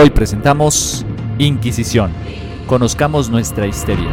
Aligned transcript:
Hoy 0.00 0.10
presentamos 0.10 1.04
Inquisición. 1.38 2.12
Conozcamos 2.68 3.28
nuestra 3.30 3.66
histeria. 3.66 4.08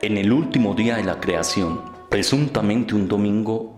En 0.00 0.16
el 0.16 0.32
último 0.32 0.74
día 0.74 0.96
de 0.96 1.04
la 1.04 1.20
creación, 1.20 1.80
presuntamente 2.08 2.94
un 2.94 3.06
domingo, 3.06 3.77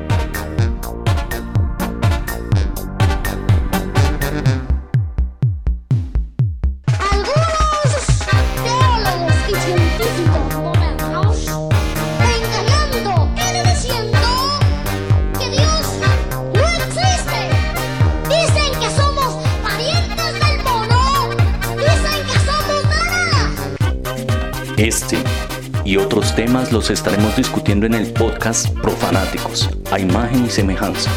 Y 25.91 25.97
otros 25.97 26.33
temas 26.33 26.71
los 26.71 26.89
estaremos 26.89 27.35
discutiendo 27.35 27.85
en 27.85 27.93
el 27.93 28.13
podcast 28.13 28.69
Profanáticos, 28.79 29.69
a 29.91 29.99
imagen 29.99 30.45
y 30.45 30.49
semejanza. 30.49 31.11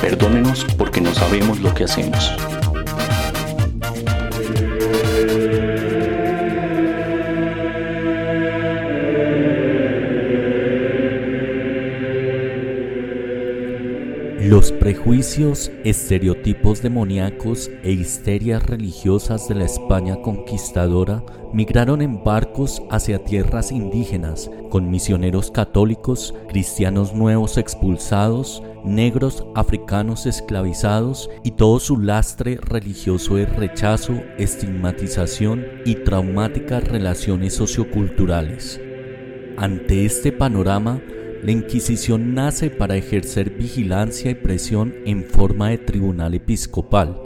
Perdónenos 0.00 0.64
porque 0.78 1.02
no 1.02 1.12
sabemos 1.12 1.60
lo 1.60 1.74
que 1.74 1.84
hacemos. 1.84 2.32
Los 14.58 14.72
prejuicios, 14.72 15.70
estereotipos 15.84 16.82
demoníacos 16.82 17.70
e 17.84 17.92
histerias 17.92 18.60
religiosas 18.66 19.46
de 19.48 19.54
la 19.54 19.64
España 19.64 20.20
conquistadora 20.20 21.22
migraron 21.52 22.02
en 22.02 22.24
barcos 22.24 22.82
hacia 22.90 23.24
tierras 23.24 23.70
indígenas, 23.70 24.50
con 24.68 24.90
misioneros 24.90 25.52
católicos, 25.52 26.34
cristianos 26.48 27.14
nuevos 27.14 27.56
expulsados, 27.56 28.60
negros 28.84 29.46
africanos 29.54 30.26
esclavizados 30.26 31.30
y 31.44 31.52
todo 31.52 31.78
su 31.78 31.96
lastre 31.96 32.58
religioso 32.60 33.36
de 33.36 33.46
rechazo, 33.46 34.14
estigmatización 34.38 35.64
y 35.84 35.94
traumáticas 36.02 36.82
relaciones 36.82 37.54
socioculturales. 37.54 38.80
Ante 39.56 40.04
este 40.04 40.32
panorama, 40.32 41.00
la 41.42 41.52
Inquisición 41.52 42.34
nace 42.34 42.68
para 42.68 42.96
ejercer 42.96 43.50
vigilancia 43.50 44.30
y 44.30 44.34
presión 44.34 44.94
en 45.04 45.24
forma 45.24 45.70
de 45.70 45.78
tribunal 45.78 46.34
episcopal, 46.34 47.22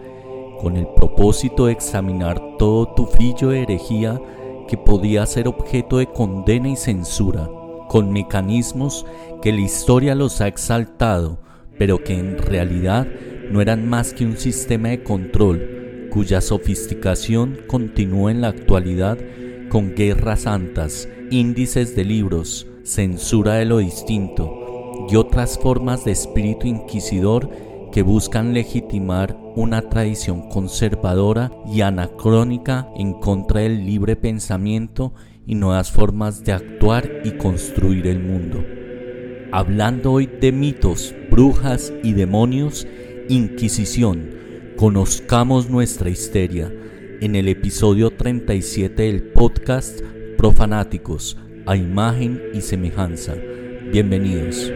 con 0.60 0.76
el 0.76 0.86
propósito 0.94 1.66
de 1.66 1.72
examinar 1.72 2.40
todo 2.58 2.94
tufillo 2.94 3.48
de 3.48 3.62
herejía 3.62 4.20
que 4.68 4.76
podía 4.76 5.24
ser 5.26 5.48
objeto 5.48 5.98
de 5.98 6.06
condena 6.06 6.68
y 6.68 6.76
censura, 6.76 7.48
con 7.88 8.12
mecanismos 8.12 9.06
que 9.40 9.52
la 9.52 9.60
historia 9.60 10.14
los 10.14 10.40
ha 10.40 10.48
exaltado, 10.48 11.40
pero 11.78 12.04
que 12.04 12.18
en 12.18 12.38
realidad 12.38 13.06
no 13.50 13.60
eran 13.60 13.88
más 13.88 14.12
que 14.12 14.24
un 14.24 14.36
sistema 14.36 14.88
de 14.88 15.02
control 15.02 16.08
cuya 16.10 16.42
sofisticación 16.42 17.60
continúa 17.66 18.30
en 18.30 18.42
la 18.42 18.48
actualidad 18.48 19.18
con 19.70 19.94
guerras 19.94 20.42
santas, 20.42 21.08
índices 21.30 21.96
de 21.96 22.04
libros, 22.04 22.66
censura 22.84 23.54
de 23.54 23.64
lo 23.64 23.78
distinto 23.78 25.06
y 25.08 25.16
otras 25.16 25.58
formas 25.58 26.04
de 26.04 26.12
espíritu 26.12 26.66
inquisidor 26.66 27.50
que 27.92 28.02
buscan 28.02 28.54
legitimar 28.54 29.36
una 29.54 29.82
tradición 29.82 30.48
conservadora 30.48 31.52
y 31.66 31.82
anacrónica 31.82 32.88
en 32.96 33.12
contra 33.12 33.60
del 33.60 33.84
libre 33.84 34.16
pensamiento 34.16 35.12
y 35.46 35.54
nuevas 35.54 35.90
formas 35.90 36.44
de 36.44 36.52
actuar 36.52 37.10
y 37.24 37.32
construir 37.32 38.06
el 38.06 38.20
mundo. 38.20 38.64
Hablando 39.52 40.12
hoy 40.12 40.26
de 40.26 40.52
mitos, 40.52 41.14
brujas 41.30 41.92
y 42.02 42.12
demonios, 42.12 42.86
Inquisición, 43.28 44.30
conozcamos 44.76 45.70
nuestra 45.70 46.10
histeria 46.10 46.72
en 47.20 47.36
el 47.36 47.48
episodio 47.48 48.10
37 48.10 49.02
del 49.02 49.22
podcast 49.22 50.00
Profanáticos, 50.36 51.36
a 51.66 51.76
imagen 51.76 52.42
y 52.54 52.60
semejanza. 52.60 53.34
Bienvenidos. 53.90 54.72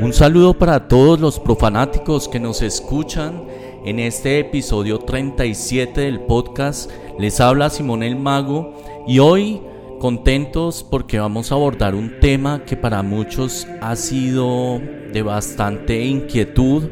Un 0.00 0.12
saludo 0.12 0.54
para 0.54 0.88
todos 0.88 1.20
los 1.20 1.38
profanáticos 1.38 2.28
que 2.28 2.40
nos 2.40 2.62
escuchan 2.62 3.44
en 3.84 3.98
este 3.98 4.38
episodio 4.38 4.98
37 4.98 6.00
del 6.00 6.20
podcast. 6.20 6.90
Les 7.18 7.40
habla 7.40 7.70
Simón 7.70 8.02
el 8.02 8.16
Mago 8.16 8.74
y 9.06 9.18
hoy 9.18 9.60
contentos 9.98 10.86
porque 10.88 11.18
vamos 11.18 11.52
a 11.52 11.56
abordar 11.56 11.94
un 11.94 12.18
tema 12.20 12.64
que 12.64 12.76
para 12.76 13.02
muchos 13.02 13.66
ha 13.80 13.96
sido 13.96 14.80
de 15.12 15.22
bastante 15.22 16.04
inquietud 16.04 16.88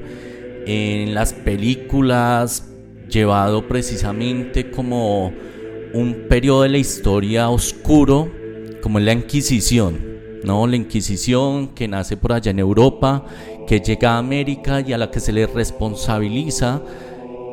en 0.66 1.14
las 1.14 1.32
películas, 1.32 2.68
llevado 3.08 3.66
precisamente 3.66 4.70
como 4.70 5.32
un 5.94 6.26
periodo 6.28 6.62
de 6.62 6.68
la 6.70 6.78
historia 6.78 7.50
oscuro 7.50 8.30
como 8.82 8.98
es 8.98 9.04
la 9.04 9.12
Inquisición, 9.12 9.98
¿no? 10.44 10.66
La 10.66 10.76
Inquisición 10.76 11.68
que 11.68 11.88
nace 11.88 12.16
por 12.16 12.32
allá 12.32 12.50
en 12.50 12.58
Europa, 12.58 13.24
que 13.66 13.80
llega 13.80 14.12
a 14.12 14.18
América 14.18 14.80
y 14.80 14.92
a 14.92 14.98
la 14.98 15.10
que 15.10 15.20
se 15.20 15.32
le 15.32 15.46
responsabiliza 15.46 16.80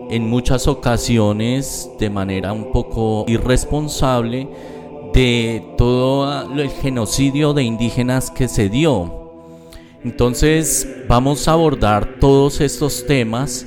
en 0.09 0.29
muchas 0.29 0.67
ocasiones 0.67 1.89
de 1.99 2.09
manera 2.09 2.53
un 2.53 2.71
poco 2.71 3.25
irresponsable 3.27 4.47
de 5.13 5.63
todo 5.77 6.53
el 6.53 6.69
genocidio 6.69 7.53
de 7.53 7.63
indígenas 7.63 8.29
que 8.29 8.47
se 8.47 8.69
dio. 8.69 9.25
Entonces 10.03 10.87
vamos 11.07 11.47
a 11.47 11.53
abordar 11.53 12.19
todos 12.19 12.61
estos 12.61 13.05
temas 13.07 13.65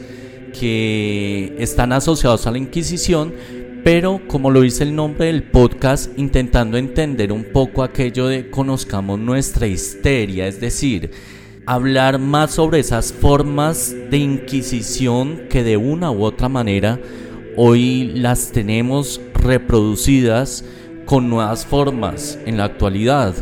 que 0.59 1.57
están 1.59 1.93
asociados 1.93 2.47
a 2.47 2.51
la 2.51 2.59
Inquisición, 2.59 3.35
pero 3.85 4.21
como 4.27 4.51
lo 4.51 4.63
dice 4.63 4.85
el 4.85 4.95
nombre 4.95 5.27
del 5.27 5.45
podcast, 5.45 6.19
intentando 6.19 6.77
entender 6.77 7.33
un 7.33 7.45
poco 7.45 7.83
aquello 7.83 8.27
de 8.27 8.51
conozcamos 8.51 9.19
nuestra 9.19 9.67
histeria, 9.67 10.47
es 10.47 10.61
decir, 10.61 11.11
hablar 11.67 12.19
más 12.19 12.53
sobre 12.53 12.81
esas 12.81 13.13
formas 13.13 13.95
de 14.11 14.17
inquisición 14.17 15.43
que 15.51 15.63
de 15.63 15.77
una 15.77 16.11
u 16.11 16.25
otra 16.25 16.49
manera 16.49 16.99
hoy 17.57 18.13
las 18.15 18.53
tenemos 18.53 19.21
reproducidas 19.35 20.65
con 21.05 21.29
nuevas 21.29 21.67
formas 21.67 22.39
en 22.47 22.57
la 22.57 22.65
actualidad, 22.65 23.35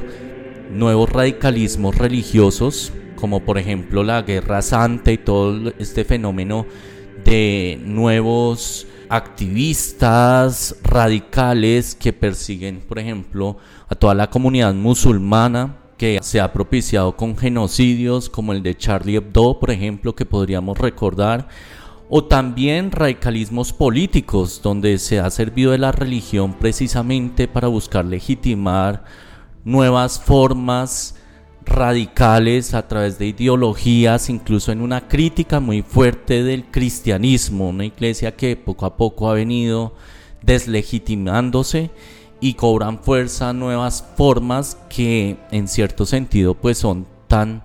nuevos 0.72 1.10
radicalismos 1.10 1.96
religiosos, 1.96 2.92
como 3.16 3.40
por 3.40 3.58
ejemplo 3.58 4.02
la 4.02 4.22
Guerra 4.22 4.62
Santa 4.62 5.12
y 5.12 5.18
todo 5.18 5.72
este 5.78 6.04
fenómeno 6.04 6.66
de 7.26 7.80
nuevos 7.84 8.86
activistas 9.08 10.76
radicales 10.84 11.96
que 11.96 12.12
persiguen, 12.12 12.80
por 12.80 13.00
ejemplo, 13.00 13.56
a 13.88 13.96
toda 13.96 14.14
la 14.14 14.30
comunidad 14.30 14.72
musulmana 14.74 15.76
que 15.98 16.20
se 16.22 16.40
ha 16.40 16.52
propiciado 16.52 17.16
con 17.16 17.36
genocidios 17.36 18.30
como 18.30 18.52
el 18.52 18.62
de 18.62 18.76
Charlie 18.76 19.16
Hebdo, 19.16 19.58
por 19.58 19.72
ejemplo, 19.72 20.14
que 20.14 20.24
podríamos 20.24 20.78
recordar, 20.78 21.48
o 22.08 22.24
también 22.24 22.92
radicalismos 22.92 23.72
políticos, 23.72 24.60
donde 24.62 24.98
se 24.98 25.18
ha 25.18 25.28
servido 25.30 25.72
de 25.72 25.78
la 25.78 25.90
religión 25.90 26.54
precisamente 26.54 27.48
para 27.48 27.66
buscar 27.66 28.04
legitimar 28.04 29.04
nuevas 29.64 30.20
formas 30.20 31.16
radicales, 31.66 32.72
a 32.72 32.88
través 32.88 33.18
de 33.18 33.26
ideologías, 33.26 34.30
incluso 34.30 34.72
en 34.72 34.80
una 34.80 35.08
crítica 35.08 35.60
muy 35.60 35.82
fuerte 35.82 36.42
del 36.42 36.64
cristianismo, 36.64 37.68
una 37.68 37.84
iglesia 37.84 38.34
que 38.34 38.56
poco 38.56 38.86
a 38.86 38.96
poco 38.96 39.28
ha 39.28 39.34
venido 39.34 39.92
deslegitimándose 40.42 41.90
y 42.40 42.54
cobran 42.54 43.00
fuerza 43.00 43.52
nuevas 43.52 44.04
formas 44.16 44.78
que 44.88 45.36
en 45.50 45.68
cierto 45.68 46.06
sentido 46.06 46.54
pues 46.54 46.78
son 46.78 47.06
tan 47.26 47.62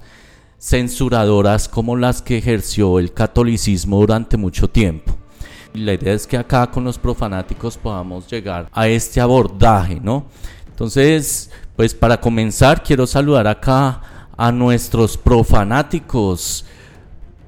censuradoras 0.59 1.67
como 1.69 1.95
las 1.95 2.21
que 2.21 2.37
ejerció 2.37 2.99
el 2.99 3.13
catolicismo 3.13 3.99
durante 3.99 4.37
mucho 4.37 4.69
tiempo. 4.69 5.15
la 5.73 5.93
idea 5.93 6.13
es 6.13 6.27
que 6.27 6.37
acá 6.37 6.69
con 6.69 6.83
los 6.83 6.97
profanáticos 6.97 7.77
podamos 7.77 8.29
llegar 8.29 8.67
a 8.73 8.87
este 8.87 9.21
abordaje, 9.21 9.99
¿no? 10.01 10.25
Entonces, 10.67 11.51
pues 11.75 11.93
para 11.93 12.19
comenzar 12.19 12.83
quiero 12.83 13.07
saludar 13.07 13.47
acá 13.47 14.01
a 14.37 14.51
nuestros 14.51 15.17
profanáticos. 15.17 16.65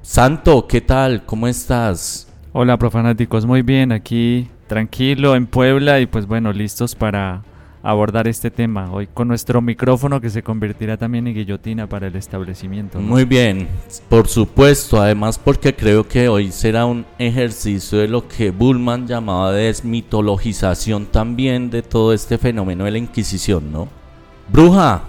Santo, 0.02 0.66
¿qué 0.66 0.80
tal? 0.80 1.24
¿Cómo 1.24 1.48
estás? 1.48 2.28
Hola 2.52 2.76
profanáticos, 2.76 3.46
muy 3.46 3.62
bien, 3.62 3.90
aquí 3.90 4.48
tranquilo 4.66 5.34
en 5.34 5.46
Puebla 5.46 6.00
y 6.00 6.06
pues 6.06 6.26
bueno, 6.26 6.52
listos 6.52 6.94
para 6.94 7.42
abordar 7.82 8.26
este 8.28 8.50
tema 8.50 8.90
hoy 8.92 9.06
con 9.12 9.28
nuestro 9.28 9.60
micrófono 9.60 10.18
que 10.20 10.30
se 10.30 10.42
convertirá 10.42 10.96
también 10.96 11.26
en 11.26 11.34
guillotina 11.34 11.86
para 11.86 12.06
el 12.06 12.16
establecimiento. 12.16 12.98
Muy 12.98 13.24
bien, 13.26 13.68
por 14.08 14.26
supuesto, 14.26 15.00
además 15.00 15.38
porque 15.38 15.74
creo 15.74 16.08
que 16.08 16.28
hoy 16.28 16.50
será 16.50 16.86
un 16.86 17.04
ejercicio 17.18 17.98
de 17.98 18.08
lo 18.08 18.26
que 18.26 18.50
Bullman 18.50 19.06
llamaba 19.06 19.52
desmitologización 19.52 21.06
también 21.06 21.70
de 21.70 21.82
todo 21.82 22.14
este 22.14 22.38
fenómeno 22.38 22.84
de 22.84 22.92
la 22.92 22.98
Inquisición, 22.98 23.70
¿no? 23.70 24.03
Bruja, 24.48 25.02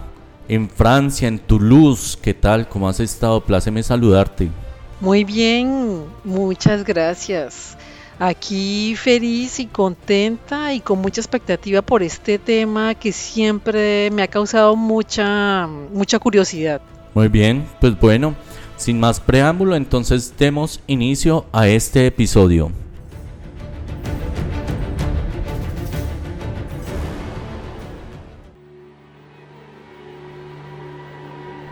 en 0.47 0.69
Francia, 0.69 1.27
en 1.27 1.39
Toulouse, 1.39 2.17
¿qué 2.21 2.33
tal? 2.33 2.67
¿Cómo 2.67 2.87
has 2.87 2.99
estado? 2.99 3.41
Pláceme 3.41 3.83
saludarte. 3.83 4.49
Muy 5.01 5.23
bien, 5.23 6.03
muchas 6.23 6.83
gracias 6.83 7.77
aquí 8.19 8.95
feliz 8.95 9.59
y 9.59 9.65
contenta 9.65 10.73
y 10.73 10.79
con 10.79 10.99
mucha 10.99 11.21
expectativa 11.21 11.81
por 11.81 12.03
este 12.03 12.39
tema 12.39 12.95
que 12.95 13.11
siempre 13.11 14.09
me 14.11 14.23
ha 14.23 14.27
causado 14.27 14.75
mucha, 14.75 15.67
mucha 15.67 16.19
curiosidad. 16.19 16.81
Muy 17.13 17.27
bien, 17.27 17.65
pues 17.79 17.99
bueno, 17.99 18.35
sin 18.77 18.99
más 18.99 19.19
preámbulo, 19.19 19.75
entonces 19.75 20.33
demos 20.37 20.81
inicio 20.87 21.45
a 21.51 21.67
este 21.67 22.07
episodio. 22.07 22.71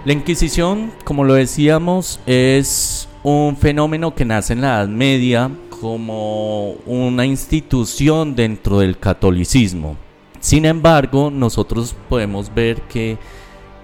La 0.06 0.12
Inquisición, 0.12 0.92
como 1.06 1.24
lo 1.24 1.36
decíamos, 1.36 2.20
es 2.26 3.08
un 3.24 3.56
fenómeno 3.56 4.14
que 4.14 4.26
nace 4.26 4.52
en 4.52 4.60
la 4.60 4.80
Edad 4.80 4.90
Media 4.90 5.50
como 5.70 6.72
una 6.86 7.26
institución 7.26 8.36
dentro 8.36 8.80
del 8.80 9.00
catolicismo. 9.00 9.96
Sin 10.42 10.66
embargo, 10.66 11.32
nosotros 11.32 11.96
podemos 12.10 12.54
ver 12.54 12.82
que 12.82 13.18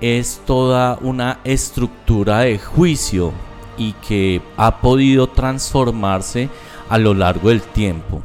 es 0.02 0.42
toda 0.46 1.00
una 1.00 1.40
estructura 1.46 2.40
de 2.40 2.60
juicio 2.60 3.32
y 3.78 3.94
que 4.06 4.42
ha 4.58 4.82
podido 4.82 5.28
transformarse 5.28 6.50
a 6.90 6.98
lo 6.98 7.14
largo 7.14 7.48
del 7.48 7.62
tiempo. 7.62 8.22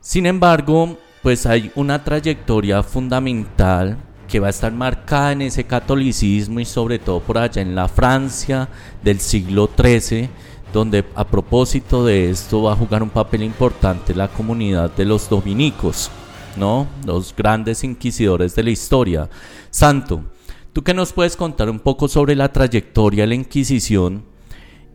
Sin 0.00 0.24
embargo, 0.24 0.96
pues 1.22 1.44
hay 1.44 1.70
una 1.74 2.02
trayectoria 2.04 2.82
fundamental 2.82 3.98
que 4.28 4.40
va 4.40 4.46
a 4.48 4.50
estar 4.50 4.72
marcada 4.72 5.32
en 5.32 5.42
ese 5.42 5.64
catolicismo 5.64 6.60
y 6.60 6.64
sobre 6.64 6.98
todo 6.98 7.20
por 7.20 7.38
allá 7.38 7.62
en 7.62 7.74
la 7.74 7.88
Francia 7.88 8.68
del 9.02 9.20
siglo 9.20 9.68
XIII 9.76 10.30
donde 10.72 11.04
a 11.14 11.26
propósito 11.26 12.04
de 12.04 12.30
esto 12.30 12.62
va 12.62 12.72
a 12.72 12.76
jugar 12.76 13.02
un 13.02 13.10
papel 13.10 13.42
importante 13.42 14.14
la 14.14 14.28
comunidad 14.28 14.90
de 14.90 15.04
los 15.04 15.28
dominicos, 15.28 16.10
¿no? 16.56 16.86
Los 17.06 17.34
grandes 17.36 17.84
inquisidores 17.84 18.54
de 18.54 18.62
la 18.62 18.70
historia. 18.70 19.28
Santo, 19.70 20.24
¿tú 20.72 20.82
qué 20.82 20.94
nos 20.94 21.12
puedes 21.12 21.36
contar 21.36 21.68
un 21.68 21.78
poco 21.78 22.08
sobre 22.08 22.34
la 22.34 22.50
trayectoria 22.50 23.24
de 23.24 23.28
la 23.28 23.34
Inquisición 23.34 24.24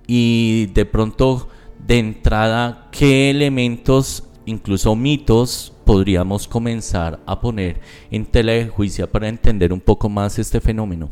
y 0.07 0.67
de 0.73 0.85
pronto 0.85 1.47
de 1.85 1.99
entrada 1.99 2.87
qué 2.91 3.29
elementos, 3.29 4.23
incluso 4.47 4.95
mitos, 4.95 5.73
podríamos 5.85 6.47
comenzar 6.47 7.19
a 7.27 7.39
poner 7.39 7.79
en 8.09 8.25
tela 8.25 8.53
de 8.53 8.67
juicio 8.67 9.07
para 9.07 9.27
entender 9.27 9.71
un 9.71 9.81
poco 9.81 10.09
más 10.09 10.39
este 10.39 10.59
fenómeno? 10.59 11.11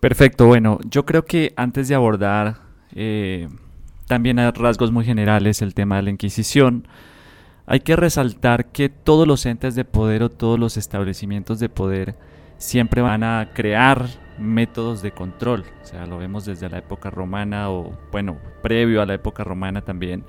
Perfecto, 0.00 0.46
bueno, 0.46 0.78
yo 0.90 1.06
creo 1.06 1.24
que 1.24 1.54
antes 1.56 1.88
de 1.88 1.94
abordar 1.94 2.60
eh, 2.94 3.48
también 4.06 4.38
hay 4.38 4.50
rasgos 4.50 4.90
muy 4.90 5.04
generales 5.04 5.62
el 5.62 5.74
tema 5.74 5.96
de 5.96 6.02
la 6.02 6.10
Inquisición. 6.10 6.88
Hay 7.66 7.80
que 7.80 7.96
resaltar 7.96 8.66
que 8.72 8.88
todos 8.88 9.26
los 9.28 9.44
entes 9.46 9.74
de 9.74 9.84
poder 9.84 10.22
o 10.22 10.30
todos 10.30 10.58
los 10.58 10.76
establecimientos 10.76 11.60
de 11.60 11.68
poder 11.68 12.16
siempre 12.56 13.02
van 13.02 13.22
a 13.22 13.50
crear 13.54 14.06
métodos 14.38 15.02
de 15.02 15.12
control. 15.12 15.64
O 15.82 15.86
sea, 15.86 16.06
lo 16.06 16.18
vemos 16.18 16.44
desde 16.44 16.68
la 16.68 16.78
época 16.78 17.10
romana 17.10 17.70
o, 17.70 17.92
bueno, 18.10 18.38
previo 18.62 19.02
a 19.02 19.06
la 19.06 19.14
época 19.14 19.44
romana 19.44 19.82
también. 19.82 20.24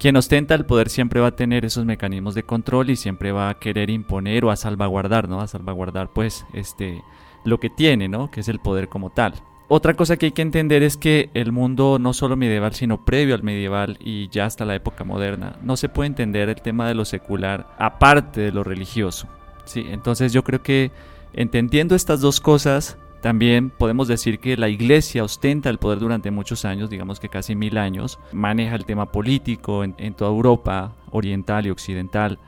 Quien 0.00 0.16
ostenta 0.16 0.54
el 0.54 0.64
poder 0.64 0.88
siempre 0.88 1.20
va 1.20 1.26
a 1.26 1.36
tener 1.36 1.66
esos 1.66 1.84
mecanismos 1.84 2.34
de 2.34 2.42
control 2.42 2.88
y 2.88 2.96
siempre 2.96 3.32
va 3.32 3.50
a 3.50 3.58
querer 3.58 3.90
imponer 3.90 4.46
o 4.46 4.50
a 4.50 4.56
salvaguardar, 4.56 5.28
¿no? 5.28 5.42
A 5.42 5.46
salvaguardar, 5.46 6.08
pues, 6.14 6.46
este, 6.54 7.04
lo 7.44 7.60
que 7.60 7.68
tiene, 7.68 8.08
¿no? 8.08 8.30
Que 8.30 8.40
es 8.40 8.48
el 8.48 8.60
poder 8.60 8.88
como 8.88 9.10
tal. 9.10 9.34
Otra 9.68 9.92
cosa 9.92 10.16
que 10.16 10.24
hay 10.24 10.32
que 10.32 10.40
entender 10.40 10.82
es 10.82 10.96
que 10.96 11.28
el 11.34 11.52
mundo 11.52 11.98
no 12.00 12.14
solo 12.14 12.34
medieval, 12.34 12.72
sino 12.72 13.04
previo 13.04 13.34
al 13.34 13.42
medieval 13.42 13.98
y 14.00 14.30
ya 14.30 14.46
hasta 14.46 14.64
la 14.64 14.74
época 14.74 15.04
moderna, 15.04 15.56
no 15.62 15.76
se 15.76 15.90
puede 15.90 16.06
entender 16.06 16.48
el 16.48 16.62
tema 16.62 16.88
de 16.88 16.94
lo 16.94 17.04
secular 17.04 17.68
aparte 17.78 18.40
de 18.40 18.52
lo 18.52 18.64
religioso. 18.64 19.28
¿sí? 19.66 19.84
Entonces 19.90 20.32
yo 20.32 20.44
creo 20.44 20.62
que 20.62 20.92
entendiendo 21.34 21.94
estas 21.94 22.22
dos 22.22 22.40
cosas, 22.40 22.96
también 23.20 23.70
podemos 23.70 24.08
decir 24.08 24.38
que 24.38 24.56
la 24.56 24.68
iglesia 24.68 25.24
ostenta 25.24 25.68
el 25.68 25.78
poder 25.78 25.98
durante 25.98 26.30
muchos 26.30 26.64
años, 26.64 26.90
digamos 26.90 27.20
que 27.20 27.28
casi 27.28 27.54
mil 27.54 27.76
años, 27.76 28.18
maneja 28.32 28.74
el 28.76 28.84
tema 28.84 29.12
político 29.12 29.84
en, 29.84 30.14
toda 30.14 30.30
Europa 30.30 30.92
oriental 31.10 31.66
y 31.66 31.70
occidental. 31.70 32.38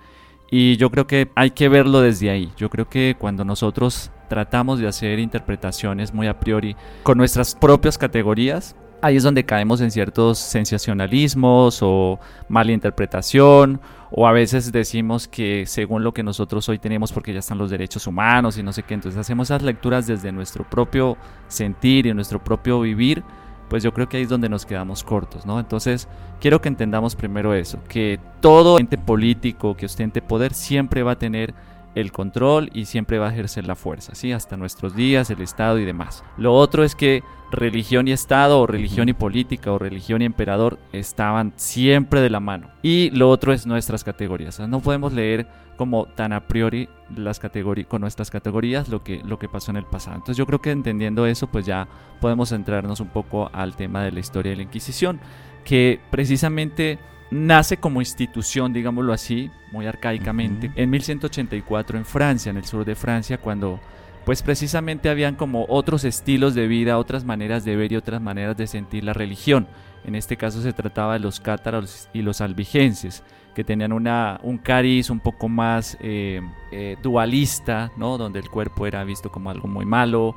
Y 0.51 0.77
yo 0.77 0.91
creo 0.91 1.07
que 1.07 1.31
hay 1.35 1.51
que 1.51 1.69
verlo 1.69 2.01
desde 2.01 2.31
ahí. 2.31 2.53
Yo 2.57 2.69
creo 2.69 2.89
que 2.89 3.17
cuando 3.19 3.45
nosotros 3.45 4.11
tratamos 4.29 4.79
de 4.79 4.89
hacer 4.89 5.19
interpretaciones 5.19 6.13
muy 6.13 6.27
a 6.27 6.39
priori 6.39 6.77
con 7.03 7.19
nuestras 7.19 7.55
propias 7.55 7.99
categorías, 7.99 8.77
ahí 9.03 9.17
es 9.17 9.25
donde 9.25 9.45
caemos 9.45 9.81
en 9.81 9.91
ciertos 9.91 10.39
sensacionalismos 10.39 11.81
o 11.83 12.21
mala 12.49 12.73
interpretación 12.73 13.81
o 14.11 14.27
a 14.27 14.33
veces 14.33 14.71
decimos 14.71 15.27
que 15.27 15.65
según 15.67 16.05
lo 16.05 16.15
que 16.15 16.23
nosotros 16.23 16.69
hoy 16.69 16.79
tenemos 16.79 17.13
porque 17.13 17.33
ya 17.33 17.41
están 17.41 17.59
los 17.59 17.71
derechos 17.71 18.07
humanos 18.07 18.57
y 18.59 18.63
no 18.63 18.73
sé 18.73 18.85
qué, 18.85 18.95
entonces 18.95 19.19
hacemos 19.19 19.49
esas 19.49 19.63
lecturas 19.63 20.07
desde 20.07 20.31
nuestro 20.31 20.65
propio 20.65 21.17
sentir 21.49 22.07
y 22.07 22.15
nuestro 22.15 22.43
propio 22.43 22.81
vivir, 22.81 23.25
pues 23.69 23.83
yo 23.83 23.93
creo 23.93 24.09
que 24.09 24.19
ahí 24.19 24.23
es 24.23 24.29
donde 24.29 24.49
nos 24.49 24.67
quedamos 24.67 25.03
cortos, 25.03 25.47
¿no? 25.47 25.59
Entonces 25.59 26.07
quiero 26.41 26.61
que 26.61 26.69
entendamos 26.69 27.17
primero 27.17 27.55
eso, 27.55 27.79
que 27.89 28.21
todo 28.41 28.79
ente 28.79 28.99
político 28.99 29.77
que 29.77 29.87
ostente 29.87 30.23
poder 30.23 30.55
siempre 30.55 31.03
va 31.03 31.13
a 31.13 31.19
tener 31.19 31.55
el 31.95 32.13
control 32.13 32.71
y 32.73 32.87
siempre 32.87 33.19
va 33.19 33.29
a 33.29 33.33
ejercer 33.33 33.67
la 33.67 33.75
fuerza, 33.75 34.15
¿sí? 34.15 34.33
Hasta 34.33 34.57
nuestros 34.57 34.95
días, 34.95 35.31
el 35.31 35.41
Estado 35.41 35.79
y 35.79 35.85
demás. 35.85 36.25
Lo 36.37 36.55
otro 36.55 36.85
es 36.85 36.95
que 36.95 37.23
religión 37.51 38.09
y 38.09 38.13
Estado, 38.13 38.61
o 38.61 38.67
religión 38.67 39.09
y 39.09 39.13
política, 39.13 39.73
o 39.73 39.79
religión 39.79 40.23
y 40.23 40.25
emperador 40.25 40.79
estaban 40.93 41.53
siempre 41.57 42.21
de 42.21 42.31
la 42.31 42.41
mano. 42.41 42.71
Y 42.83 43.11
lo 43.11 43.29
otro 43.29 43.53
es 43.53 43.67
nuestras 43.67 44.05
categorías. 44.05 44.59
no 44.61 44.81
podemos 44.81 45.13
leer 45.13 45.47
como 45.77 46.07
tan 46.07 46.33
a 46.33 46.47
priori 46.47 46.89
las 47.17 47.39
categorías 47.39 47.89
con 47.89 48.03
nuestras 48.03 48.31
categorías 48.31 48.89
lo 48.89 49.03
que, 49.03 49.21
lo 49.25 49.39
que 49.39 49.49
pasó 49.49 49.71
en 49.71 49.77
el 49.77 49.85
pasado. 49.85 50.17
Entonces 50.17 50.37
yo 50.37 50.47
creo 50.47 50.61
que 50.61 50.71
entendiendo 50.71 51.27
eso, 51.27 51.47
pues 51.49 51.67
ya 51.67 51.89
podemos 52.21 52.51
centrarnos 52.51 53.01
un 53.01 53.09
poco 53.09 53.51
al 53.53 53.75
tema 53.77 54.03
de 54.03 54.13
la 54.13 54.21
historia 54.21 54.51
de 54.51 54.57
la 54.57 54.63
Inquisición, 54.63 55.21
que 55.65 56.01
precisamente 56.11 56.99
nace 57.33 57.79
como 57.79 58.01
institución, 58.01 58.73
digámoslo 58.73 59.13
así, 59.13 59.51
muy 59.71 59.87
arcaicamente, 59.87 60.71
en 60.77 60.91
1184 60.91 61.99
en 61.99 62.05
Francia, 62.05 62.51
en 62.51 62.59
el 62.59 62.65
sur 62.65 62.85
de 62.85 62.95
Francia, 62.95 63.39
cuando 63.39 63.81
pues 64.25 64.43
precisamente 64.43 65.09
habían 65.09 65.35
como 65.35 65.65
otros 65.69 66.05
estilos 66.05 66.55
de 66.55 66.69
vida, 66.69 66.99
otras 66.99 67.25
maneras 67.25 67.65
de 67.65 67.75
ver 67.75 67.91
y 67.91 67.97
otras 67.97 68.21
maneras 68.21 68.57
de 68.57 68.67
sentir 68.67 69.03
la 69.03 69.15
religión. 69.15 69.67
En 70.05 70.15
este 70.15 70.37
caso 70.37 70.63
se 70.63 70.73
trataba 70.73 71.15
de 71.15 71.21
los 71.21 71.41
cátaros 71.41 72.09
y 72.13 72.23
los 72.23 72.41
albigenses, 72.41 73.25
que 73.55 73.65
tenían 73.65 73.93
una, 73.93 74.39
un 74.43 74.59
cariz 74.59 75.11
un 75.11 75.21
poco 75.21 75.49
más 75.49 75.97
eh, 76.01 76.41
eh, 76.71 76.97
dualista, 77.03 77.91
¿no? 77.97 78.19
donde 78.19 78.41
el 78.41 78.49
cuerpo 78.49 78.87
era 78.87 79.03
visto 79.05 79.31
como 79.31 79.51
algo 79.51 79.69
muy 79.69 79.87
malo 79.87 80.37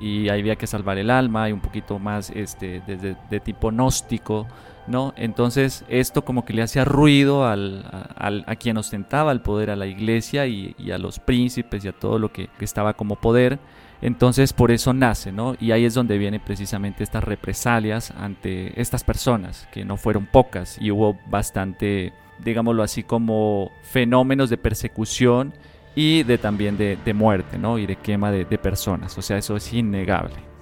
y 0.00 0.28
había 0.28 0.56
que 0.56 0.66
salvar 0.66 0.98
el 0.98 1.10
alma, 1.10 1.48
y 1.48 1.52
un 1.52 1.60
poquito 1.60 1.98
más 1.98 2.30
este, 2.30 2.82
desde, 2.86 3.16
de 3.30 3.40
tipo 3.40 3.70
gnóstico, 3.70 4.46
¿no? 4.86 5.14
Entonces 5.16 5.84
esto 5.88 6.24
como 6.24 6.44
que 6.44 6.52
le 6.52 6.62
hacía 6.62 6.84
ruido 6.84 7.46
al, 7.46 7.84
a 8.16 8.56
quien 8.56 8.76
ostentaba 8.76 9.32
el 9.32 9.40
poder, 9.40 9.70
a 9.70 9.76
la 9.76 9.86
iglesia 9.86 10.46
y, 10.46 10.74
a 10.92 10.98
los 10.98 11.18
príncipes 11.18 11.84
y 11.84 11.88
a 11.88 11.92
todo 11.92 12.18
lo 12.18 12.32
que, 12.32 12.48
que, 12.58 12.64
estaba 12.64 12.94
como 12.94 13.16
poder. 13.16 13.58
Entonces 14.02 14.52
por 14.52 14.70
eso 14.70 14.92
nace, 14.92 15.32
¿no? 15.32 15.56
Y 15.60 15.72
ahí 15.72 15.84
es 15.84 15.94
donde 15.94 16.18
vienen 16.18 16.42
precisamente 16.44 17.02
estas 17.02 17.24
represalias 17.24 18.12
ante 18.18 18.78
estas 18.80 19.04
personas, 19.04 19.68
que 19.72 19.84
no 19.84 19.96
fueron 19.96 20.26
pocas 20.26 20.78
y 20.80 20.90
hubo 20.90 21.18
bastante, 21.26 22.12
digámoslo 22.44 22.82
así, 22.82 23.02
como 23.02 23.70
fenómenos 23.82 24.50
de 24.50 24.58
persecución 24.58 25.54
y 25.94 26.22
de 26.24 26.38
también 26.38 26.76
de, 26.76 26.98
de 27.02 27.14
muerte, 27.14 27.56
¿no? 27.58 27.78
Y 27.78 27.86
de 27.86 27.96
quema 27.96 28.30
de, 28.30 28.44
de 28.44 28.58
personas, 28.58 29.16
o 29.16 29.22
sea, 29.22 29.38
eso 29.38 29.56
es 29.56 29.72
innegable. 29.72 30.53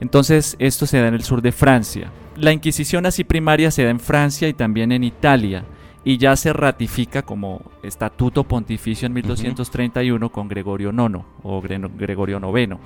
Entonces 0.00 0.56
esto 0.58 0.86
se 0.86 1.00
da 1.00 1.08
en 1.08 1.14
el 1.14 1.22
sur 1.22 1.42
de 1.42 1.52
Francia. 1.52 2.10
La 2.36 2.52
Inquisición 2.52 3.06
así 3.06 3.24
primaria 3.24 3.70
se 3.70 3.84
da 3.84 3.90
en 3.90 4.00
Francia 4.00 4.48
y 4.48 4.54
también 4.54 4.92
en 4.92 5.04
Italia 5.04 5.64
y 6.04 6.18
ya 6.18 6.36
se 6.36 6.52
ratifica 6.52 7.22
como 7.22 7.62
estatuto 7.82 8.44
pontificio 8.44 9.06
en 9.06 9.12
1231 9.14 10.30
con 10.30 10.48
Gregorio 10.48 10.90
IX 10.92 11.24
o 11.42 11.60
Gregorio 11.60 12.40
IX. 12.56 12.76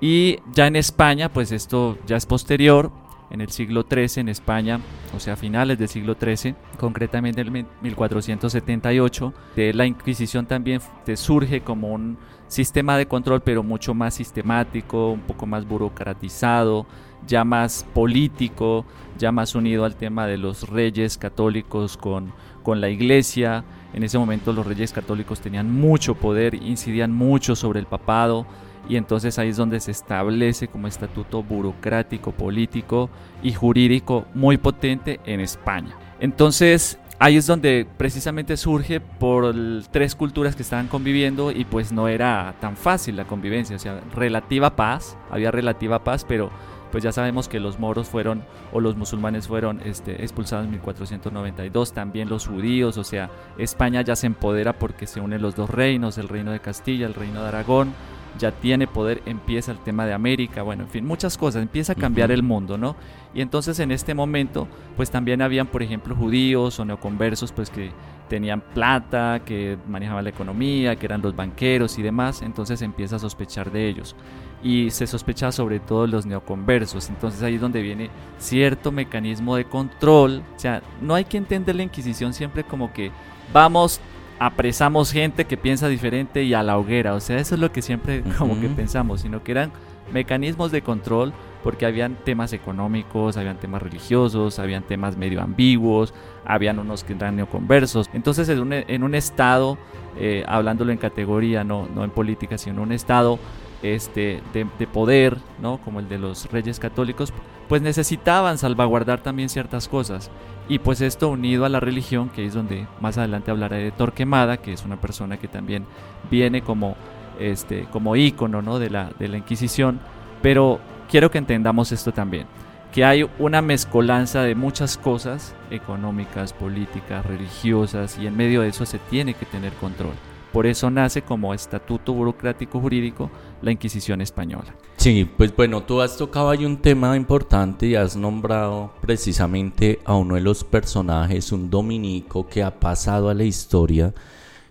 Y 0.00 0.38
ya 0.52 0.66
en 0.66 0.76
España, 0.76 1.28
pues 1.28 1.52
esto 1.52 1.98
ya 2.06 2.16
es 2.16 2.24
posterior, 2.24 2.90
en 3.30 3.40
el 3.40 3.50
siglo 3.50 3.84
XIII 3.88 4.22
en 4.22 4.28
España, 4.28 4.80
o 5.14 5.20
sea, 5.20 5.36
finales 5.36 5.78
del 5.78 5.88
siglo 5.88 6.16
XIII, 6.18 6.54
concretamente 6.78 7.42
en 7.42 7.66
1478, 7.82 9.34
de 9.54 9.74
la 9.74 9.86
Inquisición 9.86 10.46
también 10.46 10.80
surge 11.14 11.60
como 11.60 11.92
un 11.92 12.16
sistema 12.48 12.96
de 12.96 13.06
control, 13.06 13.40
pero 13.42 13.62
mucho 13.62 13.94
más 13.94 14.14
sistemático, 14.14 15.12
un 15.12 15.20
poco 15.20 15.46
más 15.46 15.66
burocratizado, 15.66 16.86
ya 17.26 17.44
más 17.44 17.86
político, 17.94 18.84
ya 19.18 19.32
más 19.32 19.54
unido 19.54 19.84
al 19.84 19.96
tema 19.96 20.26
de 20.26 20.38
los 20.38 20.68
reyes 20.68 21.18
católicos 21.18 21.96
con, 21.96 22.32
con 22.62 22.80
la 22.80 22.88
iglesia. 22.88 23.64
En 23.92 24.02
ese 24.02 24.18
momento 24.18 24.52
los 24.52 24.66
reyes 24.66 24.92
católicos 24.92 25.40
tenían 25.40 25.72
mucho 25.72 26.14
poder, 26.14 26.54
incidían 26.54 27.12
mucho 27.12 27.54
sobre 27.54 27.80
el 27.80 27.86
papado 27.86 28.46
y 28.88 28.96
entonces 28.96 29.38
ahí 29.38 29.50
es 29.50 29.56
donde 29.56 29.80
se 29.80 29.90
establece 29.90 30.68
como 30.68 30.88
estatuto 30.88 31.42
burocrático, 31.42 32.32
político 32.32 33.10
y 33.42 33.52
jurídico 33.52 34.24
muy 34.34 34.56
potente 34.56 35.20
en 35.26 35.40
España. 35.40 35.96
Entonces 36.20 36.98
ahí 37.18 37.36
es 37.36 37.46
donde 37.46 37.86
precisamente 37.96 38.56
surge 38.56 39.00
por 39.00 39.54
tres 39.90 40.14
culturas 40.14 40.56
que 40.56 40.62
estaban 40.62 40.88
conviviendo 40.88 41.50
y 41.50 41.64
pues 41.64 41.92
no 41.92 42.08
era 42.08 42.54
tan 42.60 42.76
fácil 42.76 43.16
la 43.16 43.24
convivencia, 43.24 43.76
o 43.76 43.78
sea, 43.78 44.00
relativa 44.14 44.76
paz, 44.76 45.16
había 45.30 45.50
relativa 45.50 46.04
paz, 46.04 46.24
pero 46.26 46.50
pues 46.90 47.04
ya 47.04 47.12
sabemos 47.12 47.48
que 47.48 47.60
los 47.60 47.78
moros 47.78 48.08
fueron 48.08 48.42
o 48.72 48.80
los 48.80 48.96
musulmanes 48.96 49.46
fueron 49.46 49.80
este, 49.84 50.22
expulsados 50.22 50.64
en 50.64 50.70
1492, 50.72 51.92
también 51.92 52.28
los 52.28 52.46
judíos, 52.46 52.96
o 52.96 53.04
sea, 53.04 53.30
España 53.58 54.02
ya 54.02 54.16
se 54.16 54.26
empodera 54.26 54.78
porque 54.78 55.06
se 55.06 55.20
unen 55.20 55.42
los 55.42 55.54
dos 55.54 55.68
reinos, 55.68 56.18
el 56.18 56.28
reino 56.28 56.52
de 56.52 56.60
Castilla, 56.60 57.06
el 57.06 57.14
reino 57.14 57.42
de 57.42 57.48
Aragón, 57.48 57.92
ya 58.38 58.52
tiene 58.52 58.86
poder, 58.86 59.22
empieza 59.26 59.72
el 59.72 59.78
tema 59.78 60.06
de 60.06 60.12
América, 60.12 60.62
bueno, 60.62 60.84
en 60.84 60.88
fin, 60.88 61.04
muchas 61.04 61.36
cosas, 61.36 61.62
empieza 61.62 61.92
a 61.92 61.96
cambiar 61.96 62.30
el 62.30 62.42
mundo, 62.42 62.78
¿no? 62.78 62.96
Y 63.38 63.40
entonces 63.40 63.78
en 63.78 63.92
este 63.92 64.14
momento, 64.14 64.66
pues 64.96 65.12
también 65.12 65.42
habían, 65.42 65.68
por 65.68 65.80
ejemplo, 65.80 66.16
judíos 66.16 66.80
o 66.80 66.84
neoconversos, 66.84 67.52
pues 67.52 67.70
que 67.70 67.92
tenían 68.28 68.60
plata, 68.60 69.42
que 69.44 69.78
manejaban 69.86 70.24
la 70.24 70.30
economía, 70.30 70.96
que 70.96 71.06
eran 71.06 71.22
los 71.22 71.36
banqueros 71.36 72.00
y 72.00 72.02
demás, 72.02 72.42
entonces 72.42 72.82
empieza 72.82 73.14
a 73.14 73.18
sospechar 73.20 73.70
de 73.70 73.88
ellos. 73.88 74.16
Y 74.60 74.90
se 74.90 75.06
sospecha 75.06 75.52
sobre 75.52 75.78
todo 75.78 76.08
los 76.08 76.26
neoconversos, 76.26 77.10
entonces 77.10 77.40
ahí 77.44 77.54
es 77.54 77.60
donde 77.60 77.80
viene 77.80 78.10
cierto 78.38 78.90
mecanismo 78.90 79.54
de 79.54 79.66
control, 79.66 80.42
o 80.56 80.58
sea, 80.58 80.82
no 81.00 81.14
hay 81.14 81.24
que 81.24 81.36
entender 81.36 81.76
la 81.76 81.84
Inquisición 81.84 82.34
siempre 82.34 82.64
como 82.64 82.92
que 82.92 83.12
vamos 83.52 84.00
apresamos 84.40 85.12
gente 85.12 85.44
que 85.44 85.56
piensa 85.56 85.86
diferente 85.86 86.42
y 86.42 86.54
a 86.54 86.64
la 86.64 86.76
hoguera. 86.76 87.14
O 87.14 87.20
sea, 87.20 87.38
eso 87.38 87.54
es 87.54 87.60
lo 87.60 87.70
que 87.70 87.82
siempre 87.82 88.24
como 88.36 88.60
que 88.60 88.68
pensamos, 88.68 89.20
sino 89.20 89.44
que 89.44 89.52
eran 89.52 89.70
mecanismos 90.12 90.72
de 90.72 90.82
control 90.82 91.32
porque 91.62 91.86
habían 91.86 92.16
temas 92.24 92.52
económicos, 92.52 93.36
habían 93.36 93.58
temas 93.58 93.82
religiosos, 93.82 94.58
habían 94.58 94.82
temas 94.84 95.16
medio 95.16 95.42
ambiguos, 95.42 96.14
habían 96.44 96.78
unos 96.78 97.04
que 97.04 97.14
eran 97.14 97.36
neoconversos. 97.36 98.08
Entonces, 98.12 98.48
en 98.48 98.60
un, 98.60 98.72
en 98.72 99.02
un 99.02 99.14
estado, 99.14 99.78
eh, 100.16 100.44
hablándolo 100.46 100.92
en 100.92 100.98
categoría, 100.98 101.64
no, 101.64 101.88
no 101.94 102.04
en 102.04 102.10
política, 102.10 102.58
sino 102.58 102.76
en 102.76 102.82
un 102.82 102.92
estado 102.92 103.38
este, 103.82 104.40
de, 104.52 104.66
de, 104.78 104.86
poder, 104.86 105.36
¿no? 105.60 105.78
como 105.78 106.00
el 106.00 106.08
de 106.08 106.18
los 106.18 106.50
reyes 106.50 106.80
católicos, 106.80 107.32
pues 107.68 107.82
necesitaban 107.82 108.58
salvaguardar 108.58 109.22
también 109.22 109.48
ciertas 109.48 109.88
cosas. 109.88 110.30
Y 110.68 110.80
pues 110.80 111.00
esto 111.00 111.28
unido 111.28 111.64
a 111.64 111.68
la 111.68 111.80
religión, 111.80 112.28
que 112.28 112.44
es 112.44 112.54
donde 112.54 112.86
más 113.00 113.18
adelante 113.18 113.50
hablaré 113.50 113.78
de 113.78 113.90
Torquemada, 113.90 114.58
que 114.58 114.72
es 114.72 114.84
una 114.84 115.00
persona 115.00 115.38
que 115.38 115.48
también 115.48 115.86
viene 116.30 116.62
como, 116.62 116.96
este, 117.38 117.84
como 117.90 118.16
ícono 118.16 118.62
¿no? 118.62 118.78
de, 118.78 118.90
la, 118.90 119.10
de 119.18 119.28
la 119.28 119.38
Inquisición. 119.38 120.00
Pero 120.42 120.80
quiero 121.08 121.30
que 121.30 121.38
entendamos 121.38 121.92
esto 121.92 122.12
también, 122.12 122.46
que 122.92 123.04
hay 123.04 123.28
una 123.38 123.62
mezcolanza 123.62 124.42
de 124.42 124.54
muchas 124.54 124.96
cosas, 124.96 125.54
económicas, 125.70 126.52
políticas, 126.52 127.24
religiosas, 127.26 128.18
y 128.18 128.26
en 128.26 128.36
medio 128.36 128.62
de 128.62 128.68
eso 128.68 128.86
se 128.86 128.98
tiene 128.98 129.34
que 129.34 129.46
tener 129.46 129.72
control. 129.74 130.14
Por 130.52 130.66
eso 130.66 130.90
nace 130.90 131.22
como 131.22 131.52
estatuto 131.52 132.14
burocrático 132.14 132.80
jurídico 132.80 133.30
la 133.60 133.70
Inquisición 133.70 134.22
española. 134.22 134.74
Sí, 134.96 135.28
pues 135.36 135.54
bueno, 135.54 135.82
tú 135.82 136.00
has 136.00 136.16
tocado 136.16 136.48
ahí 136.48 136.64
un 136.64 136.78
tema 136.78 137.16
importante 137.16 137.86
y 137.86 137.94
has 137.94 138.16
nombrado 138.16 138.94
precisamente 139.00 140.00
a 140.04 140.14
uno 140.14 140.36
de 140.36 140.40
los 140.40 140.64
personajes, 140.64 141.52
un 141.52 141.68
dominico 141.68 142.46
que 142.46 142.62
ha 142.62 142.80
pasado 142.80 143.28
a 143.28 143.34
la 143.34 143.44
historia 143.44 144.14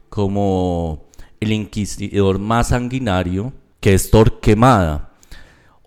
como 0.10 1.06
el 1.40 1.52
inquisidor 1.52 2.40
más 2.40 2.70
sanguinario, 2.70 3.54
que 3.80 3.94
es 3.94 4.10
Torquemada. 4.10 5.07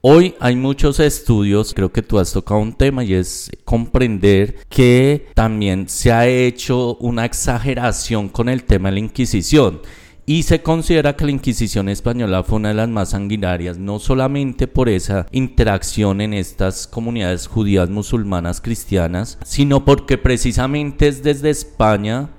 Hoy 0.03 0.35
hay 0.41 0.57
muchos 0.57 0.99
estudios, 0.99 1.75
creo 1.75 1.93
que 1.93 2.01
tú 2.01 2.19
has 2.19 2.33
tocado 2.33 2.59
un 2.59 2.73
tema 2.73 3.05
y 3.05 3.13
es 3.13 3.51
comprender 3.67 4.57
que 4.71 5.27
también 5.35 5.91
se 5.91 6.11
ha 6.11 6.27
hecho 6.27 6.97
una 7.01 7.27
exageración 7.27 8.31
con 8.31 8.49
el 8.49 8.65
tema 8.65 8.89
de 8.89 8.95
la 8.95 9.01
Inquisición. 9.01 9.83
Y 10.25 10.45
se 10.45 10.63
considera 10.63 11.17
que 11.17 11.27
la 11.27 11.33
Inquisición 11.33 11.91
española 11.91 12.43
fue 12.45 12.57
una 12.57 12.69
de 12.71 12.77
las 12.77 12.89
más 12.89 13.11
sanguinarias, 13.11 13.77
no 13.77 13.99
solamente 13.99 14.67
por 14.67 14.89
esa 14.89 15.27
interacción 15.33 16.23
en 16.23 16.33
estas 16.33 16.87
comunidades 16.87 17.47
judías, 17.47 17.91
musulmanas, 17.91 18.63
cristianas, 18.63 19.39
sino 19.45 19.85
porque 19.85 20.17
precisamente 20.17 21.09
es 21.09 21.23
desde 21.23 21.51
España 21.51 22.31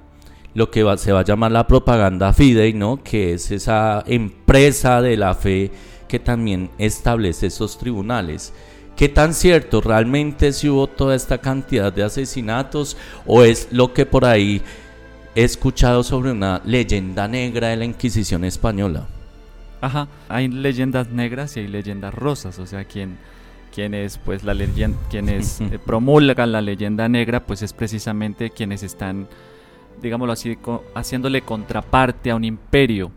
lo 0.56 0.72
que 0.72 0.84
se 0.98 1.12
va 1.12 1.20
a 1.20 1.25
llamar 1.25 1.51
la 1.51 1.68
propaganda 1.68 2.34
fidei, 2.34 2.74
¿no? 2.74 3.03
que 3.03 3.34
es 3.34 3.51
esa 3.51 4.03
empresa 4.08 5.01
de 5.01 5.15
la 5.15 5.36
fe 5.36 5.72
que 6.12 6.20
también 6.20 6.70
establece 6.77 7.48
esos 7.48 7.77
tribunales. 7.77 8.51
¿Qué 8.98 9.08
tan 9.08 9.34
cierto 9.34 9.80
realmente 9.80 10.51
si 10.51 10.68
hubo 10.68 10.88
toda 10.88 11.15
esta 11.15 11.38
cantidad 11.38 11.94
de 11.94 12.03
asesinatos 12.03 12.98
o 13.25 13.44
es 13.44 13.70
lo 13.72 13.94
que 13.94 14.06
por 14.06 14.25
ahí 14.25 14.62
he 15.36 15.46
escuchado 15.46 16.03
sobre 16.03 16.34
una 16.34 16.62
leyenda 16.65 17.30
negra 17.30 17.70
de 17.70 17.77
la 17.77 17.86
Inquisición 17.86 18.44
española? 18.44 19.08
Ajá, 19.80 20.10
hay 20.27 20.50
leyendas 20.50 21.10
negras 21.12 21.56
y 21.56 21.62
hay 21.62 21.68
leyendas 21.70 22.13
rosas, 22.13 22.60
o 22.60 22.68
sea, 22.68 22.84
quien 22.84 23.18
quienes 23.74 24.18
pues 24.18 24.44
la 24.44 24.53
leyenda 24.53 24.98
quienes 25.10 25.62
eh, 25.72 25.80
promulgan 25.80 26.51
la 26.51 26.60
leyenda 26.60 27.08
negra 27.08 27.46
pues 27.46 27.62
es 27.62 27.72
precisamente 27.72 28.50
quienes 28.50 28.84
están 28.84 29.30
digámoslo 30.01 30.34
así 30.34 30.58
haciéndole 30.94 31.44
contraparte 31.44 32.32
a 32.32 32.36
un 32.36 32.44
imperio 32.44 33.13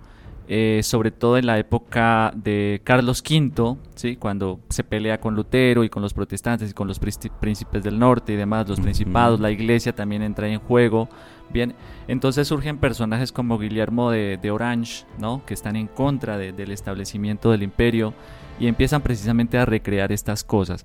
eh, 0.47 0.81
sobre 0.83 1.11
todo 1.11 1.39
en 1.39 1.47
la 1.47 1.59
época 1.59 2.31
de 2.37 2.83
Carlos 2.85 3.23
V, 3.23 3.77
¿sí? 3.95 4.17
cuando 4.17 4.61
se 4.69 4.85
pelea 4.85 5.19
con 5.19 5.35
Lutero 5.35 5.85
y 5.85 5.89
con 5.89 6.03
los 6.03 6.13
protestantes 6.13 6.71
y 6.71 6.75
con 6.75 6.87
los 6.87 6.99
príncipes 6.99 7.83
del 7.83 7.99
norte 7.99 8.35
y 8.35 8.37
demás, 8.37 8.69
los 8.69 8.79
principados, 8.79 9.41
la 9.41 9.51
iglesia 9.51 9.95
también 9.95 10.23
entra 10.23 10.47
en 10.49 10.61
juego. 10.61 11.09
Bien, 11.51 11.75
entonces 12.09 12.47
surgen 12.49 12.79
personajes 12.79 13.33
como 13.33 13.59
Guillermo 13.59 14.11
de, 14.11 14.51
Orange, 14.51 15.07
¿no? 15.19 15.45
que 15.47 15.55
están 15.55 15.77
en 15.77 15.87
contra 15.87 16.37
del 16.37 16.71
establecimiento 16.71 17.51
del 17.51 17.63
imperio 17.63 18.13
y 18.59 18.67
empiezan 18.67 19.01
precisamente 19.01 19.57
a 19.57 19.65
recrear 19.65 20.13
estas 20.13 20.45
cosas. 20.45 20.85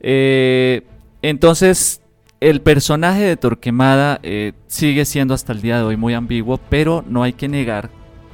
Eh, 0.00 0.84
entonces, 1.22 2.02
el 2.40 2.60
personaje 2.60 3.22
de 3.22 3.36
Torquemada 3.36 4.20
eh, 4.22 4.52
sigue 4.68 5.04
siendo 5.04 5.34
hasta 5.34 5.52
el 5.52 5.62
día 5.62 5.78
de 5.78 5.82
hoy 5.82 5.96
muy 5.96 6.14
ambiguo, 6.14 6.60
pero 6.68 7.04
no 7.08 7.24
hay 7.24 7.32
que 7.32 7.48
negar 7.48 7.90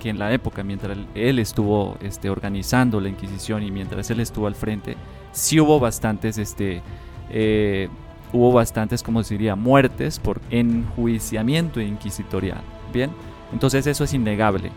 en 0.08 0.18
la 0.18 0.32
época, 0.32 0.62
mientras 0.62 0.96
él 1.14 1.38
estuvo 1.38 1.96
este, 2.00 2.30
organizando 2.30 3.00
la 3.00 3.08
Inquisición 3.08 3.62
y 3.62 3.70
mientras 3.70 4.10
él 4.10 4.20
estuvo 4.20 4.46
al 4.46 4.54
frente, 4.54 4.96
sí 5.32 5.60
hubo 5.60 5.80
bastantes, 5.80 6.38
este, 6.38 6.82
eh, 7.30 7.88
hubo 8.32 8.52
bastantes, 8.52 9.02
como 9.02 9.22
se 9.22 9.34
diría, 9.34 9.56
muertes 9.56 10.18
por 10.18 10.40
enjuiciamiento 10.50 11.80
inquisitorial. 11.80 12.62
Bien, 12.92 13.10
entonces 13.52 13.86
eso 13.86 14.04
es 14.04 14.14
innegable. 14.14 14.70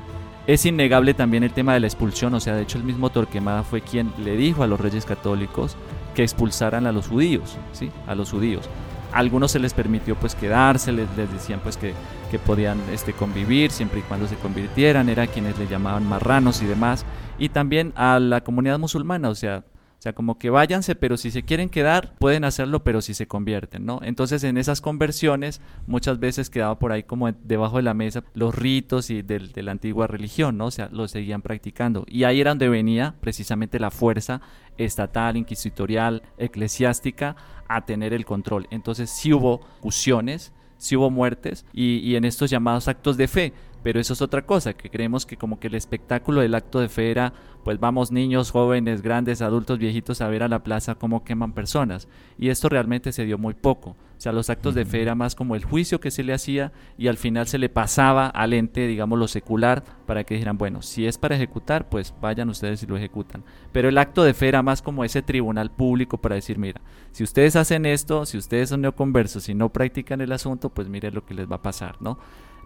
Es 0.47 0.65
innegable 0.65 1.13
también 1.13 1.43
el 1.43 1.51
tema 1.51 1.73
de 1.73 1.81
la 1.81 1.87
expulsión, 1.87 2.33
o 2.33 2.39
sea, 2.39 2.55
de 2.55 2.61
hecho 2.61 2.77
el 2.77 2.85
mismo 2.85 3.09
Torquemada 3.09 3.63
fue 3.63 3.81
quien 3.81 4.13
le 4.23 4.37
dijo 4.37 4.63
a 4.63 4.67
los 4.67 4.79
reyes 4.79 5.05
católicos 5.05 5.75
que 6.15 6.23
expulsaran 6.23 6.87
a 6.87 6.91
los 6.91 7.09
judíos, 7.09 7.57
¿sí? 7.73 7.91
A 8.07 8.15
los 8.15 8.31
judíos. 8.31 8.69
algunos 9.11 9.51
se 9.51 9.59
les 9.59 9.73
permitió 9.73 10.15
pues 10.15 10.35
quedarse, 10.35 10.91
les, 10.91 11.07
les 11.17 11.31
decían 11.31 11.59
pues 11.61 11.77
que, 11.77 11.93
que 12.27 12.39
podían 12.39 12.79
este, 12.91 13.13
convivir 13.13 13.71
siempre 13.71 13.99
y 13.99 14.03
cuando 14.03 14.27
se 14.27 14.35
convirtieran, 14.35 15.09
era 15.09 15.27
quienes 15.27 15.57
le 15.57 15.67
llamaban 15.67 16.07
marranos 16.07 16.61
y 16.61 16.65
demás, 16.65 17.05
y 17.37 17.49
también 17.49 17.93
a 17.95 18.19
la 18.19 18.41
comunidad 18.41 18.79
musulmana, 18.79 19.29
o 19.29 19.35
sea, 19.35 19.63
sea, 20.07 20.13
como 20.13 20.37
que 20.39 20.49
váyanse, 20.49 20.95
pero 20.95 21.17
si 21.17 21.31
se 21.31 21.43
quieren 21.43 21.69
quedar, 21.69 22.15
pueden 22.17 22.45
hacerlo, 22.45 22.83
pero 22.83 23.01
si 23.01 23.13
se 23.13 23.27
convierten, 23.27 23.85
¿no? 23.85 23.99
Entonces, 24.03 24.43
en 24.43 24.57
esas 24.57 24.79
conversiones, 24.79 25.59
muchas 25.85 26.19
veces 26.19 26.49
quedaba 26.49 26.79
por 26.79 26.91
ahí 26.91 27.03
como 27.03 27.31
debajo 27.31 27.77
de 27.77 27.83
la 27.83 27.93
mesa 27.93 28.23
los 28.33 28.55
ritos 28.55 29.09
y 29.09 29.21
de, 29.21 29.39
de 29.39 29.63
la 29.63 29.71
antigua 29.71 30.07
religión, 30.07 30.57
¿no? 30.57 30.67
O 30.67 30.71
sea, 30.71 30.89
lo 30.91 31.07
seguían 31.07 31.41
practicando. 31.41 32.05
Y 32.07 32.23
ahí 32.23 32.39
era 32.39 32.51
donde 32.51 32.69
venía 32.69 33.15
precisamente 33.19 33.79
la 33.79 33.91
fuerza 33.91 34.41
estatal, 34.77 35.35
inquisitorial, 35.35 36.23
eclesiástica, 36.37 37.35
a 37.67 37.85
tener 37.85 38.13
el 38.13 38.25
control. 38.25 38.67
Entonces, 38.71 39.09
sí 39.09 39.33
hubo 39.33 39.61
fusiones, 39.81 40.53
sí 40.77 40.95
hubo 40.95 41.09
muertes, 41.09 41.65
y, 41.73 41.97
y 41.97 42.15
en 42.15 42.25
estos 42.25 42.49
llamados 42.49 42.87
actos 42.87 43.17
de 43.17 43.27
fe, 43.27 43.53
pero 43.83 43.99
eso 43.99 44.13
es 44.13 44.21
otra 44.21 44.45
cosa, 44.45 44.73
que 44.73 44.89
creemos 44.89 45.25
que 45.25 45.37
como 45.37 45.59
que 45.59 45.67
el 45.67 45.75
espectáculo 45.75 46.41
del 46.41 46.55
acto 46.55 46.79
de 46.79 46.89
fe 46.89 47.11
era, 47.11 47.33
pues 47.63 47.79
vamos 47.79 48.11
niños, 48.11 48.51
jóvenes, 48.51 49.01
grandes, 49.01 49.41
adultos, 49.41 49.79
viejitos 49.79 50.21
a 50.21 50.27
ver 50.27 50.43
a 50.43 50.47
la 50.47 50.63
plaza 50.63 50.95
cómo 50.95 51.23
queman 51.23 51.53
personas. 51.53 52.07
Y 52.37 52.49
esto 52.49 52.69
realmente 52.69 53.11
se 53.11 53.25
dio 53.25 53.37
muy 53.37 53.53
poco. 53.53 53.95
O 54.17 54.19
sea, 54.19 54.31
los 54.31 54.49
actos 54.49 54.73
de 54.73 54.83
fe 54.83 55.03
era 55.03 55.13
más 55.13 55.35
como 55.35 55.55
el 55.55 55.63
juicio 55.63 55.99
que 55.99 56.09
se 56.09 56.23
le 56.23 56.33
hacía 56.33 56.71
y 56.97 57.07
al 57.07 57.17
final 57.17 57.47
se 57.47 57.59
le 57.59 57.69
pasaba 57.69 58.27
al 58.27 58.53
ente, 58.53 58.87
digamos, 58.87 59.19
lo 59.19 59.27
secular, 59.27 59.83
para 60.07 60.23
que 60.23 60.33
dijeran, 60.33 60.57
bueno, 60.57 60.81
si 60.81 61.05
es 61.05 61.19
para 61.19 61.35
ejecutar, 61.35 61.87
pues 61.87 62.15
vayan 62.19 62.49
ustedes 62.49 62.81
y 62.81 62.87
lo 62.87 62.97
ejecutan. 62.97 63.43
Pero 63.71 63.89
el 63.89 63.97
acto 63.99 64.23
de 64.23 64.33
fe 64.33 64.47
era 64.47 64.63
más 64.63 64.81
como 64.81 65.03
ese 65.03 65.21
tribunal 65.21 65.69
público 65.69 66.17
para 66.17 66.33
decir, 66.33 66.57
mira, 66.57 66.81
si 67.11 67.23
ustedes 67.23 67.55
hacen 67.55 67.85
esto, 67.85 68.25
si 68.25 68.37
ustedes 68.37 68.69
son 68.69 68.81
neoconversos 68.81 69.49
y 69.49 69.53
no 69.53 69.69
practican 69.69 70.19
el 70.21 70.31
asunto, 70.31 70.69
pues 70.69 70.89
miren 70.89 71.13
lo 71.13 71.23
que 71.23 71.35
les 71.35 71.49
va 71.49 71.57
a 71.57 71.61
pasar, 71.61 71.97
¿no? 72.01 72.17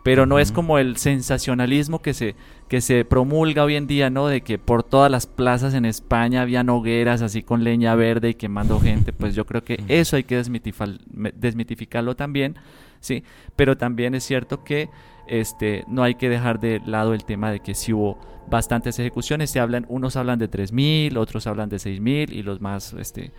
Pero 0.03 0.25
no 0.25 0.39
es 0.39 0.51
como 0.51 0.77
el 0.77 0.97
sensacionalismo 0.97 2.01
que 2.01 2.13
se, 2.13 2.35
que 2.67 2.81
se 2.81 3.05
promulga 3.05 3.63
hoy 3.63 3.75
en 3.75 3.87
día, 3.87 4.09
¿no? 4.09 4.27
De 4.27 4.41
que 4.41 4.57
por 4.57 4.83
todas 4.83 5.11
las 5.11 5.27
plazas 5.27 5.73
en 5.73 5.85
España 5.85 6.41
habían 6.41 6.69
hogueras 6.69 7.21
así 7.21 7.43
con 7.43 7.63
leña 7.63 7.93
verde 7.95 8.29
y 8.29 8.33
quemando 8.33 8.79
gente, 8.79 9.13
pues 9.13 9.35
yo 9.35 9.45
creo 9.45 9.63
que 9.63 9.83
eso 9.87 10.15
hay 10.15 10.23
que 10.23 10.35
desmitificarlo 10.37 12.15
también, 12.15 12.55
¿sí? 12.99 13.23
Pero 13.55 13.77
también 13.77 14.15
es 14.15 14.23
cierto 14.23 14.63
que 14.63 14.89
este, 15.27 15.85
no 15.87 16.03
hay 16.03 16.15
que 16.15 16.29
dejar 16.29 16.59
de 16.59 16.81
lado 16.85 17.13
el 17.13 17.23
tema 17.23 17.51
de 17.51 17.59
que 17.59 17.75
si 17.75 17.93
hubo 17.93 18.19
bastantes 18.49 18.97
ejecuciones, 18.99 19.51
se 19.51 19.59
hablan, 19.59 19.85
unos 19.87 20.15
hablan 20.15 20.39
de 20.39 20.49
3.000, 20.49 21.17
otros 21.17 21.47
hablan 21.47 21.69
de 21.69 21.77
6.000 21.77 22.33
y 22.33 22.43
los 22.43 22.59
más 22.59 22.93
este, 22.93 23.31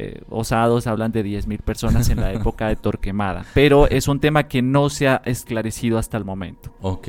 eh, 0.00 0.22
osados 0.30 0.86
hablan 0.86 1.10
de 1.10 1.24
10.000 1.24 1.60
personas 1.60 2.08
en 2.08 2.20
la 2.20 2.32
época 2.32 2.68
de 2.68 2.76
Torquemada, 2.76 3.44
pero 3.52 3.88
es 3.88 4.06
un 4.06 4.20
tema 4.20 4.46
que 4.46 4.62
no 4.62 4.90
se 4.90 5.08
ha 5.08 5.22
esclarecido 5.24 5.98
hasta 5.98 6.16
el 6.16 6.24
momento. 6.24 6.72
Ok, 6.82 7.08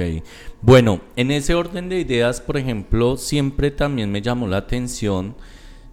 bueno, 0.64 1.00
en 1.16 1.30
ese 1.30 1.54
orden 1.54 1.88
de 1.88 2.00
ideas, 2.00 2.42
por 2.42 2.58
ejemplo, 2.58 3.16
siempre 3.16 3.70
también 3.70 4.12
me 4.12 4.24
llamó 4.24 4.48
la 4.48 4.58
atención 4.58 5.36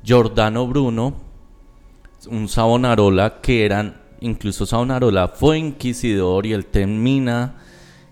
Giordano 0.02 0.66
Bruno, 0.66 1.16
un 2.30 2.48
Savonarola 2.48 3.42
que 3.42 3.66
eran, 3.66 4.00
incluso 4.20 4.64
Savonarola 4.64 5.28
fue 5.28 5.58
inquisidor 5.58 6.46
y 6.46 6.54
él 6.54 6.64
termina 6.64 7.56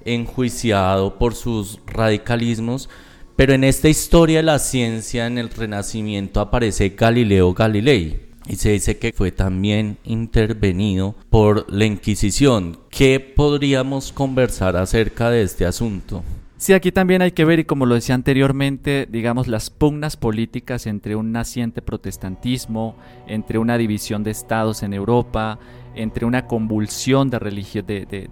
enjuiciado 0.05 1.19
por 1.19 1.35
sus 1.35 1.81
radicalismos, 1.87 2.91
pero 3.35 3.55
en 3.55 3.64
esta 3.64 3.88
historia 3.88 4.41
de 4.41 4.43
la 4.43 4.59
ciencia 4.59 5.26
en 5.26 5.38
el 5.38 5.49
Renacimiento 5.49 6.43
aparece 6.43 6.91
Galileo 6.91 7.55
Galilei 7.55 8.34
y 8.46 8.56
se 8.56 8.70
dice 8.70 8.98
que 8.98 9.12
fue 9.12 9.32
también 9.32 9.98
intervenido 10.04 11.14
por 11.30 11.70
la 11.72 11.86
Inquisición. 11.86 12.78
¿Qué 12.90 13.20
podríamos 13.20 14.12
conversar 14.12 14.76
acerca 14.76 15.30
de 15.30 15.42
este 15.42 15.66
asunto? 15.66 16.22
Sí, 16.56 16.72
aquí 16.72 16.92
también 16.92 17.20
hay 17.20 17.32
que 17.32 17.44
ver, 17.44 17.58
y 17.58 17.64
como 17.64 17.84
lo 17.84 17.94
decía 17.94 18.14
anteriormente, 18.14 19.06
digamos, 19.10 19.48
las 19.48 19.70
pugnas 19.70 20.16
políticas 20.16 20.86
entre 20.86 21.16
un 21.16 21.32
naciente 21.32 21.82
protestantismo, 21.82 22.96
entre 23.26 23.58
una 23.58 23.76
división 23.76 24.22
de 24.22 24.30
estados 24.30 24.82
en 24.82 24.94
Europa, 24.94 25.58
entre 25.94 26.24
una 26.24 26.46
convulsión 26.46 27.28
de, 27.28 27.38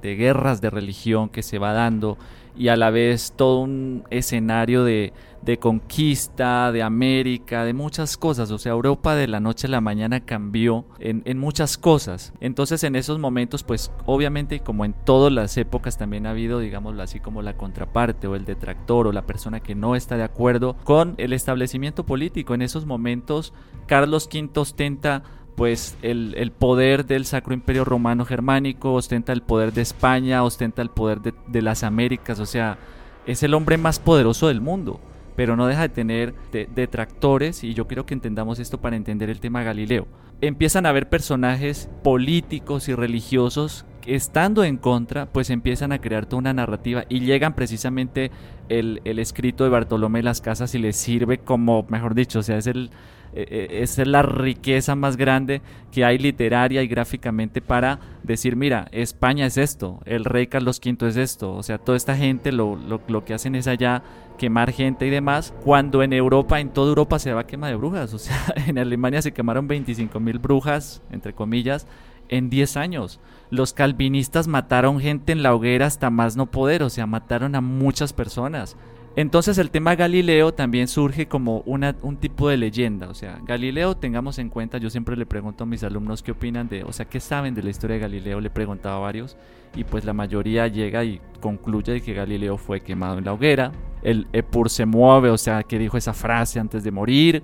de, 0.00 0.16
guerras 0.16 0.60
de 0.60 0.70
religión 0.70 1.28
que 1.28 1.42
se 1.42 1.58
va 1.58 1.72
dando, 1.72 2.16
y 2.56 2.68
a 2.68 2.76
la 2.76 2.90
vez 2.90 3.34
todo 3.36 3.60
un 3.60 4.04
escenario 4.10 4.84
de, 4.84 5.12
de, 5.42 5.58
conquista, 5.58 6.72
de 6.72 6.82
América, 6.82 7.64
de 7.64 7.74
muchas 7.74 8.16
cosas. 8.16 8.50
O 8.50 8.58
sea, 8.58 8.72
Europa 8.72 9.14
de 9.14 9.28
la 9.28 9.40
noche 9.40 9.66
a 9.66 9.70
la 9.70 9.80
mañana 9.80 10.20
cambió 10.20 10.84
en, 10.98 11.22
en, 11.24 11.38
muchas 11.38 11.78
cosas. 11.78 12.32
Entonces 12.40 12.84
en 12.84 12.96
esos 12.96 13.18
momentos, 13.18 13.62
pues 13.62 13.92
obviamente 14.06 14.60
como 14.60 14.84
en 14.84 14.94
todas 15.04 15.32
las 15.32 15.56
épocas 15.56 15.98
también 15.98 16.26
ha 16.26 16.30
habido, 16.30 16.60
digámoslo 16.60 17.02
así, 17.02 17.20
como 17.20 17.42
la 17.42 17.56
contraparte 17.56 18.26
o 18.26 18.36
el 18.36 18.44
detractor 18.44 19.06
o 19.06 19.12
la 19.12 19.26
persona 19.26 19.60
que 19.60 19.74
no 19.74 19.96
está 19.96 20.16
de 20.16 20.24
acuerdo 20.24 20.76
con 20.84 21.14
el 21.18 21.32
establecimiento 21.32 22.04
político. 22.06 22.54
En 22.54 22.62
esos 22.62 22.86
momentos, 22.86 23.52
Carlos 23.86 24.28
V 24.32 24.50
ostenta 24.60 25.22
pues 25.56 25.96
el, 26.02 26.34
el, 26.38 26.50
poder 26.50 27.06
del 27.06 27.26
Sacro 27.26 27.52
Imperio 27.52 27.84
Romano 27.84 28.24
Germánico, 28.24 28.94
ostenta 28.94 29.32
el 29.32 29.42
poder 29.42 29.72
de 29.72 29.82
España, 29.82 30.42
ostenta 30.44 30.82
el 30.82 30.88
poder 30.88 31.20
de, 31.20 31.34
de, 31.46 31.62
las 31.62 31.82
Américas, 31.82 32.40
o 32.40 32.46
sea, 32.46 32.78
es 33.26 33.42
el 33.42 33.54
hombre 33.54 33.76
más 33.76 33.98
poderoso 33.98 34.48
del 34.48 34.60
mundo, 34.60 35.00
pero 35.36 35.56
no 35.56 35.66
deja 35.66 35.82
de 35.82 35.88
tener 35.88 36.34
detractores 36.52 37.64
y 37.64 37.74
yo 37.74 37.86
quiero 37.86 38.06
que 38.06 38.14
entendamos 38.14 38.58
esto 38.58 38.80
para 38.80 38.96
entender 38.96 39.30
el 39.30 39.40
tema 39.40 39.62
Galileo. 39.62 40.06
Empiezan 40.40 40.86
a 40.86 40.90
haber 40.90 41.08
personajes 41.08 41.88
políticos 42.02 42.88
y 42.88 42.94
religiosos 42.94 43.86
que 44.00 44.16
estando 44.16 44.64
en 44.64 44.76
contra, 44.76 45.26
pues 45.26 45.50
empiezan 45.50 45.92
a 45.92 46.00
crear 46.00 46.26
toda 46.26 46.40
una 46.40 46.52
narrativa 46.52 47.04
y 47.08 47.20
llegan 47.20 47.54
precisamente 47.54 48.32
el, 48.68 49.00
el 49.04 49.18
escrito 49.18 49.64
de 49.64 49.70
Bartolomé 49.70 50.22
Las 50.22 50.40
Casas 50.40 50.74
y 50.74 50.78
les 50.78 50.96
sirve 50.96 51.38
como, 51.38 51.86
mejor 51.88 52.14
dicho, 52.14 52.40
o 52.40 52.42
sea, 52.42 52.58
es 52.58 52.66
el 52.66 52.90
eh, 53.34 53.46
eh, 53.48 53.82
es 53.82 53.96
la 54.06 54.20
riqueza 54.20 54.94
más 54.94 55.16
grande 55.16 55.62
que 55.90 56.04
hay 56.04 56.18
literaria 56.18 56.82
y 56.82 56.86
gráficamente 56.86 57.62
para 57.62 57.98
decir, 58.22 58.56
mira, 58.56 58.88
España 58.92 59.46
es 59.46 59.56
esto, 59.56 60.00
el 60.04 60.26
rey 60.26 60.48
Carlos 60.48 60.82
V 60.84 61.08
es 61.08 61.16
esto, 61.16 61.54
o 61.54 61.62
sea, 61.62 61.78
toda 61.78 61.96
esta 61.96 62.14
gente 62.14 62.52
lo, 62.52 62.76
lo, 62.76 63.00
lo 63.08 63.24
que 63.24 63.32
hacen 63.32 63.54
es 63.54 63.68
allá 63.68 64.02
quemar 64.36 64.72
gente 64.72 65.06
y 65.06 65.10
demás, 65.10 65.54
cuando 65.64 66.02
en 66.02 66.12
Europa, 66.12 66.60
en 66.60 66.70
toda 66.70 66.88
Europa 66.88 67.18
se 67.18 67.32
va 67.32 67.42
a 67.42 67.46
quema 67.46 67.68
de 67.68 67.76
brujas, 67.76 68.12
o 68.14 68.18
sea, 68.18 68.36
en 68.66 68.78
Alemania 68.78 69.22
se 69.22 69.32
quemaron 69.32 69.68
25 69.68 70.18
mil 70.20 70.38
brujas, 70.38 71.02
entre 71.10 71.34
comillas, 71.34 71.86
en 72.28 72.50
10 72.50 72.76
años. 72.76 73.20
Los 73.50 73.72
calvinistas 73.72 74.48
mataron 74.48 75.00
gente 75.00 75.32
en 75.32 75.42
la 75.42 75.54
hoguera 75.54 75.86
hasta 75.86 76.10
más 76.10 76.36
no 76.36 76.50
poder, 76.50 76.82
o 76.82 76.90
sea, 76.90 77.06
mataron 77.06 77.54
a 77.54 77.60
muchas 77.60 78.12
personas. 78.12 78.76
Entonces 79.14 79.58
el 79.58 79.70
tema 79.70 79.94
Galileo 79.94 80.54
también 80.54 80.88
surge 80.88 81.28
como 81.28 81.58
una, 81.66 81.94
un 82.00 82.16
tipo 82.16 82.48
de 82.48 82.56
leyenda, 82.56 83.10
o 83.10 83.14
sea, 83.14 83.38
Galileo 83.44 83.94
tengamos 83.94 84.38
en 84.38 84.48
cuenta, 84.48 84.78
yo 84.78 84.88
siempre 84.88 85.18
le 85.18 85.26
pregunto 85.26 85.64
a 85.64 85.66
mis 85.66 85.84
alumnos 85.84 86.22
qué 86.22 86.32
opinan 86.32 86.66
de, 86.66 86.82
o 86.82 86.94
sea, 86.94 87.04
qué 87.04 87.20
saben 87.20 87.54
de 87.54 87.62
la 87.62 87.68
historia 87.68 87.96
de 87.96 88.00
Galileo, 88.00 88.40
le 88.40 88.46
he 88.46 88.50
preguntado 88.50 88.96
a 88.96 89.00
varios 89.00 89.36
y 89.76 89.84
pues 89.84 90.06
la 90.06 90.14
mayoría 90.14 90.66
llega 90.66 91.04
y 91.04 91.20
concluye 91.40 92.00
que 92.00 92.14
Galileo 92.14 92.56
fue 92.56 92.80
quemado 92.80 93.18
en 93.18 93.26
la 93.26 93.34
hoguera, 93.34 93.72
el 94.02 94.28
Epur 94.32 94.70
se 94.70 94.86
mueve, 94.86 95.28
o 95.28 95.36
sea, 95.36 95.62
que 95.62 95.78
dijo 95.78 95.98
esa 95.98 96.14
frase 96.14 96.58
antes 96.58 96.82
de 96.82 96.90
morir 96.90 97.42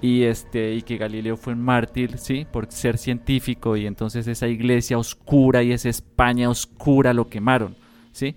y 0.00 0.22
este 0.22 0.74
y 0.74 0.82
que 0.82 0.96
Galileo 0.96 1.36
fue 1.36 1.54
un 1.54 1.60
mártir, 1.60 2.18
sí, 2.18 2.46
por 2.48 2.70
ser 2.70 2.98
científico 2.98 3.76
y 3.76 3.86
entonces 3.86 4.28
esa 4.28 4.46
iglesia 4.46 4.96
oscura 4.96 5.64
y 5.64 5.72
esa 5.72 5.88
España 5.88 6.48
oscura 6.48 7.12
lo 7.12 7.26
quemaron, 7.26 7.74
sí. 8.12 8.36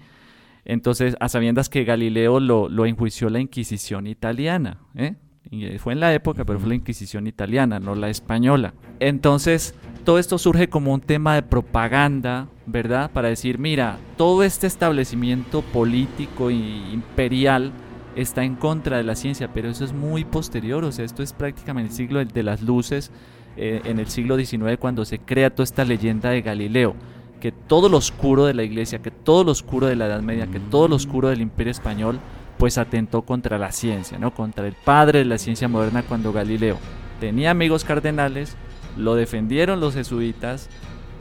Entonces, 0.65 1.15
a 1.19 1.29
sabiendas 1.29 1.69
que 1.69 1.83
Galileo 1.83 2.39
lo, 2.39 2.69
lo 2.69 2.85
enjuició 2.85 3.29
la 3.29 3.39
Inquisición 3.39 4.07
italiana, 4.07 4.79
¿eh? 4.95 5.15
Y 5.51 5.77
fue 5.77 5.93
en 5.93 5.99
la 5.99 6.13
época, 6.13 6.45
pero 6.45 6.59
fue 6.59 6.69
la 6.69 6.75
Inquisición 6.75 7.27
italiana, 7.27 7.79
no 7.79 7.95
la 7.95 8.09
española. 8.09 8.73
Entonces, 8.99 9.75
todo 10.03 10.17
esto 10.17 10.37
surge 10.37 10.69
como 10.69 10.93
un 10.93 11.01
tema 11.01 11.35
de 11.35 11.43
propaganda, 11.43 12.47
¿verdad? 12.65 13.11
Para 13.11 13.29
decir, 13.29 13.59
mira, 13.59 13.97
todo 14.17 14.43
este 14.43 14.67
establecimiento 14.67 15.61
político 15.61 16.49
e 16.49 16.53
imperial 16.53 17.71
está 18.15 18.43
en 18.43 18.55
contra 18.55 18.97
de 18.97 19.03
la 19.03 19.15
ciencia, 19.15 19.49
pero 19.53 19.69
eso 19.69 19.83
es 19.85 19.93
muy 19.93 20.23
posterior, 20.23 20.83
o 20.83 20.91
sea, 20.91 21.05
esto 21.05 21.23
es 21.23 21.33
prácticamente 21.33 21.91
el 21.91 21.95
siglo 21.95 22.23
de 22.23 22.43
las 22.43 22.61
luces, 22.61 23.11
eh, 23.55 23.81
en 23.85 23.99
el 23.99 24.07
siglo 24.07 24.37
XIX, 24.37 24.77
cuando 24.79 25.05
se 25.05 25.19
crea 25.19 25.49
toda 25.51 25.65
esta 25.65 25.85
leyenda 25.85 26.29
de 26.29 26.41
Galileo 26.41 26.95
que 27.43 27.51
todo 27.51 27.89
lo 27.89 27.97
oscuro 27.97 28.45
de 28.45 28.53
la 28.53 28.63
iglesia, 28.63 29.01
que 29.01 29.11
todo 29.11 29.43
lo 29.43 29.51
oscuro 29.51 29.87
de 29.87 29.97
la 29.97 30.05
Edad 30.05 30.21
Media, 30.21 30.47
que 30.47 30.61
todo 30.61 30.87
lo 30.87 30.95
oscuro 30.95 31.27
del 31.27 31.41
imperio 31.41 31.71
español, 31.71 32.21
pues 32.57 32.77
atentó 32.77 33.23
contra 33.23 33.57
la 33.57 33.73
ciencia, 33.73 34.17
¿no? 34.17 34.33
Contra 34.33 34.65
el 34.65 34.71
padre 34.71 35.19
de 35.19 35.25
la 35.25 35.37
ciencia 35.37 35.67
moderna 35.67 36.03
cuando 36.03 36.31
Galileo 36.31 36.77
tenía 37.19 37.51
amigos 37.51 37.83
cardenales, 37.83 38.55
lo 38.95 39.15
defendieron 39.15 39.81
los 39.81 39.93
jesuitas, 39.93 40.69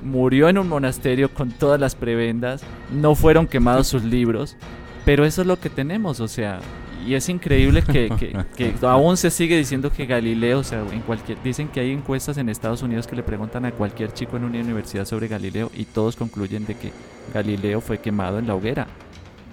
murió 0.00 0.48
en 0.48 0.58
un 0.58 0.68
monasterio 0.68 1.34
con 1.34 1.50
todas 1.50 1.80
las 1.80 1.96
prebendas, 1.96 2.62
no 2.92 3.16
fueron 3.16 3.48
quemados 3.48 3.88
sus 3.88 4.04
libros, 4.04 4.56
pero 5.04 5.24
eso 5.24 5.40
es 5.40 5.48
lo 5.48 5.58
que 5.58 5.70
tenemos, 5.70 6.20
o 6.20 6.28
sea, 6.28 6.60
y 7.06 7.14
es 7.14 7.28
increíble 7.28 7.82
que, 7.82 8.08
que, 8.56 8.74
aún 8.82 9.16
se 9.16 9.30
sigue 9.30 9.56
diciendo 9.56 9.90
que 9.90 10.06
Galileo, 10.06 10.60
o 10.60 10.64
sea, 10.64 10.80
en 10.92 11.00
cualquier, 11.00 11.42
dicen 11.42 11.68
que 11.68 11.80
hay 11.80 11.90
encuestas 11.90 12.38
en 12.38 12.48
Estados 12.48 12.82
Unidos 12.82 13.06
que 13.06 13.16
le 13.16 13.22
preguntan 13.22 13.64
a 13.64 13.72
cualquier 13.72 14.12
chico 14.12 14.36
en 14.36 14.44
una 14.44 14.60
universidad 14.60 15.04
sobre 15.04 15.28
Galileo 15.28 15.70
y 15.74 15.84
todos 15.84 16.16
concluyen 16.16 16.66
de 16.66 16.74
que 16.76 16.92
Galileo 17.32 17.80
fue 17.80 17.98
quemado 17.98 18.38
en 18.38 18.46
la 18.46 18.54
hoguera. 18.54 18.86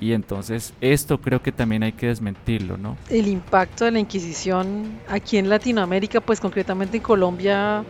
Y 0.02 0.14
entonces 0.14 0.74
esto 0.80 1.20
creo 1.20 1.42
que 1.42 1.52
también 1.52 1.84
hay 1.84 1.92
que 1.92 2.08
desmentirlo, 2.08 2.78
¿no? 2.78 2.96
El 3.10 3.28
impacto 3.28 3.86
de 3.86 3.92
la 3.92 4.00
Inquisición 4.00 5.00
aquí 5.10 5.38
en 5.38 5.50
Latinoamérica, 5.50 6.22
pues 6.22 6.40
concretamente 6.40 6.98
en 6.98 7.04
Colombia, 7.04 7.84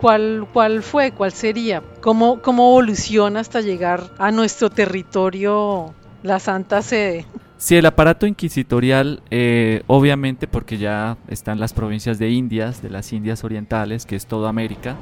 ¿cuál, 0.00 0.48
cuál 0.52 0.82
fue? 0.82 1.12
¿Cuál 1.12 1.32
sería? 1.32 1.82
¿Cómo, 2.00 2.42
¿Cómo 2.42 2.70
evoluciona 2.70 3.40
hasta 3.40 3.60
llegar 3.60 4.10
a 4.18 4.32
nuestro 4.32 4.70
territorio 4.70 5.94
la 6.24 6.40
Santa 6.40 6.82
Sede? 6.82 7.26
Sí, 7.62 7.76
el 7.76 7.86
aparato 7.86 8.26
inquisitorial, 8.26 9.22
eh, 9.30 9.84
obviamente 9.86 10.48
porque 10.48 10.78
ya 10.78 11.16
están 11.28 11.60
las 11.60 11.72
provincias 11.72 12.18
de 12.18 12.28
Indias, 12.28 12.82
de 12.82 12.90
las 12.90 13.12
Indias 13.12 13.44
Orientales, 13.44 14.04
que 14.04 14.16
es 14.16 14.26
toda 14.26 14.48
América. 14.48 14.96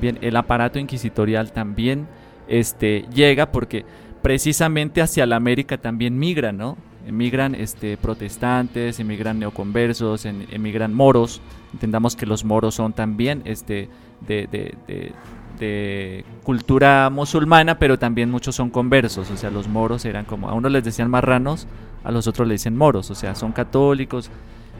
Bien, 0.00 0.20
el 0.22 0.36
aparato 0.36 0.78
inquisitorial 0.78 1.50
también 1.50 2.06
este, 2.46 3.04
llega 3.12 3.50
porque 3.50 3.84
precisamente 4.22 5.02
hacia 5.02 5.26
la 5.26 5.34
América 5.34 5.78
también 5.78 6.16
migran, 6.16 6.56
¿no? 6.56 6.76
Emigran 7.04 7.56
este, 7.56 7.96
protestantes, 7.96 9.00
emigran 9.00 9.40
neoconversos, 9.40 10.24
emigran 10.24 10.94
moros. 10.94 11.40
Entendamos 11.72 12.14
que 12.14 12.26
los 12.26 12.44
moros 12.44 12.76
son 12.76 12.92
también 12.92 13.42
este, 13.44 13.88
de, 14.20 14.46
de, 14.46 15.12
de, 15.58 16.24
cultura 16.42 17.10
musulmana, 17.10 17.78
pero 17.78 17.98
también 17.98 18.30
muchos 18.30 18.54
son 18.54 18.70
conversos. 18.70 19.30
O 19.30 19.36
sea, 19.36 19.50
los 19.50 19.68
moros 19.68 20.04
eran 20.04 20.24
como, 20.24 20.48
a 20.48 20.54
unos 20.54 20.70
les 20.72 20.84
decían 20.84 21.10
marranos, 21.10 21.66
a 22.02 22.10
los 22.10 22.26
otros 22.26 22.46
le 22.46 22.54
dicen 22.54 22.76
moros. 22.76 23.10
O 23.10 23.14
sea, 23.14 23.34
son 23.34 23.52
católicos, 23.52 24.30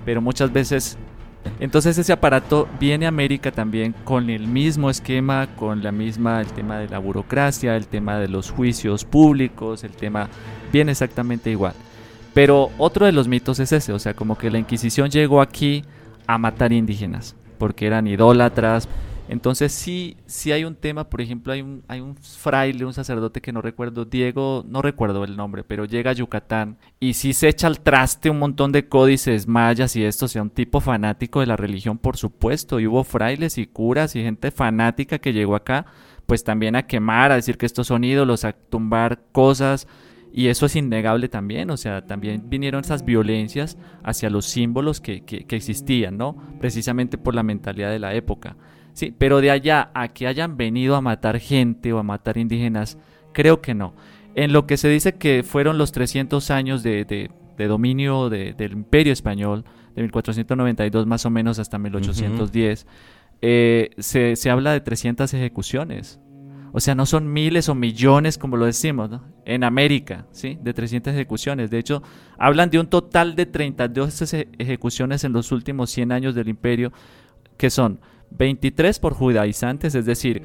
pero 0.05 0.21
muchas 0.21 0.53
veces 0.53 0.99
entonces 1.61 1.97
ese 1.99 2.13
aparato 2.13 2.69
viene 2.81 3.07
a 3.07 3.09
América 3.09 3.53
también 3.53 3.95
con 4.05 4.31
el 4.31 4.49
mismo 4.49 4.91
esquema, 4.91 5.49
con 5.57 5.83
la 5.83 5.93
misma, 5.93 6.41
el 6.41 6.49
tema 6.49 6.79
de 6.79 6.89
la 6.89 6.99
burocracia, 6.99 7.77
el 7.77 7.87
tema 7.87 8.19
de 8.19 8.29
los 8.29 8.51
juicios 8.51 9.05
públicos, 9.05 9.85
el 9.85 9.93
tema 9.93 10.29
viene 10.73 10.93
exactamente 10.93 11.51
igual. 11.51 11.75
Pero 12.33 12.71
otro 12.79 13.07
de 13.07 13.13
los 13.13 13.29
mitos 13.29 13.61
es 13.61 13.73
ese, 13.73 13.93
o 13.93 13.99
sea, 13.99 14.15
como 14.15 14.37
que 14.37 14.51
la 14.51 14.59
Inquisición 14.59 15.11
llegó 15.11 15.41
aquí 15.41 15.85
a 16.27 16.39
matar 16.39 16.73
indígenas, 16.73 17.37
porque 17.59 17.87
eran 17.87 18.09
idólatras, 18.09 18.89
entonces 19.29 19.73
sí, 19.73 20.17
sí 20.27 20.53
hay 20.53 20.65
un 20.65 20.75
tema, 20.75 21.09
por 21.09 21.21
ejemplo, 21.23 21.53
hay 21.53 21.63
un, 21.63 21.83
hay 21.89 22.01
un 22.01 22.15
fraile, 22.17 22.85
un 22.85 22.93
sacerdote 22.93 23.41
que 23.41 23.53
no 23.53 23.63
recuerdo, 23.63 24.05
Diego, 24.05 24.65
no 24.69 24.83
recuerdo 24.83 25.25
el 25.25 25.37
nombre, 25.37 25.65
pero 25.65 25.87
llega 25.87 26.11
a 26.11 26.15
Yucatán 26.15 26.77
y 27.01 27.15
sí 27.15 27.33
se 27.33 27.49
echa 27.49 27.67
al 27.67 27.81
traste 27.81 28.29
un 28.29 28.39
montón 28.39 28.71
de 28.71 28.87
códices 28.87 29.49
mayas 29.49 29.97
y 29.97 30.05
esto, 30.05 30.27
o 30.27 30.29
sea, 30.29 30.43
un 30.43 30.51
tipo 30.51 30.81
fanático 30.81 31.41
de 31.41 31.47
la 31.47 31.57
religión, 31.57 31.97
por 31.97 32.19
supuesto, 32.19 32.81
y 32.81 32.87
hubo 32.87 33.03
frailes 33.03 33.57
y 33.57 33.67
curas 33.67 34.15
y 34.15 34.23
gente 34.23 34.51
fanática 34.51 35.19
que 35.19 35.33
llegó 35.33 35.57
acá, 35.57 35.87
pues 36.27 36.45
también 36.45 36.77
a 36.77 36.87
quemar, 36.87 37.33
a 37.33 37.37
decir 37.37 37.57
que 37.57 37.67
estos 37.67 37.87
son 37.87 38.05
ídolos, 38.05 38.45
a 38.45 38.53
tumbar 38.53 39.23
cosas, 39.33 39.89
y 40.37 40.49
eso 40.49 40.67
es 40.67 40.75
innegable 40.75 41.29
también, 41.29 41.71
o 41.71 41.77
sea, 41.77 42.05
también 42.05 42.51
vinieron 42.51 42.81
esas 42.81 43.05
violencias 43.05 43.79
hacia 44.03 44.29
los 44.31 44.45
símbolos 44.47 45.01
que, 45.01 45.25
que, 45.25 45.47
que 45.47 45.57
existían, 45.57 46.19
¿no? 46.19 46.37
Precisamente 46.59 47.17
por 47.17 47.37
la 47.37 47.45
mentalidad 47.45 47.91
de 47.91 48.01
la 48.01 48.15
época. 48.15 48.57
Sí, 48.95 49.13
pero 49.17 49.41
de 49.41 49.51
allá 49.51 49.91
a 49.93 50.09
que 50.09 50.29
hayan 50.29 50.57
venido 50.57 50.95
a 50.95 51.01
matar 51.01 51.41
gente 51.41 51.93
o 51.93 51.99
a 51.99 52.05
matar 52.05 52.39
indígenas, 52.39 52.97
creo 53.33 53.61
que 53.61 53.75
no. 53.75 53.95
En 54.37 54.53
lo 54.53 54.67
que 54.67 54.77
se 54.77 54.89
dice 54.89 55.17
que 55.17 55.43
fueron 55.43 55.79
los 55.79 55.93
300 55.93 56.51
años 56.51 56.83
de, 56.83 57.05
de, 57.05 57.67
dominio 57.67 58.31
del 58.31 58.73
imperio 58.73 59.13
español, 59.13 59.65
de 59.95 60.03
1492 60.03 61.07
más 61.07 61.27
o 61.27 61.31
menos 61.31 61.59
hasta 61.59 61.79
1810, 61.79 62.87
eh, 63.43 63.91
se, 63.99 64.37
se, 64.37 64.51
habla 64.51 64.73
de 64.73 64.81
300 64.81 65.35
ejecuciones. 65.35 66.21
O 66.73 66.81
sea, 66.81 66.95
no 66.95 67.07
son 67.07 67.33
miles 67.33 67.69
o 67.69 67.75
millones 67.75 68.39
como 68.39 68.57
lo 68.57 68.67
decimos, 68.67 69.11
¿no? 69.11 69.25
En 69.45 69.65
América, 69.65 70.27
¿sí? 70.31 70.59
De 70.61 70.73
300 70.73 71.15
ejecuciones. 71.15 71.71
De 71.71 71.79
hecho, 71.79 72.03
hablan 72.39 72.71
de 72.71 72.79
un 72.79 72.87
total 72.87 73.35
de 73.37 73.47
32 73.47 74.35
ejecuciones 74.59 75.25
en 75.25 75.33
los 75.33 75.53
últimos 75.53 75.91
100 75.91 76.13
años 76.13 76.35
del 76.35 76.49
imperio, 76.49 76.93
que 77.57 77.71
son 77.71 78.01
23 78.39 78.99
por 78.99 79.15
judaizantes, 79.15 79.95
es 79.95 80.07
decir, 80.07 80.43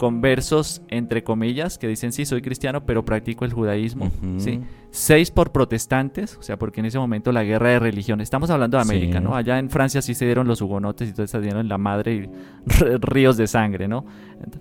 conversos 0.00 0.80
entre 0.88 1.22
comillas 1.22 1.76
que 1.76 1.86
dicen 1.86 2.10
sí 2.12 2.24
soy 2.24 2.40
cristiano 2.40 2.86
pero 2.86 3.04
practico 3.04 3.44
el 3.44 3.52
judaísmo, 3.52 4.10
¿sí? 4.38 4.60
6 4.92 5.30
por 5.30 5.52
protestantes, 5.52 6.38
o 6.38 6.42
sea, 6.42 6.58
porque 6.58 6.80
en 6.80 6.86
ese 6.86 6.98
momento 6.98 7.32
la 7.32 7.44
guerra 7.44 7.68
de 7.68 7.80
religión, 7.80 8.22
estamos 8.22 8.48
hablando 8.48 8.78
de 8.78 8.82
América, 8.82 9.20
¿no? 9.20 9.36
Allá 9.36 9.58
en 9.58 9.68
Francia 9.68 10.00
sí 10.00 10.14
se 10.14 10.24
dieron 10.24 10.48
los 10.48 10.62
hugonotes 10.62 11.10
y 11.10 11.12
todo 11.12 11.26
se 11.26 11.40
dieron 11.40 11.68
la 11.68 11.76
madre 11.76 12.14
y 12.14 12.30
ríos 13.00 13.36
de 13.36 13.46
sangre, 13.46 13.88
¿no? 13.88 14.06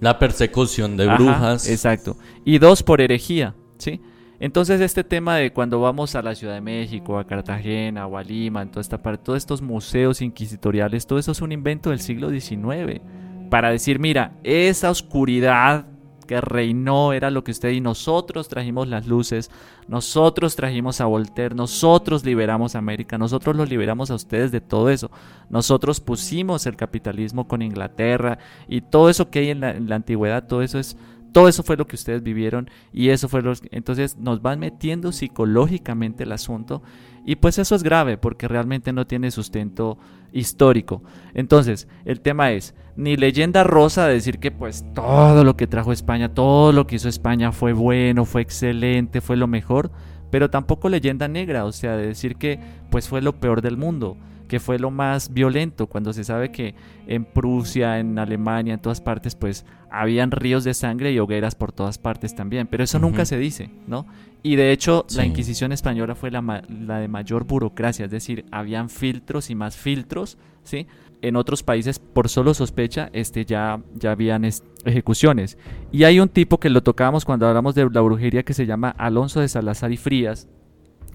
La 0.01 0.19
persecución 0.19 0.97
de 0.97 1.07
brujas. 1.07 1.69
exacto. 1.69 2.17
Y 2.43 2.59
dos 2.59 2.83
por 2.83 2.99
herejía, 2.99 3.55
¿sí? 3.77 4.01
Entonces 4.39 4.79
este 4.79 5.03
tema 5.03 5.35
de 5.35 5.51
cuando 5.51 5.81
vamos 5.81 6.15
a 6.15 6.21
la 6.21 6.33
Ciudad 6.33 6.53
de 6.53 6.61
México, 6.61 7.19
a 7.19 7.27
Cartagena 7.27 8.07
o 8.07 8.17
a 8.17 8.23
Lima, 8.23 8.61
en 8.61 8.69
toda 8.69 8.81
esta 8.81 9.01
parte, 9.01 9.25
todos 9.25 9.37
estos 9.37 9.61
museos 9.61 10.21
inquisitoriales, 10.21 11.05
todo 11.05 11.19
eso 11.19 11.33
es 11.33 11.41
un 11.41 11.51
invento 11.51 11.89
del 11.89 11.99
siglo 11.99 12.29
XIX 12.29 13.01
para 13.49 13.71
decir, 13.71 13.99
mira, 13.99 14.33
esa 14.43 14.91
oscuridad 14.91 15.85
que 16.29 16.39
reinó 16.39 17.11
era 17.11 17.31
lo 17.31 17.43
que 17.43 17.49
usted 17.49 17.71
y 17.71 17.81
nosotros 17.81 18.47
trajimos 18.47 18.87
las 18.87 19.07
luces, 19.07 19.49
nosotros 19.87 20.55
trajimos 20.55 21.01
a 21.01 21.05
Voltaire, 21.05 21.55
nosotros 21.55 22.23
liberamos 22.23 22.75
a 22.75 22.77
América, 22.77 23.17
nosotros 23.17 23.55
los 23.55 23.67
liberamos 23.67 24.11
a 24.11 24.15
ustedes 24.15 24.51
de 24.51 24.61
todo 24.61 24.91
eso, 24.91 25.09
nosotros 25.49 25.99
pusimos 25.99 26.67
el 26.67 26.75
capitalismo 26.75 27.47
con 27.47 27.63
Inglaterra 27.63 28.37
y 28.67 28.81
todo 28.81 29.09
eso 29.09 29.31
que 29.31 29.39
hay 29.39 29.49
en 29.49 29.61
la, 29.61 29.71
en 29.71 29.89
la 29.89 29.95
antigüedad, 29.95 30.45
todo 30.45 30.61
eso 30.61 30.77
es 30.77 30.95
todo 31.31 31.47
eso 31.47 31.63
fue 31.63 31.77
lo 31.77 31.87
que 31.87 31.95
ustedes 31.95 32.23
vivieron 32.23 32.69
y 32.91 33.09
eso 33.09 33.29
fue 33.29 33.41
lo 33.41 33.53
que... 33.55 33.69
Entonces 33.71 34.17
nos 34.17 34.41
van 34.41 34.59
metiendo 34.59 35.11
psicológicamente 35.11 36.23
el 36.23 36.31
asunto 36.31 36.81
y 37.25 37.35
pues 37.35 37.57
eso 37.59 37.75
es 37.75 37.83
grave 37.83 38.17
porque 38.17 38.47
realmente 38.47 38.93
no 38.93 39.05
tiene 39.05 39.31
sustento 39.31 39.97
histórico. 40.31 41.03
Entonces, 41.33 41.87
el 42.05 42.21
tema 42.21 42.51
es, 42.51 42.75
ni 42.95 43.15
leyenda 43.17 43.63
rosa 43.63 44.07
de 44.07 44.13
decir 44.13 44.39
que 44.39 44.51
pues 44.51 44.85
todo 44.93 45.43
lo 45.43 45.55
que 45.55 45.67
trajo 45.67 45.91
España, 45.91 46.33
todo 46.33 46.71
lo 46.71 46.87
que 46.87 46.95
hizo 46.95 47.09
España 47.09 47.51
fue 47.51 47.73
bueno, 47.73 48.25
fue 48.25 48.41
excelente, 48.41 49.21
fue 49.21 49.37
lo 49.37 49.47
mejor, 49.47 49.91
pero 50.29 50.49
tampoco 50.49 50.89
leyenda 50.89 51.27
negra, 51.27 51.65
o 51.65 51.71
sea, 51.71 51.97
de 51.97 52.07
decir 52.07 52.35
que 52.35 52.59
pues 52.89 53.07
fue 53.07 53.21
lo 53.21 53.39
peor 53.39 53.61
del 53.61 53.77
mundo 53.77 54.17
que 54.49 54.59
fue 54.59 54.79
lo 54.79 54.91
más 54.91 55.31
violento, 55.31 55.87
cuando 55.87 56.11
se 56.11 56.25
sabe 56.25 56.51
que 56.51 56.75
en 57.07 57.23
Prusia, 57.23 57.99
en 57.99 58.17
Alemania, 58.17 58.73
en 58.73 58.81
todas 58.81 58.99
partes, 58.99 59.35
pues 59.35 59.63
habían 59.91 60.31
ríos 60.31 60.63
de 60.63 60.73
sangre 60.73 61.13
y 61.13 61.19
hogueras 61.19 61.55
por 61.55 61.71
todas 61.71 61.99
partes 61.99 62.35
también, 62.35 62.67
pero 62.67 62.83
eso 62.83 62.99
nunca 62.99 63.25
se 63.25 63.37
dice, 63.37 63.69
¿no? 63.87 64.07
Y 64.41 64.55
de 64.55 64.71
hecho, 64.71 65.05
la 65.15 65.25
Inquisición 65.25 65.71
española 65.71 66.15
fue 66.15 66.31
la, 66.31 66.63
la, 66.67 66.99
de 66.99 67.07
mayor 67.07 67.45
burocracia, 67.45 68.05
es 68.05 68.11
decir, 68.11 68.45
habían 68.51 68.89
filtros 68.89 69.49
y 69.51 69.55
más 69.55 69.77
filtros, 69.77 70.37
¿sí? 70.63 70.87
En 71.21 71.35
otros 71.35 71.61
países, 71.61 71.99
por 71.99 72.27
solo 72.27 72.53
sospecha, 72.53 73.09
este, 73.13 73.45
ya, 73.45 73.81
ya 73.93 74.11
habían 74.11 74.45
ejecuciones. 74.83 75.57
Y 75.91 76.05
hay 76.05 76.19
un 76.19 76.29
tipo 76.29 76.59
que 76.59 76.69
lo 76.69 76.81
tocábamos 76.81 77.23
cuando 77.23 77.47
hablamos 77.47 77.75
de 77.75 77.87
la 77.91 78.01
brujería 78.01 78.43
que 78.43 78.53
se 78.53 78.65
llama 78.65 78.95
Alonso 78.97 79.41
de 79.41 79.49
Salazar 79.49 79.91
y 79.91 79.97
Frías, 79.97 80.47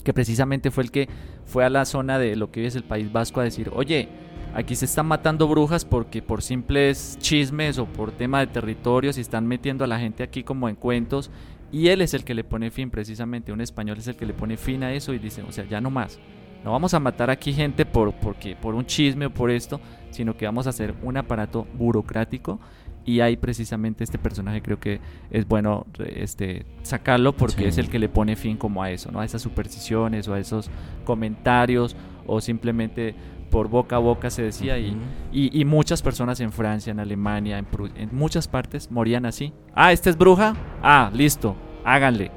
que 0.05 0.15
precisamente 0.15 0.71
fue 0.71 0.85
el 0.85 0.91
que 0.91 1.09
fue 1.45 1.65
a 1.65 1.71
la 1.71 1.85
zona 1.85 2.19
de 2.19 2.37
lo 2.37 2.51
que 2.51 2.61
hoy 2.61 2.67
es 2.67 2.77
el 2.77 2.85
País 2.85 3.11
Vasco 3.13 3.41
a 3.41 3.45
decir, 3.45 3.71
oye, 3.75 4.09
aquí 4.55 4.77
se 4.77 4.85
están 4.85 5.07
matando 5.07 5.49
brujas 5.49 5.85
porque 5.85 6.23
por 6.23 6.43
simples 6.43 7.19
chismes 7.21 7.79
o 7.79 7.87
por 7.87 8.13
tema 8.13 8.41
de 8.41 8.47
territorio 8.47 9.13
se 9.13 9.21
están 9.21 9.47
metiendo 9.47 9.83
a 9.85 9.89
la 9.89 9.99
gente 9.99 10.23
aquí 10.23 10.45
como 10.45 10.69
en 10.69 10.77
cuentos 10.77 11.31
y 11.73 11.89
él 11.89 12.03
es 12.03 12.15
el 12.15 12.23
que 12.23 12.35
le 12.35 12.45
pone 12.45 12.71
fin 12.71 12.91
precisamente, 12.91 13.51
un 13.51 13.61
español 13.61 13.99
es 13.99 14.07
el 14.07 14.15
que 14.15 14.27
le 14.27 14.35
pone 14.35 14.57
fin 14.57 14.85
a 14.85 14.93
eso 14.93 15.13
y 15.13 15.19
dice, 15.19 15.43
o 15.43 15.51
sea, 15.51 15.65
ya 15.65 15.81
no 15.81 15.91
más. 15.91 16.21
No 16.63 16.73
vamos 16.73 16.95
a 16.95 17.01
matar 17.01 17.31
aquí 17.31 17.53
gente 17.53 17.85
por, 17.85 18.15
porque, 18.15 18.57
por 18.57 18.75
un 18.75 18.87
chisme 18.87 19.27
o 19.27 19.31
por 19.31 19.51
esto, 19.51 19.81
sino 20.11 20.37
que 20.37 20.47
vamos 20.47 20.67
a 20.67 20.71
hacer 20.71 20.95
un 21.03 21.17
aparato 21.17 21.67
burocrático 21.75 22.61
y 23.05 23.21
hay 23.21 23.37
precisamente 23.37 24.05
este 24.05 24.19
personaje 24.19 24.63
creo 24.63 24.81
que 24.81 25.01
es 25.31 25.47
bueno 25.47 25.87
este 25.99 26.65
sacarlo 26.83 27.37
porque 27.37 27.69
es 27.69 27.79
el 27.79 27.89
que 27.89 27.99
le 27.99 28.09
pone 28.09 28.37
fin 28.37 28.57
como 28.57 28.83
a 28.83 28.91
eso, 28.91 29.11
¿no? 29.11 29.21
A 29.21 29.25
esas 29.25 29.43
supersticiones 29.43 30.29
o 30.29 30.35
a 30.35 30.41
esos 30.41 30.71
comentarios 31.05 31.97
o 32.27 32.41
simplemente 32.41 33.15
por 33.51 33.69
boca 33.69 33.97
a 33.97 33.99
boca 34.01 34.31
se 34.31 34.43
decía 34.43 34.79
y, 34.79 34.97
y, 35.33 35.65
muchas 35.65 36.03
personas 36.03 36.41
en 36.41 36.51
Francia, 36.51 36.91
en 36.91 36.99
Alemania, 36.99 37.59
en, 37.59 37.67
en 37.95 38.09
muchas 38.11 38.49
partes 38.49 38.91
morían 38.91 39.27
así. 39.27 39.53
Ah, 39.75 39.93
¿esta 39.93 40.11
es 40.11 40.19
bruja? 40.19 40.57
Ah, 40.83 41.09
listo, 41.15 41.55
háganle. 41.85 42.33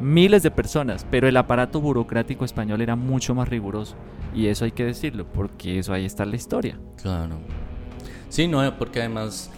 Miles 0.00 0.42
de 0.42 0.50
personas, 0.50 1.06
pero 1.10 1.28
el 1.28 1.36
aparato 1.36 1.82
burocrático 1.82 2.46
español 2.46 2.80
era 2.80 2.96
mucho 2.96 3.34
más 3.34 3.46
riguroso. 3.48 3.94
Y 4.34 4.46
eso 4.46 4.64
hay 4.64 4.72
que 4.72 4.84
decirlo, 4.84 5.26
porque 5.30 5.78
eso 5.78 5.92
ahí 5.92 6.06
está 6.06 6.24
la 6.24 6.36
historia. 6.36 6.78
Claro. 7.00 7.36
Sí, 8.30 8.48
no, 8.48 8.78
porque 8.78 9.00
además 9.00 9.50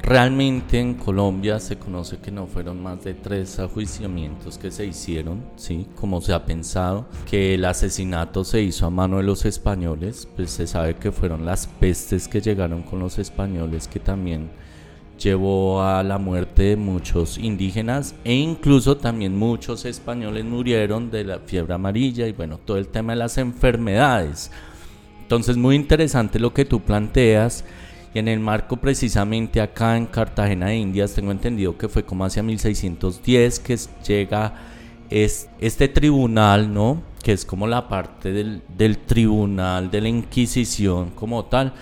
realmente 0.00 0.78
en 0.78 0.94
Colombia 0.94 1.58
se 1.60 1.78
conoce 1.78 2.18
que 2.18 2.30
no 2.30 2.46
fueron 2.46 2.82
más 2.82 3.04
de 3.04 3.14
tres 3.14 3.58
ajuiciamientos 3.58 4.58
que 4.58 4.70
se 4.70 4.86
hicieron, 4.86 5.44
¿sí? 5.56 5.86
Como 5.94 6.20
se 6.20 6.32
ha 6.32 6.44
pensado, 6.44 7.06
que 7.28 7.54
el 7.54 7.64
asesinato 7.64 8.44
se 8.44 8.62
hizo 8.62 8.86
a 8.86 8.90
mano 8.90 9.18
de 9.18 9.24
los 9.24 9.44
españoles, 9.44 10.28
pues 10.36 10.50
se 10.50 10.66
sabe 10.66 10.96
que 10.96 11.12
fueron 11.12 11.44
las 11.44 11.66
pestes 11.66 12.28
que 12.28 12.40
llegaron 12.40 12.82
con 12.82 12.98
los 12.98 13.18
españoles 13.18 13.88
que 13.88 14.00
también 14.00 14.50
llevó 15.18 15.82
a 15.82 16.02
la 16.02 16.18
muerte 16.18 16.62
de 16.62 16.76
muchos 16.76 17.38
indígenas 17.38 18.14
e 18.24 18.34
incluso 18.34 18.96
también 18.96 19.36
muchos 19.36 19.84
españoles 19.84 20.44
murieron 20.44 21.10
de 21.10 21.24
la 21.24 21.38
fiebre 21.38 21.74
amarilla 21.74 22.26
y 22.26 22.32
bueno, 22.32 22.58
todo 22.58 22.76
el 22.76 22.88
tema 22.88 23.12
de 23.12 23.20
las 23.20 23.38
enfermedades. 23.38 24.50
Entonces 25.22 25.56
muy 25.56 25.76
interesante 25.76 26.38
lo 26.38 26.52
que 26.52 26.64
tú 26.64 26.80
planteas 26.80 27.64
y 28.14 28.18
en 28.18 28.28
el 28.28 28.40
marco 28.40 28.76
precisamente 28.76 29.60
acá 29.60 29.96
en 29.96 30.06
Cartagena 30.06 30.66
de 30.66 30.76
Indias 30.76 31.14
tengo 31.14 31.32
entendido 31.32 31.76
que 31.78 31.88
fue 31.88 32.04
como 32.04 32.24
hacia 32.24 32.42
1610 32.42 33.60
que 33.60 33.78
llega 34.06 34.54
este 35.10 35.88
tribunal, 35.88 36.72
¿no? 36.72 37.02
Que 37.22 37.32
es 37.32 37.44
como 37.44 37.66
la 37.66 37.88
parte 37.88 38.32
del, 38.32 38.62
del 38.76 38.98
tribunal 38.98 39.90
de 39.90 40.00
la 40.00 40.08
Inquisición 40.08 41.10
como 41.10 41.44
tal 41.46 41.72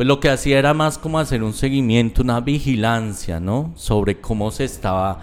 pues 0.00 0.06
lo 0.06 0.18
que 0.18 0.30
hacía 0.30 0.58
era 0.58 0.72
más 0.72 0.96
como 0.96 1.18
hacer 1.18 1.42
un 1.42 1.52
seguimiento, 1.52 2.22
una 2.22 2.40
vigilancia, 2.40 3.38
¿no? 3.38 3.72
Sobre 3.76 4.18
cómo 4.18 4.50
se 4.50 4.64
estaba 4.64 5.20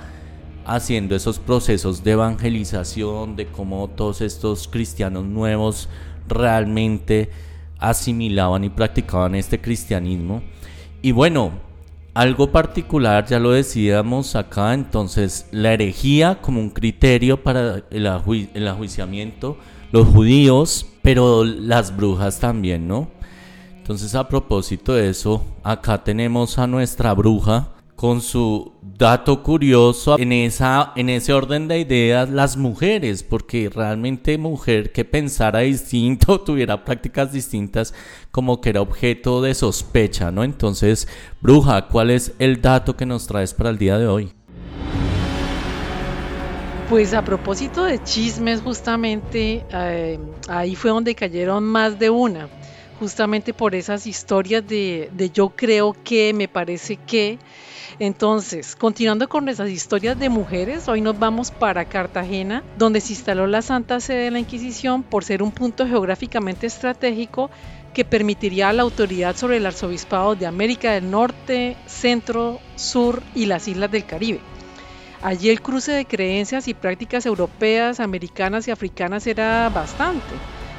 haciendo 0.68 1.16
esos 1.16 1.40
procesos 1.40 2.04
de 2.04 2.12
evangelización, 2.12 3.36
de 3.36 3.48
cómo 3.48 3.88
todos 3.88 4.22
estos 4.22 4.68
cristianos 4.68 5.26
nuevos 5.26 5.90
realmente 6.28 7.32
asimilaban 7.80 8.66
y 8.66 8.70
practicaban 8.70 9.34
este 9.34 9.60
cristianismo. 9.60 10.44
Y 11.08 11.14
bueno, 11.14 11.54
algo 12.14 12.52
particular, 12.52 13.26
ya 13.26 13.40
lo 13.40 13.52
decíamos 13.52 14.36
acá, 14.36 14.74
entonces 14.74 15.48
la 15.52 15.72
herejía 15.72 16.42
como 16.42 16.60
un 16.60 16.70
criterio 16.70 17.42
para 17.44 17.82
el, 17.92 18.50
el 18.54 18.68
ajuiciamiento, 18.68 19.56
los 19.94 20.06
judíos, 20.06 20.86
pero 21.02 21.46
las 21.46 21.96
brujas 21.96 22.42
también, 22.42 22.90
¿no? 22.90 23.08
Entonces 23.78 24.16
a 24.16 24.28
propósito 24.28 24.96
de 24.96 25.10
eso, 25.10 25.46
acá 25.64 26.04
tenemos 26.04 26.60
a 26.60 26.68
nuestra 26.68 27.14
bruja 27.14 27.70
con 27.98 28.22
su 28.22 28.74
dato 28.82 29.42
curioso 29.42 30.20
en 30.20 30.32
esa 30.32 30.94
en 30.96 31.10
ese 31.10 31.34
orden 31.34 31.68
de 31.68 31.80
ideas 31.80 32.30
las 32.30 32.56
mujeres 32.56 33.24
porque 33.24 33.72
realmente 33.74 34.38
mujer 34.38 34.92
que 34.92 35.04
pensara 35.04 35.60
distinto 35.62 36.40
tuviera 36.46 36.86
prácticas 36.86 37.32
distintas 37.32 37.96
como 38.30 38.62
que 38.62 38.70
era 38.70 38.82
objeto 38.82 39.42
de 39.42 39.56
sospecha 39.56 40.32
no 40.32 40.44
entonces 40.44 41.08
bruja 41.42 41.88
cuál 41.88 42.12
es 42.12 42.34
el 42.38 42.62
dato 42.62 42.96
que 42.96 43.08
nos 43.08 43.26
traes 43.26 43.56
para 43.56 43.72
el 43.72 43.80
día 43.80 43.98
de 43.98 44.08
hoy 44.08 44.32
pues 46.90 47.16
a 47.16 47.26
propósito 47.26 47.84
de 47.84 48.02
chismes 48.04 48.62
justamente 48.62 49.66
eh, 49.74 50.20
ahí 50.48 50.76
fue 50.76 50.92
donde 50.92 51.16
cayeron 51.16 51.64
más 51.64 51.98
de 51.98 52.12
una 52.12 52.48
justamente 53.00 53.54
por 53.54 53.76
esas 53.76 54.08
historias 54.08 54.68
de, 54.68 55.10
yo 55.34 55.50
creo 55.50 55.96
que, 56.04 56.34
me 56.34 56.48
parece 56.48 56.98
que. 56.98 57.38
Entonces, 58.00 58.76
continuando 58.76 59.28
con 59.28 59.50
esas 59.50 59.70
historias 59.70 60.20
de 60.20 60.30
mujeres, 60.30 60.88
hoy 60.88 61.02
nos 61.02 61.18
vamos 61.18 61.50
para 61.50 61.86
Cartagena, 61.86 62.64
donde 62.78 63.02
se 63.02 63.14
instaló 63.14 63.48
la 63.48 63.64
Santa 63.64 64.00
Sede 64.00 64.26
de 64.26 64.32
la 64.32 64.40
Inquisición 64.40 65.02
por 65.02 65.24
ser 65.24 65.42
un 65.42 65.52
punto 65.52 65.88
geográficamente 65.88 66.68
estratégico 66.68 67.50
que 67.96 68.06
permitiría 68.06 68.70
a 68.70 68.74
la 68.74 68.84
autoridad 68.84 69.36
sobre 69.36 69.58
el 69.58 69.66
arzobispado 69.66 70.36
de 70.36 70.46
América 70.46 70.92
del 70.92 71.10
Norte, 71.10 71.76
Centro, 71.88 72.60
Sur 72.76 73.24
y 73.34 73.48
las 73.48 73.68
islas 73.68 73.90
del 73.90 74.06
Caribe. 74.06 74.42
Allí 75.24 75.50
el 75.50 75.64
cruce 75.64 75.92
de 75.92 76.06
creencias 76.06 76.68
y 76.68 76.76
prácticas 76.76 77.26
europeas, 77.26 78.00
americanas 78.00 78.68
y 78.68 78.72
africanas 78.72 79.26
era 79.26 79.70
bastante 79.70 80.36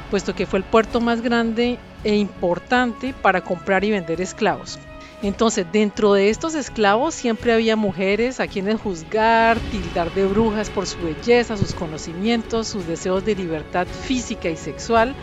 puesto 0.09 0.33
que 0.33 0.45
fue 0.45 0.59
el 0.59 0.65
puerto 0.65 1.01
más 1.01 1.21
grande 1.21 1.77
e 2.03 2.15
importante 2.15 3.13
para 3.13 3.41
comprar 3.41 3.83
y 3.83 3.91
vender 3.91 4.21
esclavos. 4.21 4.79
Entonces, 5.21 5.65
dentro 5.71 6.13
de 6.13 6.29
estos 6.29 6.55
esclavos 6.55 7.13
siempre 7.13 7.53
había 7.53 7.75
mujeres 7.75 8.39
a 8.39 8.47
quienes 8.47 8.79
juzgar, 8.79 9.59
tildar 9.59 10.13
de 10.13 10.25
brujas 10.25 10.69
por 10.69 10.87
su 10.87 10.97
belleza, 10.99 11.57
sus 11.57 11.73
conocimientos, 11.73 12.67
sus 12.67 12.87
deseos 12.87 13.25
de 13.25 13.35
libertad 13.35 13.85
física 13.85 14.49
y 14.49 14.55
sexual, 14.55 15.13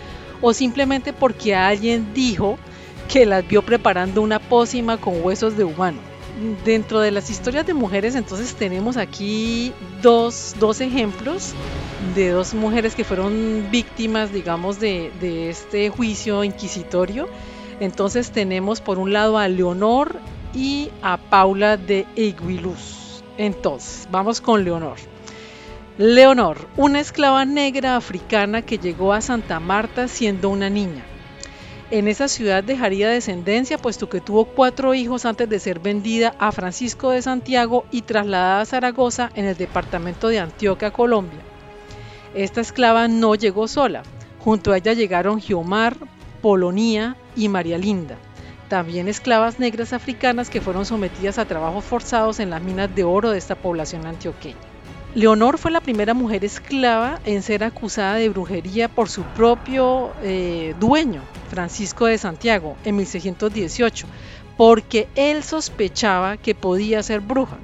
o 0.43 0.53
simplemente 0.53 1.15
porque 1.15 1.55
alguien 1.55 2.13
dijo 2.13 2.59
que 3.09 3.25
las 3.25 3.47
vio 3.49 3.63
preparando 3.63 4.21
una 4.21 4.39
pócima 4.39 4.99
con 4.99 5.25
huesos 5.25 5.57
de 5.57 5.65
humano 5.65 6.01
dentro 6.65 7.01
de 7.01 7.11
las 7.11 7.31
historias 7.31 7.67
de 7.67 7.75
mujeres, 7.75 8.15
entonces 8.15 8.55
tenemos 8.55 8.97
aquí 8.97 9.73
dos, 10.03 10.55
ejemplos 10.81 11.55
de 12.15 12.31
dos 12.31 12.55
mujeres 12.55 12.95
que 12.95 13.05
fueron 13.05 13.69
víctimas, 13.71 14.33
digamos, 14.33 14.79
de, 14.79 15.11
este 15.49 15.89
juicio 15.89 16.45
inquisitorio. 16.45 17.29
Entonces 17.81 18.31
tenemos 18.31 18.81
por 18.81 18.99
un 18.99 19.13
lado 19.13 19.39
a 19.39 19.49
Leonor 19.49 20.17
y 20.55 20.91
a 21.03 21.19
Paula 21.19 21.77
de 21.77 22.07
Eguiluz. 22.17 23.23
Entonces, 23.39 24.09
vamos 24.11 24.41
con 24.41 24.65
Leonor. 24.65 24.97
Leonor, 25.99 26.69
una 26.77 27.01
esclava 27.01 27.45
negra 27.45 27.97
africana 27.97 28.63
que 28.63 28.79
llegó 28.79 29.13
a 29.13 29.21
Santa 29.21 29.61
Marta 29.61 30.09
siendo 30.09 30.49
una 30.49 30.71
niña. 30.71 31.05
En 31.91 32.09
esa 32.09 32.27
ciudad 32.27 32.65
dejaría 32.65 33.09
descendencia, 33.09 33.79
puesto 33.79 34.09
que 34.09 34.21
tuvo 34.21 34.47
cuatro 34.47 34.93
hijos 34.93 35.25
antes 35.25 35.49
de 35.49 35.61
ser 35.61 35.79
vendida 35.79 36.35
a 36.39 36.51
Francisco 36.51 37.11
de 37.11 37.23
Santiago 37.23 37.85
y 37.93 38.03
trasladada 38.03 38.61
a 38.61 38.67
Zaragoza 38.67 39.31
en 39.37 39.45
el 39.45 39.57
departamento 39.57 40.29
de 40.29 40.41
Antioquia, 40.41 40.91
Colombia. 40.91 41.39
Esta 42.35 42.61
esclava 42.61 43.07
no 43.07 43.35
llegó 43.35 43.69
sola. 43.69 44.03
Junto 44.41 44.73
a 44.73 44.79
ella 44.79 44.95
llegaron 44.95 45.41
Giomar, 45.41 45.97
Polonía 46.41 47.17
y 47.35 47.49
María 47.49 47.79
Linda, 47.79 48.17
también 48.69 49.09
esclavas 49.09 49.59
negras 49.59 49.93
africanas 49.93 50.51
que 50.51 50.61
fueron 50.61 50.87
sometidas 50.87 51.39
a 51.39 51.45
trabajos 51.45 51.85
forzados 51.85 52.41
en 52.41 52.51
las 52.51 52.63
minas 52.63 52.95
de 52.95 53.05
oro 53.05 53.31
de 53.31 53.39
esta 53.39 53.55
población 53.55 54.07
antioqueña. 54.07 54.57
Leonor 55.15 55.57
fue 55.57 55.71
la 55.71 55.81
primera 55.81 56.13
mujer 56.13 56.45
esclava 56.45 57.21
en 57.25 57.43
ser 57.43 57.65
acusada 57.65 58.17
de 58.17 58.29
brujería 58.29 58.89
por 58.89 59.09
su 59.09 59.23
propio 59.23 60.11
eh, 60.23 60.75
dueño, 60.79 61.23
Francisco 61.49 62.05
de 62.05 62.19
Santiago, 62.19 62.77
en 62.85 62.97
1618, 62.97 64.07
porque 64.59 65.09
él 65.15 65.43
sospechaba 65.43 66.37
que 66.37 66.55
podía 66.55 67.03
ser 67.03 67.21
bruja. 67.21 67.57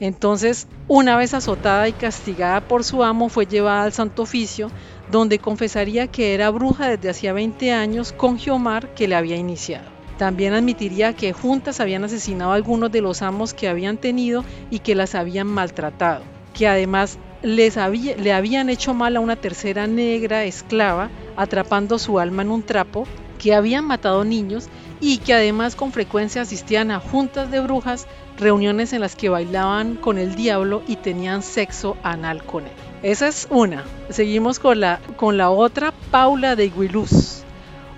Entonces, 0.00 0.66
una 0.86 1.16
vez 1.16 1.32
azotada 1.32 1.88
y 1.88 1.92
castigada 1.92 2.60
por 2.60 2.84
su 2.84 3.04
amo, 3.04 3.30
fue 3.30 3.46
llevada 3.46 3.84
al 3.84 3.92
Santo 3.94 4.22
Oficio, 4.22 4.70
donde 5.10 5.38
confesaría 5.38 6.06
que 6.06 6.34
era 6.34 6.50
bruja 6.50 6.88
desde 6.88 7.10
hacía 7.10 7.32
20 7.32 7.72
años 7.72 8.12
con 8.12 8.38
Giomar 8.38 8.94
que 8.94 9.08
le 9.08 9.16
había 9.16 9.36
iniciado. 9.36 9.88
También 10.18 10.52
admitiría 10.52 11.14
que 11.14 11.32
juntas 11.32 11.80
habían 11.80 12.04
asesinado 12.04 12.52
a 12.52 12.54
algunos 12.54 12.92
de 12.92 13.00
los 13.00 13.22
amos 13.22 13.54
que 13.54 13.68
habían 13.68 13.96
tenido 13.96 14.44
y 14.70 14.80
que 14.80 14.94
las 14.94 15.14
habían 15.14 15.46
maltratado 15.46 16.22
que 16.52 16.68
además 16.68 17.18
les 17.42 17.76
le 17.76 18.32
habían 18.32 18.68
hecho 18.68 18.92
mal 18.92 19.16
a 19.16 19.20
una 19.20 19.36
tercera 19.36 19.86
negra 19.86 20.44
esclava, 20.44 21.08
atrapando 21.36 21.98
su 21.98 22.18
alma 22.18 22.42
en 22.42 22.50
un 22.50 22.62
trapo, 22.62 23.06
que 23.38 23.54
habían 23.54 23.86
matado 23.86 24.24
niños 24.24 24.68
y 25.00 25.18
que 25.18 25.32
además 25.32 25.74
con 25.74 25.92
frecuencia 25.92 26.42
asistían 26.42 26.90
a 26.90 27.00
juntas 27.00 27.50
de 27.50 27.60
brujas, 27.60 28.06
reuniones 28.36 28.92
en 28.92 29.00
las 29.00 29.16
que 29.16 29.30
bailaban 29.30 29.94
con 29.96 30.18
el 30.18 30.34
diablo 30.34 30.82
y 30.86 30.96
tenían 30.96 31.42
sexo 31.42 31.96
anal 32.02 32.44
con 32.44 32.64
él. 32.64 32.89
Esa 33.02 33.28
es 33.28 33.48
una. 33.50 33.84
Seguimos 34.10 34.58
con 34.58 34.80
la, 34.80 35.00
con 35.16 35.38
la 35.38 35.50
otra, 35.50 35.92
Paula 36.10 36.54
de 36.54 36.66
Iguiluz, 36.66 37.44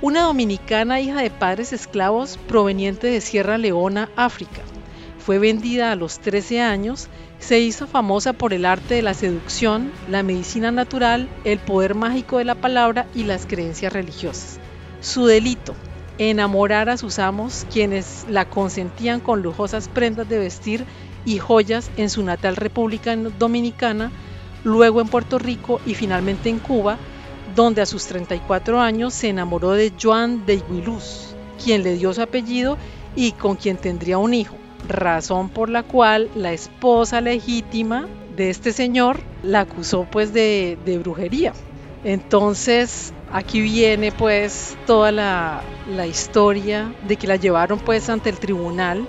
una 0.00 0.22
dominicana 0.22 1.00
hija 1.00 1.20
de 1.20 1.30
padres 1.30 1.72
esclavos 1.72 2.38
proveniente 2.46 3.08
de 3.08 3.20
Sierra 3.20 3.58
Leona, 3.58 4.10
África. 4.14 4.62
Fue 5.18 5.38
vendida 5.38 5.90
a 5.90 5.96
los 5.96 6.20
13 6.20 6.60
años 6.60 7.08
se 7.42 7.58
hizo 7.58 7.88
famosa 7.88 8.32
por 8.32 8.52
el 8.52 8.64
arte 8.64 8.94
de 8.94 9.02
la 9.02 9.14
seducción, 9.14 9.90
la 10.08 10.22
medicina 10.22 10.70
natural, 10.70 11.28
el 11.42 11.58
poder 11.58 11.96
mágico 11.96 12.38
de 12.38 12.44
la 12.44 12.54
palabra 12.54 13.06
y 13.16 13.24
las 13.24 13.46
creencias 13.46 13.92
religiosas. 13.92 14.60
Su 15.00 15.26
delito, 15.26 15.74
enamorar 16.18 16.88
a 16.88 16.96
sus 16.96 17.18
amos, 17.18 17.66
quienes 17.72 18.26
la 18.28 18.44
consentían 18.44 19.18
con 19.18 19.42
lujosas 19.42 19.88
prendas 19.88 20.28
de 20.28 20.38
vestir 20.38 20.84
y 21.24 21.38
joyas 21.38 21.90
en 21.96 22.10
su 22.10 22.22
natal 22.22 22.54
República 22.54 23.16
Dominicana, 23.16 24.12
luego 24.64 25.00
en 25.00 25.08
Puerto 25.08 25.38
Rico 25.38 25.80
y 25.86 25.94
finalmente 25.94 26.48
en 26.48 26.58
Cuba, 26.58 26.98
donde 27.54 27.82
a 27.82 27.86
sus 27.86 28.06
34 28.06 28.80
años 28.80 29.14
se 29.14 29.28
enamoró 29.28 29.72
de 29.72 29.92
Joan 30.00 30.46
de 30.46 30.54
Iguiluz, 30.54 31.34
quien 31.62 31.82
le 31.82 31.94
dio 31.94 32.12
su 32.14 32.22
apellido 32.22 32.78
y 33.14 33.32
con 33.32 33.56
quien 33.56 33.76
tendría 33.76 34.18
un 34.18 34.34
hijo 34.34 34.56
razón 34.88 35.48
por 35.48 35.68
la 35.68 35.82
cual 35.82 36.28
la 36.34 36.52
esposa 36.52 37.20
legítima 37.20 38.08
de 38.36 38.50
este 38.50 38.72
señor 38.72 39.20
la 39.42 39.60
acusó 39.60 40.06
pues 40.10 40.32
de, 40.32 40.76
brujería. 41.02 41.52
Entonces 42.04 43.12
aquí 43.32 43.60
viene 43.60 44.12
pues 44.12 44.76
toda 44.86 45.12
la, 45.12 45.62
la, 45.94 46.06
historia 46.06 46.92
de 47.06 47.16
que 47.16 47.26
la 47.26 47.36
llevaron 47.36 47.78
pues 47.78 48.08
ante 48.08 48.30
el 48.30 48.38
tribunal 48.38 49.06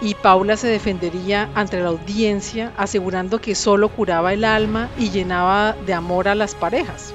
y 0.00 0.14
Paula 0.14 0.56
se 0.56 0.68
defendería 0.68 1.48
ante 1.54 1.80
la 1.80 1.88
audiencia 1.88 2.72
asegurando 2.76 3.40
que 3.40 3.54
solo 3.54 3.88
curaba 3.88 4.32
el 4.32 4.44
alma 4.44 4.88
y 4.98 5.10
llenaba 5.10 5.74
de 5.86 5.94
amor 5.94 6.28
a 6.28 6.34
las 6.34 6.54
parejas. 6.54 7.14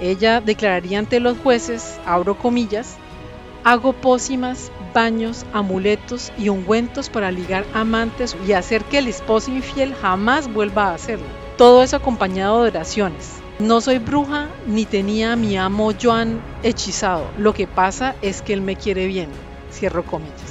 Ella 0.00 0.40
declararía 0.40 0.98
ante 0.98 1.20
los 1.20 1.36
jueces, 1.38 1.98
abro 2.06 2.38
comillas, 2.38 2.96
hago 3.64 3.92
pócimas, 3.92 4.70
baños, 4.94 5.44
amuletos 5.52 6.32
y 6.38 6.48
ungüentos 6.48 7.10
para 7.10 7.30
ligar 7.30 7.64
amantes 7.74 8.36
y 8.46 8.52
hacer 8.52 8.84
que 8.84 8.98
el 8.98 9.08
esposo 9.08 9.50
infiel 9.50 9.94
jamás 9.94 10.52
vuelva 10.52 10.88
a 10.88 10.94
hacerlo. 10.94 11.26
Todo 11.56 11.82
eso 11.82 11.96
acompañado 11.96 12.62
de 12.62 12.70
oraciones. 12.70 13.38
No 13.58 13.80
soy 13.80 13.98
bruja 13.98 14.46
ni 14.66 14.86
tenía 14.86 15.32
a 15.32 15.36
mi 15.36 15.56
amo 15.56 15.92
Joan 16.00 16.40
hechizado. 16.62 17.24
Lo 17.36 17.52
que 17.52 17.66
pasa 17.66 18.14
es 18.22 18.40
que 18.40 18.52
él 18.52 18.60
me 18.60 18.76
quiere 18.76 19.06
bien. 19.06 19.30
Cierro 19.72 20.04
comillas. 20.04 20.47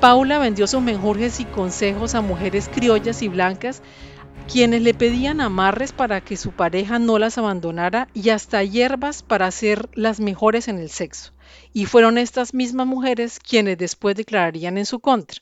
Paula 0.00 0.38
vendió 0.38 0.66
sus 0.66 0.82
menjurjes 0.82 1.40
y 1.40 1.44
consejos 1.46 2.14
a 2.14 2.20
mujeres 2.20 2.68
criollas 2.72 3.22
y 3.22 3.28
blancas 3.28 3.82
quienes 4.46 4.82
le 4.82 4.94
pedían 4.94 5.40
amarres 5.40 5.92
para 5.92 6.20
que 6.20 6.36
su 6.36 6.52
pareja 6.52 6.98
no 6.98 7.18
las 7.18 7.38
abandonara 7.38 8.08
y 8.14 8.30
hasta 8.30 8.62
hierbas 8.62 9.22
para 9.22 9.50
ser 9.50 9.88
las 9.94 10.20
mejores 10.20 10.68
en 10.68 10.78
el 10.78 10.90
sexo. 10.90 11.32
Y 11.72 11.86
fueron 11.86 12.16
estas 12.18 12.54
mismas 12.54 12.86
mujeres 12.86 13.40
quienes 13.40 13.78
después 13.78 14.14
declararían 14.14 14.78
en 14.78 14.86
su 14.86 15.00
contra. 15.00 15.40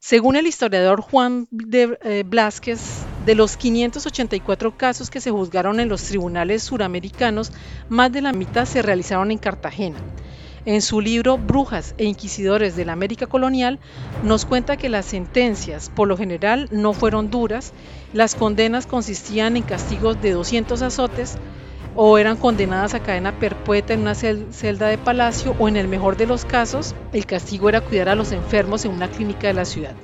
Según 0.00 0.36
el 0.36 0.46
historiador 0.46 1.00
Juan 1.00 1.48
de 1.50 1.98
eh, 2.02 2.22
Blasquez, 2.24 2.80
de 3.26 3.34
los 3.34 3.56
584 3.56 4.76
casos 4.76 5.10
que 5.10 5.20
se 5.20 5.30
juzgaron 5.30 5.80
en 5.80 5.88
los 5.88 6.04
tribunales 6.04 6.62
suramericanos, 6.62 7.52
más 7.88 8.12
de 8.12 8.22
la 8.22 8.32
mitad 8.32 8.64
se 8.64 8.80
realizaron 8.80 9.30
en 9.30 9.38
Cartagena. 9.38 9.98
En 10.64 10.82
su 10.82 11.00
libro 11.00 11.38
Brujas 11.38 11.94
e 11.98 12.04
Inquisidores 12.04 12.76
de 12.76 12.84
la 12.84 12.92
América 12.92 13.26
Colonial 13.26 13.78
nos 14.22 14.44
cuenta 14.44 14.76
que 14.76 14.88
las 14.88 15.06
sentencias 15.06 15.90
por 15.94 16.08
lo 16.08 16.16
general 16.16 16.68
no 16.70 16.92
fueron 16.92 17.30
duras, 17.30 17.72
las 18.12 18.34
condenas 18.34 18.86
consistían 18.86 19.56
en 19.56 19.62
castigos 19.62 20.20
de 20.20 20.32
200 20.32 20.82
azotes, 20.82 21.38
o 22.00 22.18
eran 22.18 22.36
condenadas 22.36 22.94
a 22.94 23.00
cadena 23.00 23.38
perpetua 23.38 23.94
en 23.94 24.02
una 24.02 24.14
celda 24.14 24.86
de 24.86 24.98
palacio 24.98 25.56
o 25.58 25.68
en 25.68 25.76
el 25.76 25.88
mejor 25.88 26.16
de 26.16 26.26
los 26.26 26.44
casos 26.44 26.94
el 27.12 27.26
castigo 27.26 27.68
era 27.68 27.80
cuidar 27.80 28.08
a 28.08 28.14
los 28.14 28.30
enfermos 28.30 28.84
en 28.84 28.92
una 28.92 29.08
clínica 29.08 29.48
de 29.48 29.54
la 29.54 29.64
ciudad. 29.64 29.96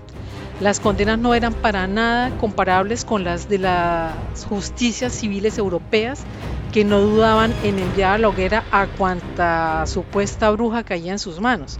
Las 0.60 0.78
condenas 0.78 1.18
no 1.18 1.34
eran 1.34 1.52
para 1.52 1.86
nada 1.86 2.30
comparables 2.38 3.04
con 3.04 3.24
las 3.24 3.48
de 3.48 3.58
las 3.58 4.14
justicias 4.48 5.12
civiles 5.12 5.58
europeas 5.58 6.24
que 6.72 6.84
no 6.84 7.00
dudaban 7.00 7.52
en 7.64 7.78
enviar 7.78 8.14
a 8.14 8.18
la 8.18 8.28
hoguera 8.28 8.64
a 8.70 8.86
cuanta 8.86 9.84
supuesta 9.86 10.50
bruja 10.50 10.84
caía 10.84 11.12
en 11.12 11.18
sus 11.18 11.40
manos. 11.40 11.78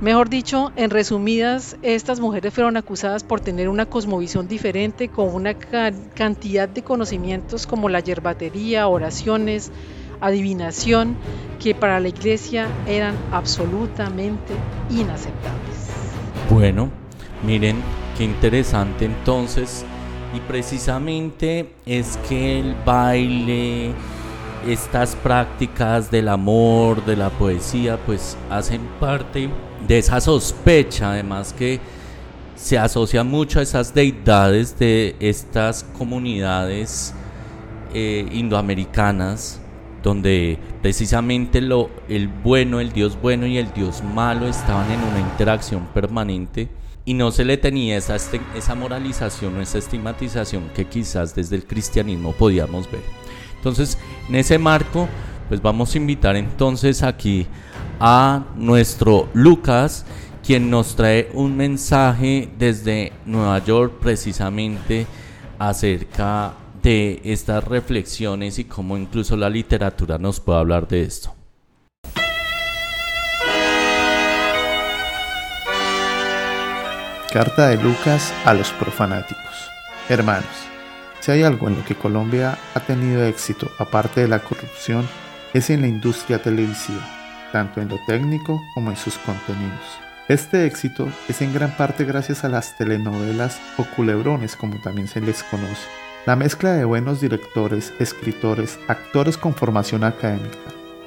Mejor 0.00 0.28
dicho, 0.28 0.72
en 0.76 0.90
resumidas, 0.90 1.76
estas 1.80 2.20
mujeres 2.20 2.52
fueron 2.52 2.76
acusadas 2.76 3.24
por 3.24 3.40
tener 3.40 3.70
una 3.70 3.86
cosmovisión 3.86 4.46
diferente 4.46 5.08
con 5.08 5.34
una 5.34 5.54
cantidad 5.54 6.68
de 6.68 6.82
conocimientos 6.82 7.66
como 7.66 7.88
la 7.88 8.00
yerbatería, 8.00 8.88
oraciones, 8.88 9.72
adivinación, 10.20 11.16
que 11.58 11.74
para 11.74 11.98
la 12.00 12.08
iglesia 12.08 12.68
eran 12.86 13.14
absolutamente 13.32 14.52
inaceptables. 14.90 15.88
Bueno, 16.50 16.90
miren 17.46 17.76
qué 18.18 18.24
interesante 18.24 19.04
entonces, 19.04 19.84
y 20.34 20.40
precisamente 20.40 21.70
es 21.86 22.18
que 22.28 22.58
el 22.58 22.74
baile, 22.84 23.92
estas 24.66 25.14
prácticas 25.14 26.10
del 26.10 26.28
amor, 26.28 27.04
de 27.04 27.16
la 27.16 27.30
poesía, 27.30 27.98
pues 28.04 28.36
hacen 28.50 28.80
parte 28.98 29.48
de 29.86 29.98
esa 29.98 30.20
sospecha, 30.20 31.12
además 31.12 31.52
que 31.52 31.78
se 32.56 32.76
asocia 32.76 33.22
mucho 33.22 33.60
a 33.60 33.62
esas 33.62 33.94
deidades 33.94 34.76
de 34.78 35.14
estas 35.20 35.84
comunidades 35.96 37.14
eh, 37.94 38.26
indoamericanas, 38.32 39.60
donde 40.02 40.58
precisamente 40.82 41.60
lo, 41.60 41.90
el 42.08 42.26
bueno, 42.28 42.80
el 42.80 42.92
Dios 42.92 43.16
bueno 43.20 43.46
y 43.46 43.58
el 43.58 43.72
Dios 43.72 44.02
malo 44.02 44.48
estaban 44.48 44.90
en 44.90 45.00
una 45.00 45.20
interacción 45.20 45.86
permanente 45.94 46.68
y 47.06 47.14
no 47.14 47.30
se 47.30 47.44
le 47.44 47.56
tenía 47.56 47.96
esa, 47.96 48.16
esa 48.16 48.74
moralización 48.74 49.56
o 49.56 49.62
esa 49.62 49.78
estigmatización 49.78 50.68
que 50.74 50.86
quizás 50.86 51.34
desde 51.34 51.56
el 51.56 51.64
cristianismo 51.64 52.32
podíamos 52.32 52.90
ver. 52.90 53.02
Entonces, 53.54 53.96
en 54.28 54.34
ese 54.34 54.58
marco, 54.58 55.08
pues 55.48 55.62
vamos 55.62 55.94
a 55.94 55.98
invitar 55.98 56.34
entonces 56.36 57.04
aquí 57.04 57.46
a 58.00 58.44
nuestro 58.56 59.28
Lucas, 59.34 60.04
quien 60.44 60.68
nos 60.68 60.96
trae 60.96 61.30
un 61.32 61.56
mensaje 61.56 62.50
desde 62.58 63.12
Nueva 63.24 63.64
York 63.64 63.94
precisamente 64.00 65.06
acerca 65.60 66.54
de 66.82 67.20
estas 67.24 67.62
reflexiones 67.64 68.58
y 68.58 68.64
cómo 68.64 68.96
incluso 68.96 69.36
la 69.36 69.48
literatura 69.48 70.18
nos 70.18 70.40
puede 70.40 70.58
hablar 70.58 70.88
de 70.88 71.02
esto. 71.02 71.35
Carta 77.36 77.68
de 77.68 77.76
Lucas 77.76 78.32
a 78.46 78.54
los 78.54 78.72
profanáticos. 78.72 79.70
Hermanos, 80.08 80.46
si 81.20 81.32
hay 81.32 81.42
algo 81.42 81.68
en 81.68 81.76
lo 81.76 81.84
que 81.84 81.94
Colombia 81.94 82.56
ha 82.72 82.80
tenido 82.80 83.22
éxito, 83.26 83.70
aparte 83.78 84.22
de 84.22 84.28
la 84.28 84.38
corrupción, 84.38 85.06
es 85.52 85.68
en 85.68 85.82
la 85.82 85.86
industria 85.86 86.40
televisiva 86.40 87.06
tanto 87.52 87.82
en 87.82 87.90
lo 87.90 87.98
técnico 88.06 88.62
como 88.72 88.88
en 88.88 88.96
sus 88.96 89.18
contenidos. 89.18 89.84
Este 90.28 90.64
éxito 90.64 91.12
es 91.28 91.42
en 91.42 91.52
gran 91.52 91.76
parte 91.76 92.06
gracias 92.06 92.42
a 92.42 92.48
las 92.48 92.74
telenovelas 92.78 93.60
o 93.76 93.84
culebrones 93.84 94.56
como 94.56 94.80
también 94.80 95.06
se 95.06 95.20
les 95.20 95.42
conoce. 95.42 95.86
La 96.24 96.36
mezcla 96.36 96.72
de 96.72 96.86
buenos 96.86 97.20
directores, 97.20 97.92
escritores, 97.98 98.78
actores 98.88 99.36
con 99.36 99.54
formación 99.54 100.04
académica 100.04 100.56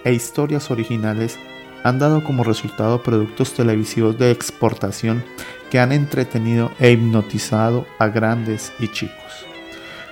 e 0.04 0.14
historias 0.14 0.70
originales 0.70 1.40
han 1.84 2.00
dado 2.00 2.24
como 2.24 2.44
resultado 2.44 3.04
productos 3.04 3.54
televisivos 3.54 4.18
de 4.18 4.32
exportación 4.32 5.24
que 5.70 5.80
han 5.80 5.92
entretenido 5.92 6.72
e 6.80 6.92
hipnotizado 6.92 7.86
a 8.00 8.08
grandes 8.08 8.74
y 8.80 8.88
chicos. 8.88 9.46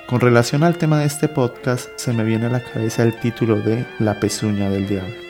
Con 0.07 0.21
relación 0.21 0.63
al 0.63 0.77
tema 0.77 0.99
de 0.99 1.05
este 1.05 1.27
podcast, 1.27 1.89
se 1.97 2.13
me 2.13 2.23
viene 2.23 2.45
a 2.45 2.49
la 2.49 2.63
cabeza 2.63 3.03
el 3.03 3.19
título 3.19 3.59
de 3.61 3.85
La 3.99 4.19
pezuña 4.19 4.69
del 4.69 4.87
diablo 4.87 5.27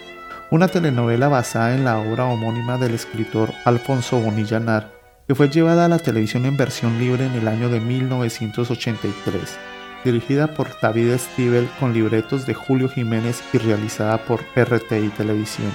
una 0.49 0.69
telenovela 0.69 1.27
basada 1.27 1.75
en 1.75 1.83
la 1.83 1.99
obra 1.99 2.25
homónima 2.25 2.77
del 2.77 2.93
escritor 2.93 3.51
Alfonso 3.65 4.19
Bonilla 4.19 4.89
que 5.27 5.35
fue 5.35 5.49
llevada 5.49 5.85
a 5.85 5.89
la 5.89 5.99
televisión 5.99 6.45
en 6.45 6.55
versión 6.55 6.97
libre 6.99 7.25
en 7.25 7.33
el 7.33 7.49
año 7.49 7.67
de 7.67 7.81
1983, 7.81 9.57
dirigida 10.05 10.47
por 10.53 10.69
David 10.81 11.17
Stiebel 11.17 11.67
con 11.81 11.93
libretos 11.93 12.45
de 12.45 12.53
Julio 12.53 12.87
Jiménez 12.87 13.43
y 13.51 13.57
realizada 13.57 14.19
por 14.19 14.39
RTI 14.55 15.09
Televisión. 15.09 15.71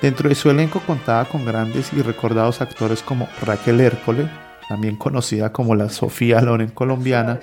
Dentro 0.00 0.28
de 0.28 0.36
su 0.36 0.48
elenco 0.48 0.80
contaba 0.86 1.24
con 1.24 1.44
grandes 1.44 1.92
y 1.92 2.02
recordados 2.02 2.60
actores 2.60 3.02
como 3.02 3.28
Raquel 3.42 3.80
Hércole, 3.80 4.30
también 4.68 4.94
conocida 4.94 5.52
como 5.52 5.74
la 5.74 5.88
Sofía 5.88 6.40
Loren 6.40 6.70
colombiana, 6.70 7.40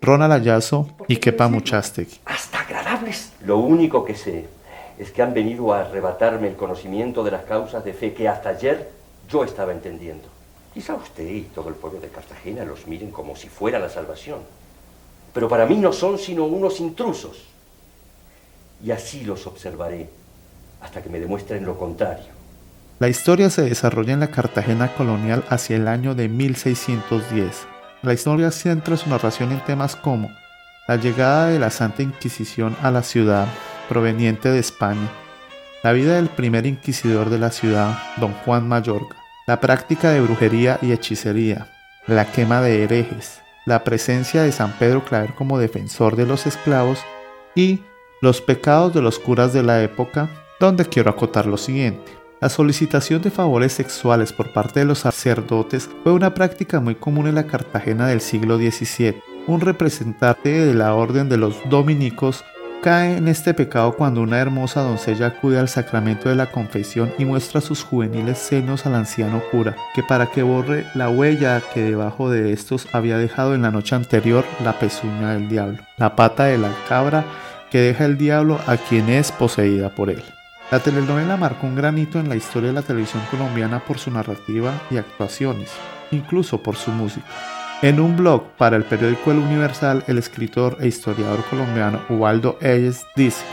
Ronald 0.00 0.32
Ayazo 0.32 0.88
y 1.06 1.18
Kepa 1.18 1.46
Muchastegui. 1.46 2.18
Hasta 2.24 2.62
agradables. 2.62 3.32
Lo 3.46 3.58
único 3.58 4.04
que 4.04 4.16
sé 4.16 4.46
es 4.98 5.12
que 5.12 5.22
han 5.22 5.32
venido 5.32 5.72
a 5.72 5.82
arrebatarme 5.82 6.48
el 6.48 6.56
conocimiento 6.56 7.22
de 7.22 7.30
las 7.30 7.44
causas 7.44 7.84
de 7.84 7.92
fe 7.92 8.12
que 8.12 8.26
hasta 8.26 8.48
ayer 8.48 8.90
yo 9.28 9.44
estaba 9.44 9.70
entendiendo. 9.70 10.26
Quizá 10.74 10.96
usted 10.96 11.28
y 11.28 11.42
todo 11.42 11.68
el 11.68 11.76
pueblo 11.76 12.00
de 12.00 12.08
Cartagena 12.08 12.64
los 12.64 12.88
miren 12.88 13.12
como 13.12 13.36
si 13.36 13.48
fuera 13.48 13.78
la 13.78 13.88
salvación, 13.88 14.40
pero 15.32 15.48
para 15.48 15.66
mí 15.66 15.76
no 15.76 15.92
son 15.92 16.18
sino 16.18 16.46
unos 16.46 16.80
intrusos. 16.80 17.44
Y 18.84 18.90
así 18.90 19.22
los 19.22 19.46
observaré 19.46 20.08
hasta 20.82 21.02
que 21.02 21.08
me 21.08 21.20
demuestren 21.20 21.64
lo 21.64 21.78
contrario. 21.78 22.26
La 22.98 23.08
historia 23.08 23.50
se 23.50 23.62
desarrolla 23.62 24.12
en 24.12 24.20
la 24.20 24.30
Cartagena 24.30 24.94
colonial 24.94 25.44
hacia 25.48 25.76
el 25.76 25.88
año 25.88 26.14
de 26.14 26.28
1610. 26.28 27.66
La 28.02 28.12
historia 28.12 28.50
centra 28.50 28.96
su 28.96 29.08
narración 29.08 29.52
en 29.52 29.64
temas 29.64 29.96
como 29.96 30.30
la 30.88 30.96
llegada 30.96 31.48
de 31.48 31.58
la 31.58 31.70
Santa 31.70 32.02
Inquisición 32.02 32.76
a 32.82 32.90
la 32.90 33.02
ciudad, 33.02 33.46
proveniente 33.88 34.50
de 34.50 34.58
España, 34.58 35.10
la 35.82 35.92
vida 35.92 36.14
del 36.14 36.28
primer 36.28 36.66
inquisidor 36.66 37.30
de 37.30 37.38
la 37.38 37.50
ciudad, 37.50 37.98
don 38.18 38.32
Juan 38.44 38.68
Mayorga, 38.68 39.16
la 39.46 39.60
práctica 39.60 40.10
de 40.10 40.20
brujería 40.20 40.78
y 40.80 40.92
hechicería, 40.92 41.68
la 42.06 42.30
quema 42.30 42.60
de 42.60 42.84
herejes, 42.84 43.40
la 43.66 43.84
presencia 43.84 44.42
de 44.42 44.52
San 44.52 44.72
Pedro 44.78 45.04
Claver 45.04 45.34
como 45.34 45.58
defensor 45.58 46.16
de 46.16 46.26
los 46.26 46.46
esclavos 46.46 47.00
y 47.54 47.80
los 48.20 48.40
pecados 48.40 48.94
de 48.94 49.02
los 49.02 49.18
curas 49.18 49.52
de 49.52 49.62
la 49.62 49.82
época, 49.82 50.28
donde 50.66 50.86
quiero 50.86 51.10
acotar 51.10 51.46
lo 51.46 51.56
siguiente. 51.56 52.12
La 52.40 52.48
solicitación 52.48 53.22
de 53.22 53.30
favores 53.30 53.72
sexuales 53.72 54.32
por 54.32 54.52
parte 54.52 54.80
de 54.80 54.86
los 54.86 55.00
sacerdotes 55.00 55.88
fue 56.02 56.12
una 56.12 56.34
práctica 56.34 56.80
muy 56.80 56.96
común 56.96 57.28
en 57.28 57.36
la 57.36 57.46
Cartagena 57.46 58.08
del 58.08 58.20
siglo 58.20 58.56
XVII. 58.56 59.22
Un 59.46 59.60
representante 59.60 60.50
de 60.50 60.74
la 60.74 60.94
orden 60.94 61.28
de 61.28 61.36
los 61.36 61.56
dominicos 61.70 62.44
cae 62.82 63.16
en 63.16 63.28
este 63.28 63.54
pecado 63.54 63.94
cuando 63.94 64.22
una 64.22 64.40
hermosa 64.40 64.82
doncella 64.82 65.28
acude 65.28 65.60
al 65.60 65.68
sacramento 65.68 66.28
de 66.28 66.34
la 66.34 66.50
confesión 66.50 67.12
y 67.16 67.24
muestra 67.24 67.60
sus 67.60 67.84
juveniles 67.84 68.38
senos 68.38 68.86
al 68.86 68.96
anciano 68.96 69.40
cura, 69.52 69.76
que 69.94 70.02
para 70.02 70.26
que 70.26 70.42
borre 70.42 70.84
la 70.96 71.08
huella 71.08 71.62
que 71.72 71.80
debajo 71.80 72.28
de 72.28 72.52
estos 72.52 72.88
había 72.92 73.18
dejado 73.18 73.54
en 73.54 73.62
la 73.62 73.70
noche 73.70 73.94
anterior 73.94 74.44
la 74.64 74.80
pezuña 74.80 75.34
del 75.34 75.48
diablo, 75.48 75.78
la 75.96 76.16
pata 76.16 76.46
de 76.46 76.58
la 76.58 76.72
cabra 76.88 77.24
que 77.70 77.78
deja 77.78 78.04
el 78.04 78.18
diablo 78.18 78.58
a 78.66 78.76
quien 78.76 79.08
es 79.08 79.30
poseída 79.30 79.88
por 79.94 80.10
él. 80.10 80.24
La 80.72 80.78
telenovela 80.78 81.36
marcó 81.36 81.66
un 81.66 81.76
granito 81.76 82.18
en 82.18 82.30
la 82.30 82.34
historia 82.34 82.70
de 82.70 82.74
la 82.74 82.80
televisión 82.80 83.22
colombiana 83.30 83.80
por 83.80 83.98
su 83.98 84.10
narrativa 84.10 84.72
y 84.90 84.96
actuaciones, 84.96 85.70
incluso 86.12 86.62
por 86.62 86.76
su 86.76 86.90
música. 86.90 87.26
En 87.82 88.00
un 88.00 88.16
blog 88.16 88.52
para 88.56 88.76
el 88.76 88.84
periódico 88.84 89.32
El 89.32 89.40
Universal, 89.40 90.02
el 90.06 90.16
escritor 90.16 90.78
e 90.80 90.86
historiador 90.86 91.44
colombiano 91.50 92.00
Ubaldo 92.08 92.56
Eyes 92.62 93.04
dice, 93.14 93.44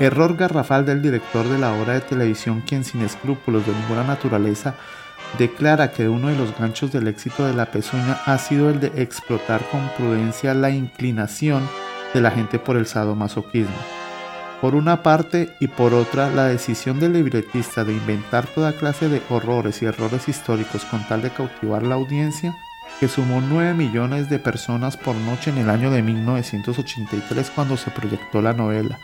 Error 0.00 0.36
garrafal 0.36 0.84
del 0.84 1.00
director 1.00 1.48
de 1.48 1.56
la 1.56 1.72
obra 1.72 1.94
de 1.94 2.02
televisión 2.02 2.60
quien 2.60 2.84
sin 2.84 3.00
escrúpulos 3.00 3.64
de 3.66 3.72
ninguna 3.72 4.04
naturaleza 4.04 4.74
declara 5.38 5.92
que 5.92 6.10
uno 6.10 6.28
de 6.28 6.36
los 6.36 6.54
ganchos 6.58 6.92
del 6.92 7.08
éxito 7.08 7.46
de 7.46 7.54
la 7.54 7.70
pezuña 7.70 8.18
ha 8.26 8.36
sido 8.36 8.68
el 8.68 8.80
de 8.80 8.92
explotar 8.96 9.62
con 9.70 9.88
prudencia 9.96 10.52
la 10.52 10.68
inclinación 10.68 11.66
de 12.12 12.20
la 12.20 12.30
gente 12.30 12.58
por 12.58 12.76
el 12.76 12.84
sadomasoquismo. 12.84 13.99
Por 14.60 14.74
una 14.74 15.02
parte 15.02 15.54
y 15.58 15.68
por 15.68 15.94
otra, 15.94 16.28
la 16.28 16.46
decisión 16.46 17.00
del 17.00 17.14
libretista 17.14 17.82
de 17.82 17.94
inventar 17.94 18.46
toda 18.46 18.74
clase 18.74 19.08
de 19.08 19.22
horrores 19.30 19.80
y 19.80 19.86
errores 19.86 20.28
históricos 20.28 20.84
con 20.84 21.06
tal 21.08 21.22
de 21.22 21.30
cautivar 21.30 21.82
la 21.82 21.94
audiencia 21.94 22.54
que 22.98 23.08
sumó 23.08 23.40
9 23.40 23.72
millones 23.72 24.28
de 24.28 24.38
personas 24.38 24.98
por 24.98 25.14
noche 25.16 25.50
en 25.50 25.58
el 25.58 25.70
año 25.70 25.90
de 25.90 26.02
1983 26.02 27.50
cuando 27.50 27.78
se 27.78 27.90
proyectó 27.90 28.42
la 28.42 28.52
novela, 28.52 28.98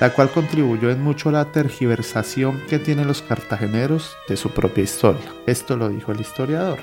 la 0.00 0.14
cual 0.14 0.30
contribuyó 0.30 0.90
en 0.90 1.02
mucho 1.02 1.28
a 1.28 1.32
la 1.32 1.44
tergiversación 1.46 2.62
que 2.68 2.78
tienen 2.78 3.06
los 3.06 3.20
cartageneros 3.20 4.16
de 4.28 4.38
su 4.38 4.50
propia 4.50 4.84
historia. 4.84 5.30
Esto 5.46 5.76
lo 5.76 5.90
dijo 5.90 6.12
el 6.12 6.20
historiador. 6.20 6.78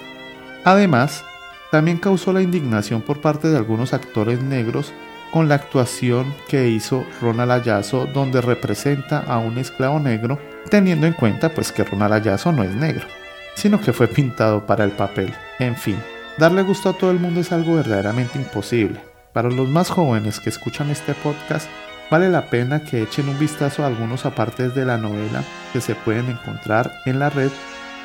Además, 0.66 1.24
también 1.72 1.98
causó 1.98 2.34
la 2.34 2.44
indignación 2.44 3.02
por 3.02 3.22
parte 3.22 3.48
de 3.48 3.58
algunos 3.58 3.94
actores 3.94 4.44
negros 4.44 4.94
con 5.32 5.50
la 5.50 5.56
actuación 5.56 6.34
que 6.48 6.70
hizo 6.70 7.06
Ronald 7.22 7.52
Ayazo 7.52 8.06
donde 8.06 8.42
representa 8.42 9.20
a 9.20 9.38
un 9.40 9.58
esclavo 9.58 10.00
negro, 10.00 10.40
teniendo 10.70 11.08
en 11.08 11.14
cuenta 11.14 11.50
pues 11.50 11.72
que 11.72 11.84
Ronald 11.84 12.14
Ayazo 12.14 12.52
no 12.52 12.64
es 12.64 12.76
negro, 12.76 13.06
sino 13.56 13.80
que 13.80 13.94
fue 13.94 14.08
pintado 14.08 14.66
para 14.66 14.84
el 14.84 14.92
papel. 14.92 15.34
En 15.60 15.76
fin, 15.76 15.98
Darle 16.40 16.62
gusto 16.62 16.88
a 16.88 16.94
todo 16.94 17.12
el 17.12 17.20
mundo 17.20 17.42
es 17.42 17.52
algo 17.52 17.76
verdaderamente 17.76 18.40
imposible. 18.40 19.02
Para 19.34 19.50
los 19.50 19.68
más 19.68 19.90
jóvenes 19.90 20.40
que 20.40 20.50
escuchan 20.50 20.90
este 20.90 21.14
podcast, 21.14 21.70
vale 22.10 22.30
la 22.30 22.50
pena 22.50 22.82
que 22.82 23.02
echen 23.02 23.28
un 23.28 23.38
vistazo 23.38 23.84
a 23.84 23.88
algunos 23.88 24.26
apartes 24.26 24.74
de 24.74 24.86
la 24.86 24.98
novela 24.98 25.44
que 25.74 25.82
se 25.82 25.96
pueden 25.96 26.30
encontrar 26.30 26.94
en 27.06 27.20
la 27.20 27.30
red 27.30 27.52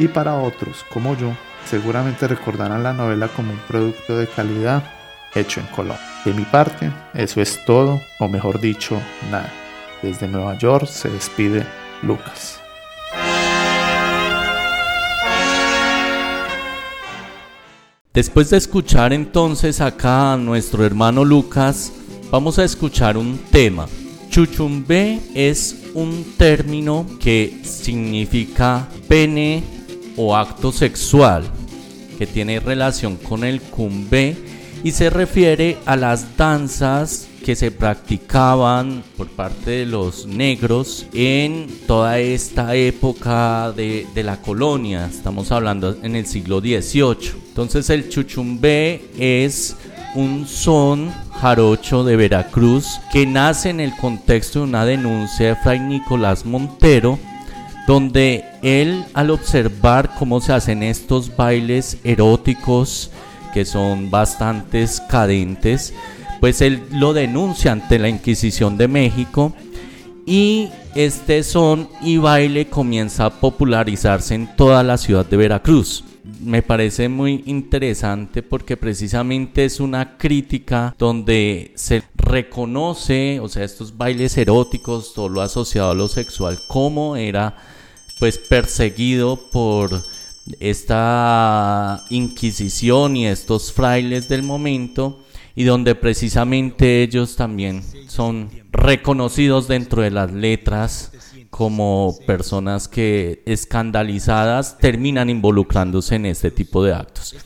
y 0.00 0.08
para 0.08 0.34
otros, 0.34 0.84
como 0.92 1.16
yo, 1.16 1.30
seguramente 1.64 2.26
recordarán 2.26 2.82
la 2.82 2.92
novela 2.92 3.28
como 3.28 3.52
un 3.52 3.60
producto 3.68 4.18
de 4.18 4.26
calidad 4.26 4.82
hecho 5.34 5.60
en 5.60 5.66
Colombia. 5.66 6.00
De 6.24 6.32
mi 6.32 6.44
parte, 6.44 6.90
eso 7.14 7.40
es 7.40 7.64
todo, 7.64 8.00
o 8.18 8.28
mejor 8.28 8.60
dicho, 8.60 9.00
nada. 9.30 9.52
Desde 10.02 10.28
Nueva 10.28 10.56
York 10.58 10.86
se 10.86 11.08
despide 11.08 11.66
Lucas. 12.02 12.60
Después 18.14 18.48
de 18.50 18.58
escuchar 18.58 19.12
entonces 19.12 19.80
acá 19.80 20.34
a 20.34 20.36
nuestro 20.36 20.84
hermano 20.84 21.24
Lucas, 21.24 21.92
vamos 22.30 22.60
a 22.60 22.64
escuchar 22.64 23.16
un 23.16 23.38
tema. 23.50 23.86
Chuchumbe 24.30 25.20
es 25.34 25.90
un 25.94 26.24
término 26.36 27.06
que 27.18 27.60
significa 27.64 28.88
pene 29.08 29.64
o 30.16 30.36
acto 30.36 30.70
sexual, 30.70 31.44
que 32.16 32.26
tiene 32.26 32.60
relación 32.60 33.16
con 33.16 33.42
el 33.42 33.60
cumbe 33.60 34.36
y 34.84 34.92
se 34.92 35.08
refiere 35.08 35.78
a 35.86 35.96
las 35.96 36.36
danzas 36.36 37.26
que 37.42 37.56
se 37.56 37.70
practicaban 37.70 39.02
por 39.16 39.28
parte 39.30 39.70
de 39.70 39.86
los 39.86 40.26
negros 40.26 41.06
en 41.14 41.68
toda 41.86 42.18
esta 42.18 42.76
época 42.76 43.72
de, 43.72 44.06
la 44.14 44.36
colonia. 44.42 45.06
Estamos 45.06 45.50
hablando 45.52 45.96
en 46.02 46.16
el 46.16 46.26
siglo 46.26 46.60
XVIII. 46.60 47.32
Entonces 47.48 47.88
el 47.88 48.10
chuchumbe 48.10 49.06
es 49.18 49.74
un 50.14 50.46
son 50.46 51.10
jarocho 51.40 52.04
de 52.04 52.16
Veracruz 52.16 53.00
que 53.10 53.26
nace 53.26 53.70
en 53.70 53.80
el 53.80 53.96
contexto 53.96 54.60
de 54.60 54.66
una 54.66 54.84
denuncia 54.84 55.48
de 55.48 55.56
Fray 55.56 55.80
Nicolás 55.80 56.44
Montero 56.44 57.18
donde 57.86 58.44
él 58.62 59.04
al 59.14 59.30
observar 59.30 60.14
cómo 60.18 60.40
se 60.40 60.52
hacen 60.52 60.82
estos 60.82 61.34
bailes 61.36 61.98
eróticos 62.04 63.10
que 63.54 63.64
son 63.64 64.10
bastantes 64.10 65.00
cadentes, 65.08 65.94
pues 66.40 66.60
él 66.60 66.82
lo 66.90 67.12
denuncia 67.12 67.70
ante 67.70 68.00
la 68.00 68.08
Inquisición 68.08 68.76
de 68.76 68.88
México 68.88 69.54
y 70.26 70.70
este 70.96 71.44
son 71.44 71.88
y 72.02 72.16
baile 72.16 72.66
comienza 72.66 73.26
a 73.26 73.40
popularizarse 73.40 74.34
en 74.34 74.56
toda 74.56 74.82
la 74.82 74.98
ciudad 74.98 75.24
de 75.24 75.36
Veracruz. 75.36 76.04
Me 76.40 76.62
parece 76.62 77.08
muy 77.08 77.44
interesante 77.46 78.42
porque 78.42 78.76
precisamente 78.76 79.64
es 79.64 79.78
una 79.78 80.16
crítica 80.16 80.96
donde 80.98 81.72
se 81.76 82.02
reconoce, 82.16 83.38
o 83.40 83.48
sea, 83.48 83.62
estos 83.62 83.96
bailes 83.96 84.36
eróticos, 84.36 85.14
todo 85.14 85.28
lo 85.28 85.42
asociado 85.42 85.92
a 85.92 85.94
lo 85.94 86.08
sexual, 86.08 86.58
como 86.68 87.14
era 87.14 87.56
pues 88.18 88.38
perseguido 88.38 89.38
por 89.52 90.02
esta 90.60 92.04
Inquisición 92.10 93.16
y 93.16 93.26
estos 93.26 93.72
frailes 93.72 94.28
del 94.28 94.42
momento 94.42 95.20
y 95.54 95.64
donde 95.64 95.94
precisamente 95.94 97.02
ellos 97.02 97.36
también 97.36 97.82
son 98.08 98.50
reconocidos 98.72 99.68
dentro 99.68 100.02
de 100.02 100.10
las 100.10 100.32
letras 100.32 101.12
como 101.50 102.16
personas 102.26 102.88
que 102.88 103.42
escandalizadas 103.46 104.76
terminan 104.78 105.30
involucrándose 105.30 106.16
en 106.16 106.26
este 106.26 106.50
tipo 106.50 106.82
de 106.82 106.94
actos. 106.94 107.36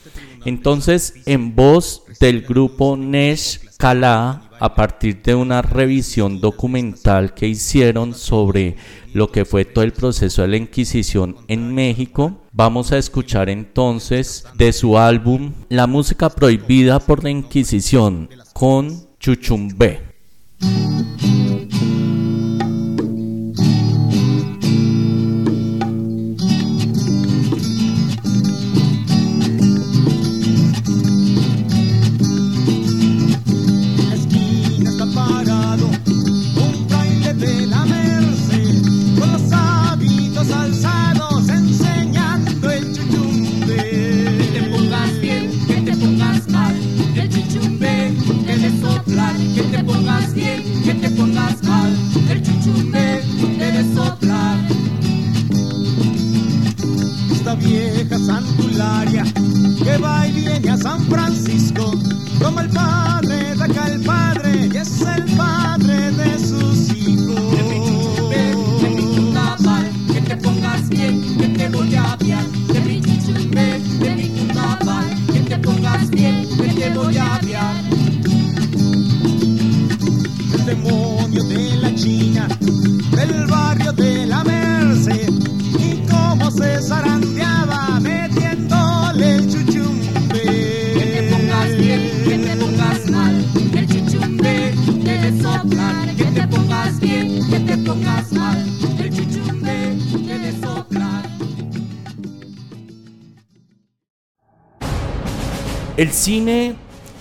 Entonces, 0.45 1.13
en 1.27 1.55
voz 1.55 2.03
del 2.19 2.41
grupo 2.41 2.97
Nesh 2.97 3.59
Kala, 3.77 4.48
a 4.59 4.75
partir 4.75 5.21
de 5.21 5.35
una 5.35 5.61
revisión 5.61 6.41
documental 6.41 7.33
que 7.33 7.47
hicieron 7.47 8.13
sobre 8.13 8.75
lo 9.13 9.31
que 9.31 9.45
fue 9.45 9.65
todo 9.65 9.83
el 9.83 9.93
proceso 9.93 10.41
de 10.41 10.49
la 10.49 10.57
Inquisición 10.57 11.37
en 11.47 11.73
México, 11.73 12.41
vamos 12.51 12.91
a 12.91 12.97
escuchar 12.97 13.49
entonces 13.49 14.45
de 14.55 14.73
su 14.73 14.97
álbum 14.97 15.53
La 15.69 15.87
música 15.87 16.29
prohibida 16.29 16.99
por 16.99 17.23
la 17.23 17.29
Inquisición 17.29 18.29
con 18.53 19.07
Chuchumbe. 19.19 20.01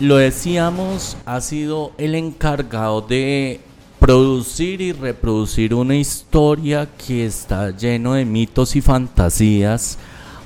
Lo 0.09 0.17
decíamos, 0.17 1.19
ha 1.27 1.39
sido 1.43 1.93
el 1.99 2.15
encargado 2.15 3.03
de 3.03 3.61
producir 4.01 4.81
y 4.81 4.93
reproducir 4.93 5.75
una 5.75 5.97
historia 5.97 6.89
que 6.97 7.27
está 7.27 7.77
lleno 7.77 8.15
de 8.15 8.25
mitos 8.25 8.75
y 8.75 8.81
fantasías 8.81 9.99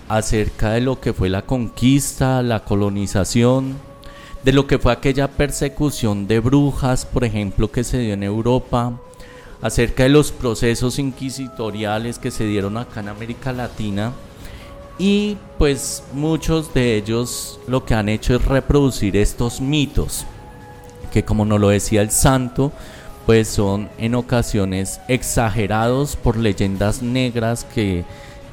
acerca 0.08 0.72
de 0.72 0.80
lo 0.80 1.00
que 1.00 1.12
fue 1.12 1.28
la 1.28 1.42
conquista, 1.42 2.42
la 2.42 2.64
colonización, 2.64 3.76
de 4.42 4.52
lo 4.52 4.66
que 4.66 4.80
fue 4.80 4.92
aquella 4.92 5.28
persecución 5.28 6.26
de 6.26 6.40
brujas, 6.40 7.06
por 7.06 7.22
ejemplo, 7.22 7.70
que 7.70 7.84
se 7.84 7.98
dio 7.98 8.14
en 8.14 8.24
Europa, 8.24 8.98
acerca 9.60 10.02
de 10.02 10.08
los 10.08 10.32
procesos 10.32 10.98
inquisitoriales 10.98 12.18
que 12.18 12.32
se 12.32 12.46
dieron 12.46 12.76
acá 12.76 12.98
en 12.98 13.10
América 13.10 13.52
Latina 13.52 14.12
y 14.98 15.36
pues 15.58 16.02
muchos 16.12 16.74
de 16.74 16.96
ellos 16.96 17.60
lo 17.66 17.84
que 17.84 17.94
han 17.94 18.08
hecho 18.08 18.36
es 18.36 18.44
reproducir 18.44 19.16
estos 19.16 19.60
mitos 19.60 20.26
que 21.12 21.24
como 21.24 21.44
nos 21.44 21.60
lo 21.60 21.68
decía 21.68 22.02
el 22.02 22.10
santo 22.10 22.72
pues 23.26 23.48
son 23.48 23.88
en 23.98 24.14
ocasiones 24.14 25.00
exagerados 25.08 26.16
por 26.16 26.36
leyendas 26.36 27.02
negras 27.02 27.64
que 27.64 28.04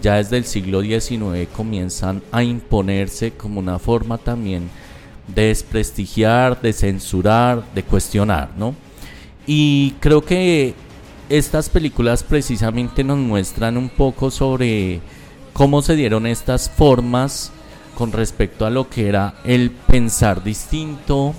ya 0.01 0.15
desde 0.15 0.37
el 0.37 0.45
siglo 0.45 0.81
XIX 0.81 1.47
comienzan 1.55 2.21
a 2.31 2.43
imponerse 2.43 3.31
como 3.31 3.59
una 3.59 3.79
forma 3.79 4.17
también 4.17 4.69
de 5.27 5.47
desprestigiar, 5.47 6.61
de 6.61 6.73
censurar, 6.73 7.63
de 7.73 7.83
cuestionar, 7.83 8.49
¿no? 8.57 8.73
Y 9.45 9.95
creo 9.99 10.21
que 10.21 10.73
estas 11.27 11.69
películas 11.69 12.23
precisamente 12.23 13.03
nos 13.03 13.17
muestran 13.17 13.77
un 13.77 13.89
poco 13.89 14.31
sobre 14.31 15.01
cómo 15.59 15.81
se 15.81 15.97
dieron 15.97 16.25
estas 16.25 16.69
formas 16.69 17.51
con 17.93 18.13
respecto 18.13 18.65
a 18.65 18.69
lo 18.69 18.89
que 18.89 19.09
era 19.09 19.33
el 19.43 19.71
pensar 19.71 20.41
distinto, 20.41 21.33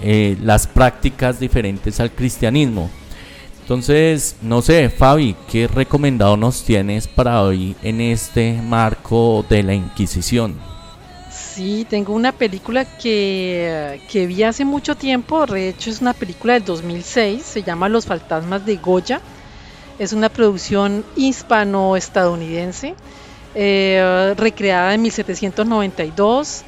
eh, 0.00 0.38
las 0.40 0.66
prácticas 0.66 1.38
diferentes 1.38 2.00
al 2.00 2.10
cristianismo. 2.10 2.88
Entonces, 3.60 4.36
no 4.40 4.62
sé, 4.62 4.88
Fabi, 4.88 5.36
¿qué 5.46 5.68
recomendado 5.68 6.38
nos 6.38 6.62
tienes 6.62 7.06
para 7.06 7.42
hoy 7.42 7.76
en 7.82 8.00
este 8.00 8.62
marco 8.62 9.44
de 9.50 9.62
la 9.62 9.74
Inquisición? 9.74 10.54
Sí, 11.30 11.86
tengo 11.86 12.14
una 12.14 12.32
película 12.32 12.86
que, 12.86 14.00
que, 14.10 14.26
vi 14.26 14.42
hace 14.42 14.64
mucho 14.64 14.96
tiempo, 14.96 15.44
de 15.44 15.68
hecho 15.68 15.90
es 15.90 16.00
una 16.00 16.14
película 16.14 16.54
del 16.54 16.64
2006, 16.64 17.42
se 17.42 17.62
llama 17.62 17.90
Los 17.90 18.06
fantasmas 18.06 18.64
de 18.64 18.76
Goya, 18.76 19.20
es 19.98 20.14
una 20.14 20.30
producción 20.30 21.04
hispano-estadounidense, 21.14 22.94
eh, 23.54 24.34
recreada 24.36 24.94
en 24.94 25.02
1792, 25.02 26.62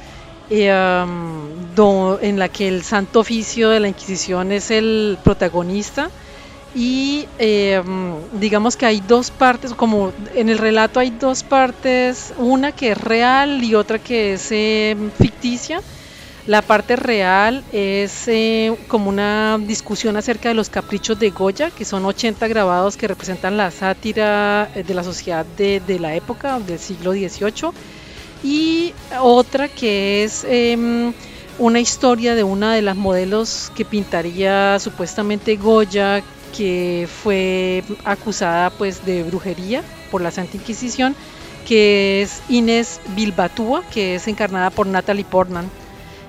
eh, 0.49 0.69
en 0.69 2.39
la 2.39 2.49
que 2.49 2.67
el 2.67 2.83
Santo 2.83 3.19
Oficio 3.21 3.69
de 3.69 3.79
la 3.79 3.87
Inquisición 3.87 4.51
es 4.51 4.71
el 4.71 5.17
protagonista 5.23 6.09
y 6.75 7.27
em, 7.37 8.15
digamos 8.39 8.75
que 8.75 8.85
hay 8.85 8.99
dos 8.99 9.29
partes, 9.31 9.73
como 9.73 10.11
en 10.35 10.49
el 10.49 10.57
relato 10.57 10.99
hay 10.99 11.11
dos 11.11 11.43
partes, 11.43 12.33
una 12.37 12.71
que 12.71 12.91
es 12.91 12.97
real 12.97 13.63
y 13.63 13.75
otra 13.75 13.99
que 13.99 14.33
es 14.33 14.47
em, 14.51 15.11
ficticia. 15.11 15.81
La 16.45 16.61
parte 16.61 16.97
real 16.97 17.63
es 17.71 18.27
eh, 18.27 18.75
como 18.89 19.09
una 19.09 19.57
discusión 19.65 20.17
acerca 20.17 20.49
de 20.49 20.55
los 20.55 20.69
caprichos 20.69 21.17
de 21.17 21.29
Goya, 21.29 21.71
que 21.71 21.85
son 21.85 22.03
80 22.03 22.49
grabados 22.49 22.97
que 22.97 23.07
representan 23.07 23.55
la 23.55 23.71
sátira 23.71 24.69
eh, 24.75 24.83
de 24.83 24.93
la 24.93 25.05
sociedad 25.05 25.45
de, 25.45 25.99
la 25.99 26.15
época, 26.15 26.59
del 26.59 26.79
siglo 26.79 27.13
XVIII. 27.13 27.71
Y 28.43 28.93
otra 29.21 29.69
que 29.69 30.25
es 30.25 30.43
em, 30.43 31.13
una 31.59 31.79
historia 31.79 32.35
de 32.35 32.43
una 32.43 32.73
de 32.73 32.81
las 32.81 32.97
modelos 32.97 33.71
que 33.73 33.85
pintaría 33.85 34.79
supuestamente 34.79 35.55
Goya, 35.55 36.21
que 36.57 37.07
fue 37.23 37.85
acusada 38.03 38.69
pues 38.69 39.05
de 39.05 39.23
brujería 39.23 39.81
por 40.11 40.19
la 40.19 40.29
Santa 40.29 40.57
Inquisición, 40.57 41.15
que 41.65 42.21
es 42.21 42.41
Inés 42.49 42.99
Bilbatúa, 43.15 43.81
que 43.93 44.15
es 44.15 44.27
encarnada 44.27 44.71
por 44.71 44.87
Natalie 44.87 45.23
Portman. 45.23 45.82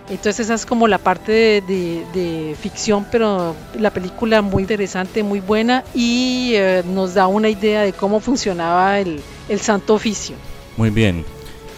Entonces 0.08 0.40
esa 0.40 0.54
es 0.54 0.66
como 0.66 0.86
la 0.86 0.98
parte 0.98 1.62
de, 1.62 2.56
ficción, 2.60 3.06
pero 3.10 3.56
la 3.78 3.90
película 3.90 4.42
muy 4.42 4.62
interesante, 4.62 5.22
muy 5.22 5.40
buena 5.40 5.82
y 5.94 6.52
eh, 6.54 6.82
nos 6.86 7.14
da 7.14 7.26
una 7.26 7.48
idea 7.48 7.82
de 7.82 7.92
cómo 7.92 8.20
funcionaba 8.20 8.98
el, 8.98 9.20
el 9.48 9.60
Santo 9.60 9.94
Oficio. 9.94 10.36
Muy 10.76 10.90
bien, 10.90 11.24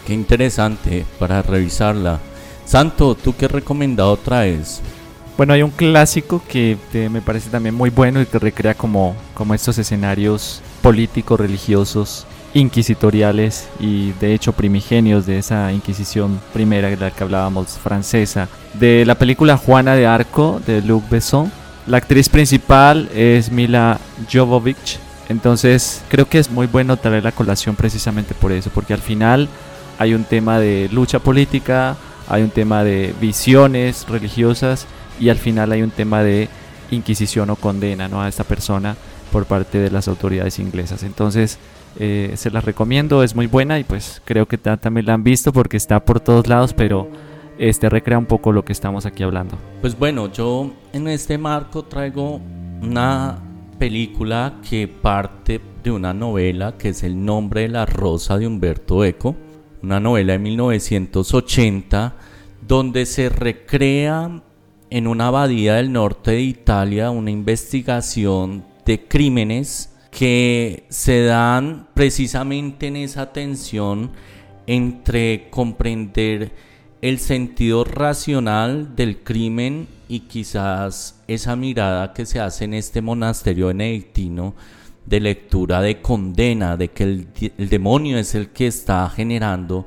qué 0.07 0.15
interesante 0.15 1.05
para 1.19 1.43
revisarla. 1.43 2.21
Santo, 2.65 3.15
¿tú 3.15 3.35
qué 3.37 3.47
recomendado 3.47 4.17
traes? 4.17 4.81
Bueno, 5.37 5.53
hay 5.53 5.63
un 5.63 5.71
clásico 5.71 6.43
que 6.49 6.79
me 6.93 7.21
parece 7.21 7.51
también 7.51 7.75
muy 7.75 7.91
bueno 7.91 8.21
y 8.21 8.27
que 8.27 8.39
recrea 8.39 8.75
como, 8.75 9.15
como 9.35 9.55
estos 9.55 9.79
escenarios 9.79 10.63
políticos, 10.83 11.39
religiosos, 11.39 12.27
inquisitoriales 12.57 13.69
y 13.79 14.13
de 14.13 14.33
hecho 14.33 14.55
primigenios 14.55 15.27
de 15.27 15.39
esa 15.39 15.73
Inquisición 15.73 16.41
primera 16.55 16.89
de 16.89 16.97
la 16.97 17.11
que 17.11 17.23
hablábamos 17.23 17.79
francesa. 17.79 18.49
De 18.75 19.05
la 19.05 19.17
película 19.17 19.59
Juana 19.59 19.95
de 19.95 20.07
Arco 20.07 20.61
de 20.67 20.81
Luc 20.81 21.09
Besson. 21.11 21.53
La 21.87 21.99
actriz 21.99 22.31
principal 22.31 23.11
es 23.15 23.53
Mila 23.53 24.01
Jovovich. 24.33 24.99
Entonces 25.29 26.03
creo 26.09 26.29
que 26.29 26.39
es 26.39 26.51
muy 26.51 26.67
bueno 26.67 26.97
traer 26.97 27.25
la 27.25 27.33
colación 27.33 27.77
precisamente 27.77 28.35
por 28.35 28.53
eso, 28.53 28.71
porque 28.73 28.95
al 28.95 29.03
final 29.03 29.49
hay 29.99 30.15
un 30.15 30.25
tema 30.25 30.59
de 30.59 30.89
lucha 30.91 31.19
política, 31.19 31.97
hay 32.27 32.43
un 32.43 32.51
tema 32.51 32.85
de 32.85 33.15
visiones 33.21 34.07
religiosas 34.09 34.87
y 35.21 35.29
al 35.29 35.37
final 35.37 35.73
hay 35.73 35.83
un 35.83 35.91
tema 35.91 36.23
de 36.23 36.49
inquisición 36.91 37.51
o 37.51 37.57
condena 37.57 38.09
¿no? 38.09 38.23
a 38.23 38.29
esta 38.29 38.45
persona 38.45 38.97
por 39.31 39.45
parte 39.45 39.79
de 39.79 39.91
las 39.91 40.09
autoridades 40.09 40.59
inglesas. 40.59 41.03
Entonces, 41.03 41.59
eh, 41.99 42.33
se 42.37 42.51
las 42.51 42.65
recomiendo, 42.65 43.23
es 43.23 43.35
muy 43.35 43.47
buena 43.47 43.79
y 43.79 43.85
pues 43.85 44.21
creo 44.25 44.47
que 44.47 44.59
también 44.59 45.07
la 45.07 45.15
han 45.15 45.25
visto 45.25 45.53
porque 45.53 45.77
está 45.77 46.05
por 46.05 46.21
todos 46.21 46.47
lados, 46.47 46.73
pero 46.75 47.09
este 47.59 47.89
recrea 47.89 48.19
un 48.19 48.27
poco 48.27 48.53
lo 48.53 48.65
que 48.65 48.73
estamos 48.73 49.07
aquí 49.07 49.23
hablando. 49.23 49.57
Pues 49.81 49.99
bueno, 49.99 50.31
yo 50.31 50.71
en 50.93 51.09
este 51.09 51.39
marco 51.39 51.85
traigo 51.85 52.41
una 52.83 53.39
película 53.79 54.61
que 54.69 54.89
parte 54.89 55.61
de 55.83 55.91
una 55.91 56.13
novela 56.13 56.77
que 56.77 56.91
es 56.91 57.03
El 57.03 57.25
nombre 57.25 57.63
de 57.63 57.69
la 57.69 57.87
rosa 57.87 58.39
de 58.39 58.47
Humberto 58.47 59.05
Eco, 59.05 59.37
una 59.83 60.01
novela 60.01 60.35
de 60.35 60.39
1980 60.39 62.15
donde 62.67 63.07
se 63.07 63.29
recrea 63.29 64.43
en 64.91 65.07
una 65.07 65.29
abadía 65.29 65.75
del 65.75 65.93
norte 65.93 66.33
de 66.33 66.43
Italia 66.43 67.11
una 67.11 67.31
investigación 67.31 68.65
de 68.85 69.07
crímenes 69.07 69.96
que 70.17 70.87
se 70.89 71.25
dan 71.25 71.89
precisamente 71.93 72.87
en 72.87 72.97
esa 72.97 73.35
tensión 73.35 74.13
entre 74.67 75.51
comprender 75.51 76.53
el 77.03 77.19
sentido 77.19 77.85
racional 77.85 78.97
del 78.97 79.23
crimen 79.23 79.89
y 80.09 80.21
quizás 80.21 81.23
esa 81.29 81.55
mirada 81.55 82.15
que 82.15 82.25
se 82.25 82.41
hace 82.41 82.65
en 82.65 82.73
este 82.73 83.03
monasterio 83.03 83.67
benedictino 83.67 84.55
de 85.05 85.21
lectura 85.21 85.83
de 85.83 86.01
condena, 86.01 86.79
de 86.79 86.89
que 86.89 87.05
el, 87.05 87.29
el 87.59 87.69
demonio 87.69 88.17
es 88.17 88.35
el 88.35 88.49
que 88.49 88.69
está 88.69 89.11
generando 89.11 89.85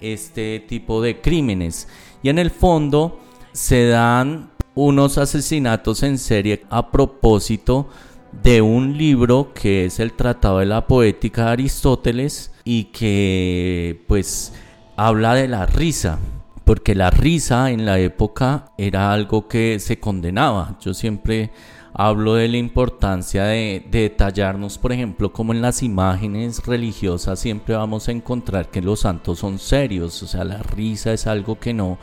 este 0.00 0.58
tipo 0.68 1.00
de 1.00 1.20
crímenes. 1.20 1.86
Y 2.24 2.28
en 2.28 2.40
el 2.40 2.50
fondo 2.50 3.20
se 3.52 3.86
dan 3.86 4.50
unos 4.74 5.16
asesinatos 5.16 6.02
en 6.02 6.18
serie 6.18 6.64
a 6.70 6.90
propósito 6.90 7.88
de 8.32 8.62
un 8.62 8.96
libro 8.96 9.52
que 9.54 9.86
es 9.86 10.00
el 10.00 10.12
Tratado 10.12 10.58
de 10.58 10.66
la 10.66 10.86
Poética 10.86 11.46
de 11.46 11.50
Aristóteles 11.50 12.52
y 12.64 12.84
que 12.84 14.04
pues 14.06 14.52
habla 14.96 15.34
de 15.34 15.48
la 15.48 15.66
risa, 15.66 16.18
porque 16.64 16.94
la 16.94 17.10
risa 17.10 17.70
en 17.70 17.84
la 17.84 17.98
época 17.98 18.72
era 18.78 19.12
algo 19.12 19.48
que 19.48 19.80
se 19.80 19.98
condenaba. 19.98 20.78
Yo 20.80 20.94
siempre 20.94 21.50
hablo 21.92 22.34
de 22.34 22.48
la 22.48 22.56
importancia 22.56 23.44
de, 23.44 23.84
detallarnos, 23.90 24.78
por 24.78 24.92
ejemplo, 24.92 25.32
como 25.32 25.52
en 25.52 25.62
las 25.62 25.82
imágenes 25.82 26.64
religiosas 26.64 27.40
siempre 27.40 27.74
vamos 27.74 28.08
a 28.08 28.12
encontrar 28.12 28.70
que 28.70 28.80
los 28.80 29.00
santos 29.00 29.40
son 29.40 29.58
serios, 29.58 30.22
o 30.22 30.26
sea, 30.26 30.44
la 30.44 30.58
risa 30.58 31.12
es 31.12 31.26
algo 31.26 31.58
que 31.58 31.74
no 31.74 31.98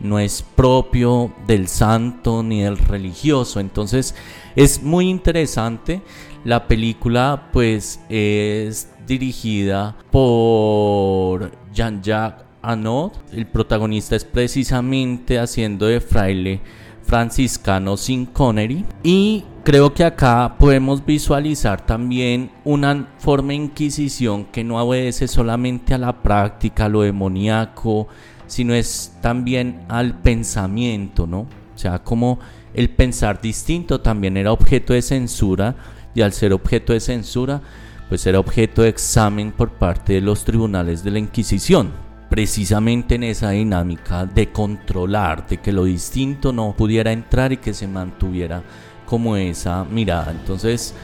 no 0.00 0.18
es 0.18 0.42
propio 0.42 1.32
del 1.46 1.68
santo 1.68 2.42
ni 2.42 2.62
del 2.62 2.78
religioso. 2.78 3.60
Entonces 3.60 4.14
es 4.56 4.82
muy 4.82 5.08
interesante. 5.08 6.02
La 6.44 6.66
película 6.66 7.48
pues 7.52 8.00
es 8.08 8.88
dirigida 9.06 9.96
por 10.10 11.52
Jean-Jacques 11.72 12.44
Anod. 12.62 13.12
El 13.32 13.46
protagonista 13.46 14.16
es 14.16 14.24
precisamente 14.24 15.38
haciendo 15.38 15.86
de 15.86 16.00
fraile 16.00 16.60
franciscano 17.02 17.96
sin 17.96 18.26
Connery. 18.26 18.84
Y 19.02 19.44
creo 19.62 19.92
que 19.92 20.04
acá 20.04 20.56
podemos 20.58 21.04
visualizar 21.04 21.84
también 21.84 22.50
una 22.64 23.08
forma 23.18 23.48
de 23.48 23.56
inquisición 23.56 24.46
que 24.46 24.64
no 24.64 24.82
obedece 24.82 25.28
solamente 25.28 25.94
a 25.94 25.98
la 25.98 26.22
práctica, 26.22 26.86
a 26.86 26.88
lo 26.88 27.02
demoníaco, 27.02 28.08
sino 28.46 28.74
es 28.74 29.14
también 29.20 29.84
al 29.88 30.20
pensamiento, 30.20 31.26
¿no? 31.26 31.40
O 31.40 31.78
sea, 31.78 31.98
como 31.98 32.38
el 32.74 32.90
pensar 32.90 33.40
distinto 33.40 34.00
también 34.00 34.36
era 34.36 34.52
objeto 34.52 34.92
de 34.92 35.02
censura 35.02 35.76
y 36.14 36.22
al 36.22 36.32
ser 36.32 36.52
objeto 36.52 36.92
de 36.92 37.00
censura, 37.00 37.60
pues 38.08 38.26
era 38.26 38.38
objeto 38.38 38.82
de 38.82 38.88
examen 38.88 39.52
por 39.52 39.70
parte 39.70 40.14
de 40.14 40.20
los 40.20 40.44
tribunales 40.44 41.02
de 41.02 41.10
la 41.10 41.18
Inquisición. 41.18 41.92
Precisamente 42.28 43.14
en 43.14 43.24
esa 43.24 43.50
dinámica 43.50 44.26
de 44.26 44.50
controlar, 44.50 45.46
de 45.46 45.58
que 45.58 45.72
lo 45.72 45.84
distinto 45.84 46.52
no 46.52 46.74
pudiera 46.76 47.12
entrar 47.12 47.52
y 47.52 47.58
que 47.58 47.74
se 47.74 47.86
mantuviera 47.86 48.62
como 49.06 49.36
esa 49.36 49.84
mirada. 49.84 50.32
Entonces 50.32 50.94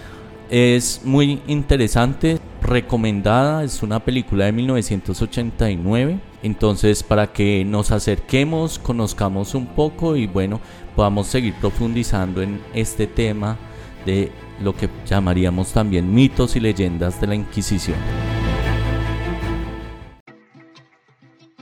es 0.50 1.02
muy 1.04 1.40
interesante, 1.46 2.40
recomendada, 2.60 3.62
es 3.62 3.82
una 3.82 4.00
película 4.00 4.46
de 4.46 4.52
1989. 4.52 6.20
Entonces 6.42 7.02
para 7.02 7.32
que 7.32 7.64
nos 7.64 7.92
acerquemos, 7.92 8.78
conozcamos 8.78 9.54
un 9.54 9.66
poco 9.66 10.16
y 10.16 10.26
bueno, 10.26 10.60
podamos 10.95 11.26
seguir 11.26 11.55
profundizando 11.55 12.43
en 12.43 12.61
este 12.74 13.07
tema 13.07 13.57
de 14.05 14.30
lo 14.61 14.74
que 14.74 14.88
llamaríamos 15.07 15.72
también 15.72 16.12
mitos 16.12 16.57
y 16.57 16.61
leyendas 16.61 17.20
de 17.20 17.26
la 17.26 17.34
Inquisición. 17.34 17.99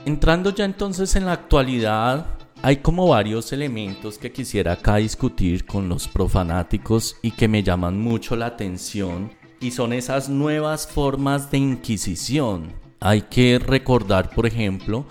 Entrando 0.05 0.53
ya 0.53 0.65
entonces 0.65 1.15
en 1.15 1.25
la 1.25 1.33
actualidad, 1.33 2.37
hay 2.61 2.77
como 2.77 3.07
varios 3.07 3.53
elementos 3.53 4.17
que 4.17 4.31
quisiera 4.31 4.73
acá 4.73 4.97
discutir 4.97 5.65
con 5.65 5.87
los 5.87 6.07
profanáticos 6.07 7.15
y 7.21 7.31
que 7.31 7.47
me 7.47 7.63
llaman 7.63 7.99
mucho 7.99 8.35
la 8.35 8.47
atención 8.47 9.31
y 9.61 9.71
son 9.71 9.93
esas 9.93 10.29
nuevas 10.29 10.87
formas 10.87 11.51
de 11.51 11.57
inquisición. 11.59 12.73
Hay 12.99 13.23
que 13.23 13.59
recordar, 13.59 14.29
por 14.31 14.45
ejemplo, 14.45 15.05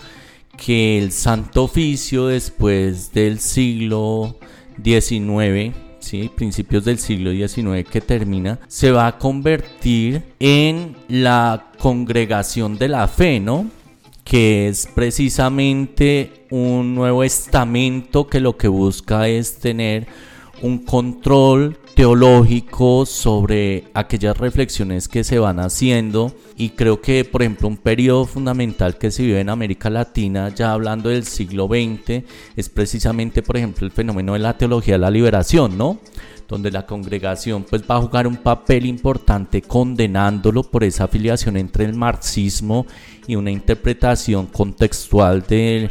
que 0.62 0.98
el 0.98 1.12
Santo 1.12 1.64
Oficio 1.64 2.26
después 2.26 3.12
del 3.12 3.38
siglo 3.38 4.36
XIX 4.82 5.74
¿sí? 6.00 6.30
principios 6.34 6.84
del 6.84 6.98
siglo 6.98 7.30
XIX 7.32 7.88
que 7.88 8.00
termina, 8.00 8.58
se 8.68 8.90
va 8.90 9.06
a 9.06 9.18
convertir 9.18 10.22
en 10.40 10.96
la 11.08 11.70
congregación 11.78 12.78
de 12.78 12.88
la 12.88 13.08
fe, 13.08 13.40
¿no? 13.40 13.66
que 14.24 14.68
es 14.68 14.86
precisamente 14.94 16.46
un 16.50 16.94
nuevo 16.94 17.24
estamento 17.24 18.26
que 18.26 18.40
lo 18.40 18.56
que 18.56 18.68
busca 18.68 19.28
es 19.28 19.58
tener 19.58 20.06
un 20.60 20.78
control 20.84 21.78
teológico 21.98 23.04
sobre 23.06 23.86
aquellas 23.92 24.36
reflexiones 24.36 25.08
que 25.08 25.24
se 25.24 25.40
van 25.40 25.58
haciendo 25.58 26.32
y 26.56 26.68
creo 26.68 27.00
que 27.00 27.24
por 27.24 27.42
ejemplo 27.42 27.66
un 27.66 27.76
periodo 27.76 28.24
fundamental 28.24 28.98
que 28.98 29.10
se 29.10 29.24
vive 29.24 29.40
en 29.40 29.48
América 29.48 29.90
Latina 29.90 30.54
ya 30.54 30.70
hablando 30.70 31.08
del 31.08 31.24
siglo 31.24 31.66
XX 31.66 32.22
es 32.54 32.68
precisamente 32.68 33.42
por 33.42 33.56
ejemplo 33.56 33.84
el 33.84 33.90
fenómeno 33.90 34.34
de 34.34 34.38
la 34.38 34.56
teología 34.56 34.94
de 34.94 34.98
la 35.00 35.10
liberación, 35.10 35.76
¿no? 35.76 35.98
donde 36.46 36.70
la 36.70 36.86
congregación 36.86 37.64
pues 37.68 37.82
va 37.82 37.96
a 37.96 38.00
jugar 38.00 38.28
un 38.28 38.36
papel 38.36 38.86
importante 38.86 39.60
condenándolo 39.60 40.62
por 40.62 40.84
esa 40.84 41.04
afiliación 41.04 41.56
entre 41.56 41.84
el 41.84 41.94
marxismo 41.94 42.86
y 43.26 43.34
una 43.34 43.50
interpretación 43.50 44.46
contextual 44.46 45.42
de 45.48 45.90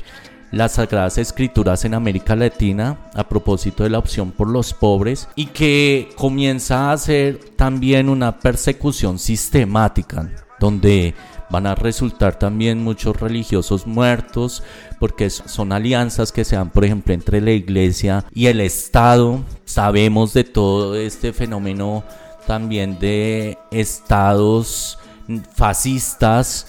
las 0.51 0.73
Sagradas 0.73 1.17
Escrituras 1.17 1.85
en 1.85 1.93
América 1.93 2.35
Latina 2.35 2.97
a 3.13 3.27
propósito 3.27 3.83
de 3.83 3.89
la 3.89 3.99
opción 3.99 4.31
por 4.31 4.47
los 4.47 4.73
pobres 4.73 5.27
y 5.35 5.47
que 5.47 6.09
comienza 6.15 6.91
a 6.91 6.97
ser 6.97 7.39
también 7.55 8.09
una 8.09 8.39
persecución 8.39 9.19
sistemática 9.19 10.29
donde 10.59 11.13
van 11.49 11.67
a 11.67 11.75
resultar 11.75 12.37
también 12.37 12.83
muchos 12.83 13.19
religiosos 13.19 13.87
muertos 13.87 14.63
porque 14.99 15.29
son 15.29 15.71
alianzas 15.71 16.31
que 16.31 16.43
se 16.43 16.55
dan 16.55 16.69
por 16.69 16.85
ejemplo 16.85 17.13
entre 17.13 17.41
la 17.41 17.51
iglesia 17.51 18.25
y 18.33 18.47
el 18.47 18.61
Estado. 18.61 19.41
Sabemos 19.65 20.33
de 20.33 20.43
todo 20.43 20.95
este 20.95 21.33
fenómeno 21.33 22.03
también 22.45 22.97
de 22.99 23.57
estados 23.71 24.97
fascistas 25.55 26.67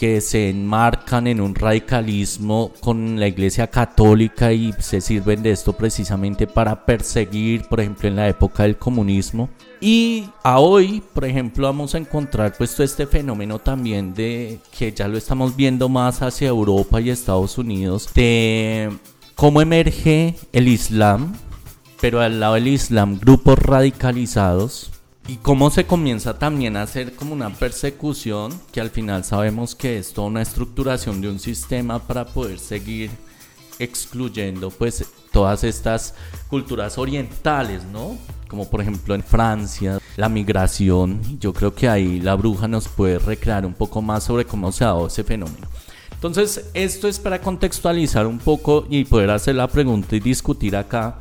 que 0.00 0.22
se 0.22 0.48
enmarcan 0.48 1.26
en 1.26 1.42
un 1.42 1.54
radicalismo 1.54 2.72
con 2.80 3.20
la 3.20 3.28
Iglesia 3.28 3.66
Católica 3.66 4.50
y 4.50 4.72
se 4.78 5.02
sirven 5.02 5.42
de 5.42 5.50
esto 5.50 5.74
precisamente 5.74 6.46
para 6.46 6.86
perseguir, 6.86 7.64
por 7.68 7.80
ejemplo, 7.80 8.08
en 8.08 8.16
la 8.16 8.26
época 8.26 8.62
del 8.62 8.78
comunismo. 8.78 9.50
Y 9.78 10.24
a 10.42 10.58
hoy, 10.58 11.02
por 11.12 11.26
ejemplo, 11.26 11.66
vamos 11.66 11.94
a 11.94 11.98
encontrar 11.98 12.54
pues 12.56 12.80
este 12.80 13.06
fenómeno 13.06 13.58
también 13.58 14.14
de 14.14 14.58
que 14.74 14.90
ya 14.90 15.06
lo 15.06 15.18
estamos 15.18 15.54
viendo 15.54 15.90
más 15.90 16.22
hacia 16.22 16.48
Europa 16.48 16.98
y 16.98 17.10
Estados 17.10 17.58
Unidos, 17.58 18.08
de 18.14 18.90
cómo 19.34 19.60
emerge 19.60 20.34
el 20.54 20.68
Islam, 20.68 21.34
pero 22.00 22.22
al 22.22 22.40
lado 22.40 22.54
del 22.54 22.68
Islam 22.68 23.18
grupos 23.18 23.58
radicalizados 23.58 24.92
y 25.28 25.36
cómo 25.36 25.70
se 25.70 25.86
comienza 25.86 26.38
también 26.38 26.76
a 26.76 26.82
hacer 26.82 27.14
como 27.14 27.32
una 27.34 27.50
persecución, 27.50 28.52
que 28.72 28.80
al 28.80 28.90
final 28.90 29.24
sabemos 29.24 29.74
que 29.74 29.98
es 29.98 30.12
toda 30.12 30.28
una 30.28 30.42
estructuración 30.42 31.20
de 31.20 31.28
un 31.28 31.38
sistema 31.38 31.98
para 32.00 32.26
poder 32.26 32.58
seguir 32.58 33.10
excluyendo 33.78 34.70
pues 34.70 35.04
todas 35.32 35.64
estas 35.64 36.14
culturas 36.48 36.98
orientales, 36.98 37.84
¿no? 37.84 38.18
Como 38.48 38.68
por 38.68 38.80
ejemplo 38.80 39.14
en 39.14 39.22
Francia, 39.22 39.98
la 40.16 40.28
migración, 40.28 41.20
yo 41.38 41.52
creo 41.52 41.74
que 41.74 41.88
ahí 41.88 42.20
la 42.20 42.34
bruja 42.34 42.68
nos 42.68 42.88
puede 42.88 43.18
recrear 43.18 43.64
un 43.64 43.74
poco 43.74 44.02
más 44.02 44.24
sobre 44.24 44.44
cómo 44.44 44.72
se 44.72 44.84
ha 44.84 44.88
dado 44.88 45.06
ese 45.06 45.24
fenómeno. 45.24 45.66
Entonces, 46.12 46.66
esto 46.74 47.08
es 47.08 47.18
para 47.18 47.40
contextualizar 47.40 48.26
un 48.26 48.38
poco 48.38 48.86
y 48.90 49.04
poder 49.04 49.30
hacer 49.30 49.54
la 49.54 49.68
pregunta 49.68 50.16
y 50.16 50.20
discutir 50.20 50.76
acá 50.76 51.20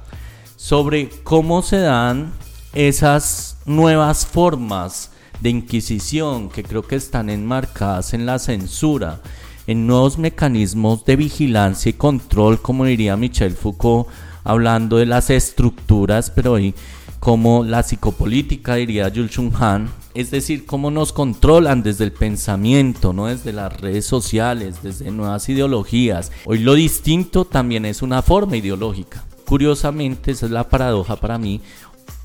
sobre 0.57 1.09
cómo 1.23 1.61
se 1.61 1.77
dan 1.77 2.33
esas 2.73 3.58
nuevas 3.69 4.25
formas 4.25 5.11
de 5.41 5.51
inquisición 5.51 6.49
que 6.49 6.63
creo 6.63 6.81
que 6.81 6.95
están 6.95 7.29
enmarcadas 7.29 8.15
en 8.15 8.25
la 8.25 8.39
censura, 8.39 9.21
en 9.67 9.85
nuevos 9.85 10.17
mecanismos 10.17 11.05
de 11.05 11.15
vigilancia 11.15 11.91
y 11.91 11.93
control, 11.93 12.61
como 12.61 12.85
diría 12.85 13.15
Michel 13.15 13.55
Foucault, 13.55 14.07
hablando 14.43 14.97
de 14.97 15.05
las 15.05 15.29
estructuras, 15.29 16.31
pero 16.31 16.53
hoy 16.53 16.73
como 17.19 17.63
la 17.63 17.83
psicopolítica, 17.83 18.75
diría 18.75 19.11
Jules 19.13 19.31
Chung 19.31 19.53
Han, 19.59 19.91
es 20.15 20.31
decir, 20.31 20.65
cómo 20.65 20.89
nos 20.89 21.13
controlan 21.13 21.83
desde 21.83 22.05
el 22.05 22.11
pensamiento, 22.11 23.13
no 23.13 23.27
desde 23.27 23.53
las 23.53 23.79
redes 23.79 24.05
sociales, 24.05 24.81
desde 24.81 25.11
nuevas 25.11 25.47
ideologías. 25.47 26.31
Hoy 26.45 26.59
lo 26.59 26.73
distinto 26.73 27.45
también 27.45 27.85
es 27.85 28.01
una 28.01 28.23
forma 28.23 28.57
ideológica. 28.57 29.25
Curiosamente, 29.45 30.31
esa 30.31 30.45
es 30.45 30.51
la 30.51 30.69
paradoja 30.69 31.15
para 31.15 31.37
mí. 31.37 31.61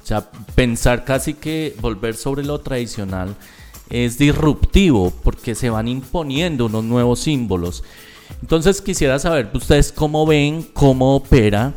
O 0.04 0.06
sea, 0.06 0.30
pensar 0.54 1.06
casi 1.06 1.32
que 1.32 1.74
volver 1.80 2.14
sobre 2.14 2.44
lo 2.44 2.60
tradicional 2.60 3.34
es 3.88 4.18
disruptivo 4.18 5.14
porque 5.22 5.54
se 5.54 5.70
van 5.70 5.88
imponiendo 5.88 6.66
unos 6.66 6.84
nuevos 6.84 7.20
símbolos. 7.20 7.82
Entonces 8.42 8.82
quisiera 8.82 9.18
saber 9.18 9.48
ustedes 9.54 9.92
cómo 9.92 10.26
ven, 10.26 10.62
cómo 10.74 11.16
opera 11.16 11.72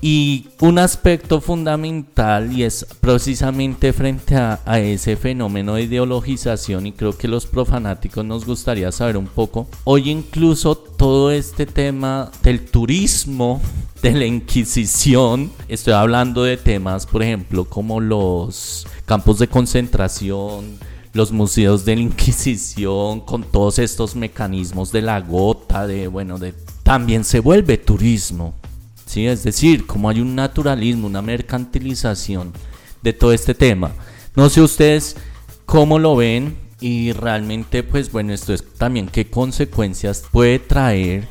y 0.00 0.48
un 0.60 0.78
aspecto 0.78 1.42
fundamental 1.42 2.50
y 2.50 2.62
es 2.62 2.86
precisamente 3.00 3.92
frente 3.92 4.36
a, 4.36 4.60
ese 4.78 5.16
fenómeno 5.16 5.74
de 5.74 5.82
ideologización 5.82 6.86
y 6.86 6.92
creo 6.92 7.18
que 7.18 7.28
los 7.28 7.46
profanáticos 7.46 8.24
nos 8.24 8.46
gustaría 8.46 8.90
saber 8.90 9.18
un 9.18 9.26
poco. 9.26 9.68
Hoy 9.84 10.10
incluso 10.10 10.76
todo 10.76 11.30
este 11.30 11.66
tema 11.66 12.30
del 12.42 12.64
turismo, 12.64 13.60
de 14.12 14.20
la 14.20 14.24
Inquisición, 14.24 15.50
estoy 15.66 15.92
hablando 15.92 16.44
de 16.44 16.56
temas 16.56 17.06
por 17.06 17.24
ejemplo 17.24 17.64
como 17.64 18.00
los 18.00 18.86
campos 19.04 19.40
de 19.40 19.48
concentración, 19.48 20.78
los 21.12 21.32
museos 21.32 21.84
de 21.84 21.96
la 21.96 22.02
Inquisición, 22.02 23.20
con 23.20 23.42
todos 23.42 23.80
estos 23.80 24.14
mecanismos 24.14 24.92
de 24.92 25.02
la 25.02 25.20
gota, 25.20 25.88
de 25.88 26.06
bueno, 26.06 26.38
de 26.38 26.54
también 26.84 27.24
se 27.24 27.40
vuelve 27.40 27.78
turismo. 27.78 28.54
¿sí? 29.06 29.26
Es 29.26 29.42
decir, 29.42 29.86
como 29.86 30.08
hay 30.08 30.20
un 30.20 30.36
naturalismo, 30.36 31.08
una 31.08 31.22
mercantilización 31.22 32.52
de 33.02 33.12
todo 33.12 33.32
este 33.32 33.54
tema. 33.54 33.90
No 34.36 34.48
sé 34.48 34.60
ustedes 34.60 35.16
cómo 35.64 35.98
lo 35.98 36.14
ven 36.14 36.56
y 36.78 37.10
realmente, 37.10 37.82
pues 37.82 38.12
bueno, 38.12 38.32
esto 38.32 38.54
es 38.54 38.64
también 38.78 39.08
qué 39.08 39.28
consecuencias 39.28 40.22
puede 40.30 40.60
traer, 40.60 41.26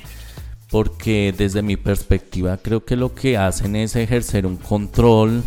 porque 0.76 1.34
desde 1.38 1.62
mi 1.62 1.78
perspectiva 1.78 2.58
creo 2.58 2.84
que 2.84 2.98
lo 2.98 3.16
que 3.16 3.38
hacen 3.38 3.78
es 3.78 3.96
ejercer 3.96 4.46
un 4.46 4.58
control 4.58 5.42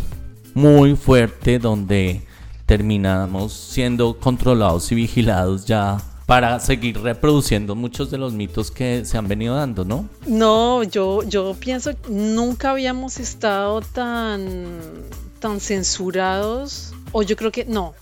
muy 0.55 0.97
fuerte 0.97 1.59
donde 1.59 2.23
terminamos 2.65 3.53
siendo 3.53 4.19
controlados 4.19 4.91
y 4.91 4.95
vigilados 4.95 5.67
ya 5.67 5.99
para 6.25 6.59
seguir 6.61 6.99
reproduciendo 7.03 7.75
muchos 7.75 8.11
de 8.11 8.17
los 8.17 8.33
mitos 8.33 8.71
que 8.71 9.05
se 9.05 9.19
han 9.19 9.29
venido 9.29 9.55
dando, 9.55 9.85
¿no? 9.85 10.09
No, 10.27 10.83
yo, 10.83 11.23
yo 11.25 11.55
pienso 11.61 11.91
que 11.91 12.09
nunca 12.09 12.71
habíamos 12.71 13.21
estado 13.21 13.83
tan, 13.83 14.81
tan 15.41 15.61
censurados, 15.61 16.95
o 17.13 17.23
yo 17.23 17.37
creo 17.37 17.53
que 17.53 17.67
no, 17.67 17.93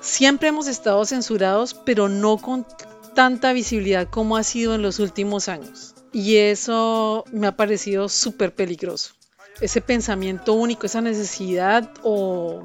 siempre 0.00 0.48
hemos 0.48 0.66
estado 0.66 1.04
censurados, 1.04 1.74
pero 1.74 2.08
no 2.08 2.38
con 2.38 2.66
tanta 3.14 3.52
visibilidad 3.52 4.08
como 4.08 4.36
ha 4.36 4.42
sido 4.42 4.74
en 4.74 4.82
los 4.82 4.98
últimos 4.98 5.48
años. 5.48 5.93
Y 6.14 6.36
eso 6.36 7.24
me 7.32 7.48
ha 7.48 7.56
parecido 7.56 8.08
súper 8.08 8.54
peligroso. 8.54 9.14
Ese 9.60 9.80
pensamiento 9.80 10.52
único, 10.52 10.86
esa 10.86 11.00
necesidad 11.00 11.90
o, 12.04 12.62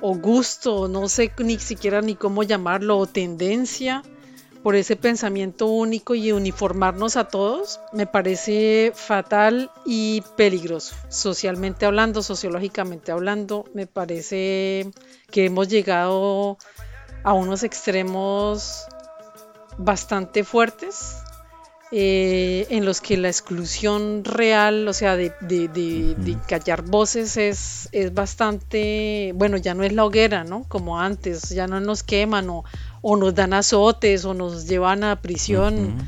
o 0.00 0.14
gusto, 0.14 0.88
no 0.88 1.10
sé 1.10 1.30
ni 1.40 1.58
siquiera 1.58 2.00
ni 2.00 2.14
cómo 2.14 2.42
llamarlo, 2.42 2.96
o 2.96 3.06
tendencia 3.06 4.02
por 4.62 4.76
ese 4.76 4.96
pensamiento 4.96 5.66
único 5.66 6.14
y 6.14 6.32
uniformarnos 6.32 7.16
a 7.16 7.28
todos, 7.28 7.80
me 7.92 8.06
parece 8.06 8.92
fatal 8.94 9.70
y 9.84 10.22
peligroso. 10.36 10.94
Socialmente 11.10 11.84
hablando, 11.84 12.22
sociológicamente 12.22 13.12
hablando, 13.12 13.66
me 13.74 13.86
parece 13.86 14.90
que 15.30 15.44
hemos 15.44 15.68
llegado 15.68 16.56
a 17.24 17.34
unos 17.34 17.62
extremos 17.62 18.86
bastante 19.76 20.44
fuertes 20.44 21.18
eh, 21.90 22.66
en 22.68 22.84
los 22.84 23.00
que 23.00 23.16
la 23.16 23.28
exclusión 23.28 24.22
real, 24.22 24.86
o 24.88 24.92
sea, 24.92 25.16
de, 25.16 25.32
callar 26.46 26.82
voces 26.82 27.38
es, 27.38 27.88
es, 27.92 28.12
bastante, 28.12 29.32
bueno, 29.34 29.56
ya 29.56 29.72
no 29.72 29.84
es 29.84 29.92
la 29.94 30.04
hoguera, 30.04 30.44
¿no? 30.44 30.64
Como 30.68 31.00
antes, 31.00 31.48
ya 31.48 31.66
no 31.66 31.80
nos 31.80 32.02
queman 32.02 32.50
o, 32.50 32.64
o 33.00 33.16
nos 33.16 33.34
dan 33.34 33.54
azotes 33.54 34.26
o 34.26 34.34
nos 34.34 34.66
llevan 34.66 35.02
a 35.02 35.22
prisión. 35.22 36.06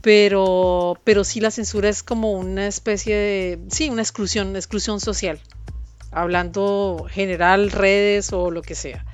Pero, 0.00 0.98
pero 1.04 1.24
sí 1.24 1.40
la 1.40 1.50
censura 1.50 1.88
es 1.88 2.02
como 2.02 2.32
una 2.32 2.66
especie 2.66 3.16
de, 3.16 3.58
sí, 3.68 3.88
una 3.88 4.02
exclusión, 4.02 4.48
una 4.48 4.58
exclusión 4.58 5.00
social, 5.00 5.40
hablando 6.10 7.06
general, 7.10 7.70
redes 7.70 8.32
o 8.32 8.50
lo 8.50 8.62
que 8.62 8.74
sea. 8.74 9.04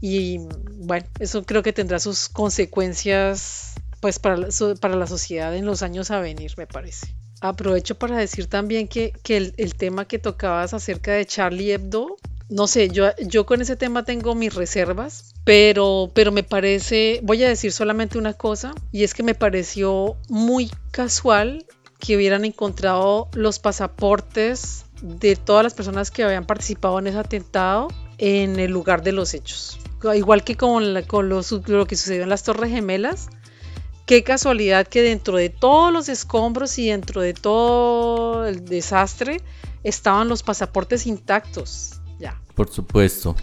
Y 0.00 0.38
bueno, 0.78 1.06
eso 1.18 1.44
creo 1.44 1.62
que 1.62 1.72
tendrá 1.72 1.98
sus 1.98 2.28
consecuencias 2.28 3.74
pues 4.00 4.18
para, 4.18 4.48
para 4.80 4.96
la 4.96 5.06
sociedad 5.06 5.54
en 5.54 5.66
los 5.66 5.82
años 5.82 6.10
a 6.10 6.20
venir, 6.20 6.52
me 6.56 6.66
parece. 6.66 7.14
Aprovecho 7.40 7.98
para 7.98 8.16
decir 8.16 8.46
también 8.48 8.88
que, 8.88 9.12
el, 9.28 9.54
el, 9.56 9.74
tema 9.74 10.06
que 10.06 10.18
tocabas 10.18 10.74
acerca 10.74 11.12
de 11.12 11.24
Charlie 11.24 11.72
Hebdo 11.72 12.16
no 12.50 12.66
sé, 12.66 12.90
yo, 12.90 13.10
yo 13.24 13.46
con 13.46 13.62
ese 13.62 13.76
tema 13.76 14.04
tengo 14.04 14.34
mis 14.34 14.52
reservas, 14.52 15.34
pero, 15.44 16.10
pero 16.14 16.32
me 16.32 16.42
parece, 16.42 17.20
voy 17.22 17.44
a 17.44 17.48
decir 17.48 17.70
solamente 17.70 18.18
una 18.18 18.34
cosa, 18.34 18.74
y 18.90 19.04
es 19.04 19.14
que 19.14 19.22
me 19.22 19.36
pareció 19.36 20.16
muy 20.28 20.68
casual 20.90 21.64
que 22.00 22.16
hubieran 22.16 22.44
encontrado 22.44 23.28
los 23.34 23.60
pasaportes 23.60 24.84
de 25.00 25.36
todas 25.36 25.62
las 25.62 25.74
personas 25.74 26.10
que 26.10 26.24
habían 26.24 26.44
participado 26.44 26.98
en 26.98 27.06
ese 27.06 27.18
atentado 27.18 27.88
en 28.18 28.58
el 28.58 28.72
lugar 28.72 29.02
de 29.02 29.12
los 29.12 29.32
hechos. 29.32 29.78
Igual 30.14 30.42
que 30.42 30.56
con, 30.56 31.00
con 31.04 31.28
lo 31.28 31.86
que 31.86 31.96
sucedió 31.96 32.24
en 32.24 32.28
las 32.30 32.42
Torres 32.42 32.70
Gemelas, 32.70 33.28
qué 34.10 34.24
casualidad 34.24 34.88
que 34.88 35.02
dentro 35.02 35.36
de 35.36 35.50
todos 35.50 35.92
los 35.92 36.08
escombros 36.08 36.76
y 36.80 36.88
dentro 36.88 37.20
de 37.20 37.32
todo 37.32 38.44
el 38.44 38.64
desastre 38.64 39.40
estaban 39.84 40.26
los 40.26 40.42
pasaportes 40.42 41.06
intactos. 41.06 42.00
Por 42.56 42.68
supuesto. 42.68 43.36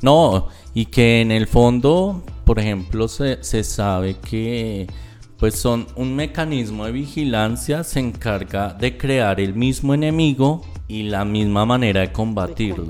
No, 0.00 0.46
y 0.74 0.86
que 0.86 1.22
en 1.22 1.32
el 1.32 1.48
fondo, 1.48 2.22
por 2.44 2.60
ejemplo, 2.60 3.08
se, 3.08 3.42
se 3.42 3.64
sabe 3.64 4.14
que 4.14 4.86
pues 5.38 5.56
son 5.56 5.88
un 5.96 6.14
mecanismo 6.14 6.84
de 6.84 6.92
vigilancia, 6.92 7.82
se 7.82 7.98
encarga 7.98 8.74
de 8.74 8.96
crear 8.96 9.40
el 9.40 9.54
mismo 9.54 9.92
enemigo 9.92 10.64
y 10.86 11.02
la 11.02 11.24
misma 11.24 11.66
manera 11.66 12.00
de 12.00 12.12
combatirlo. 12.12 12.86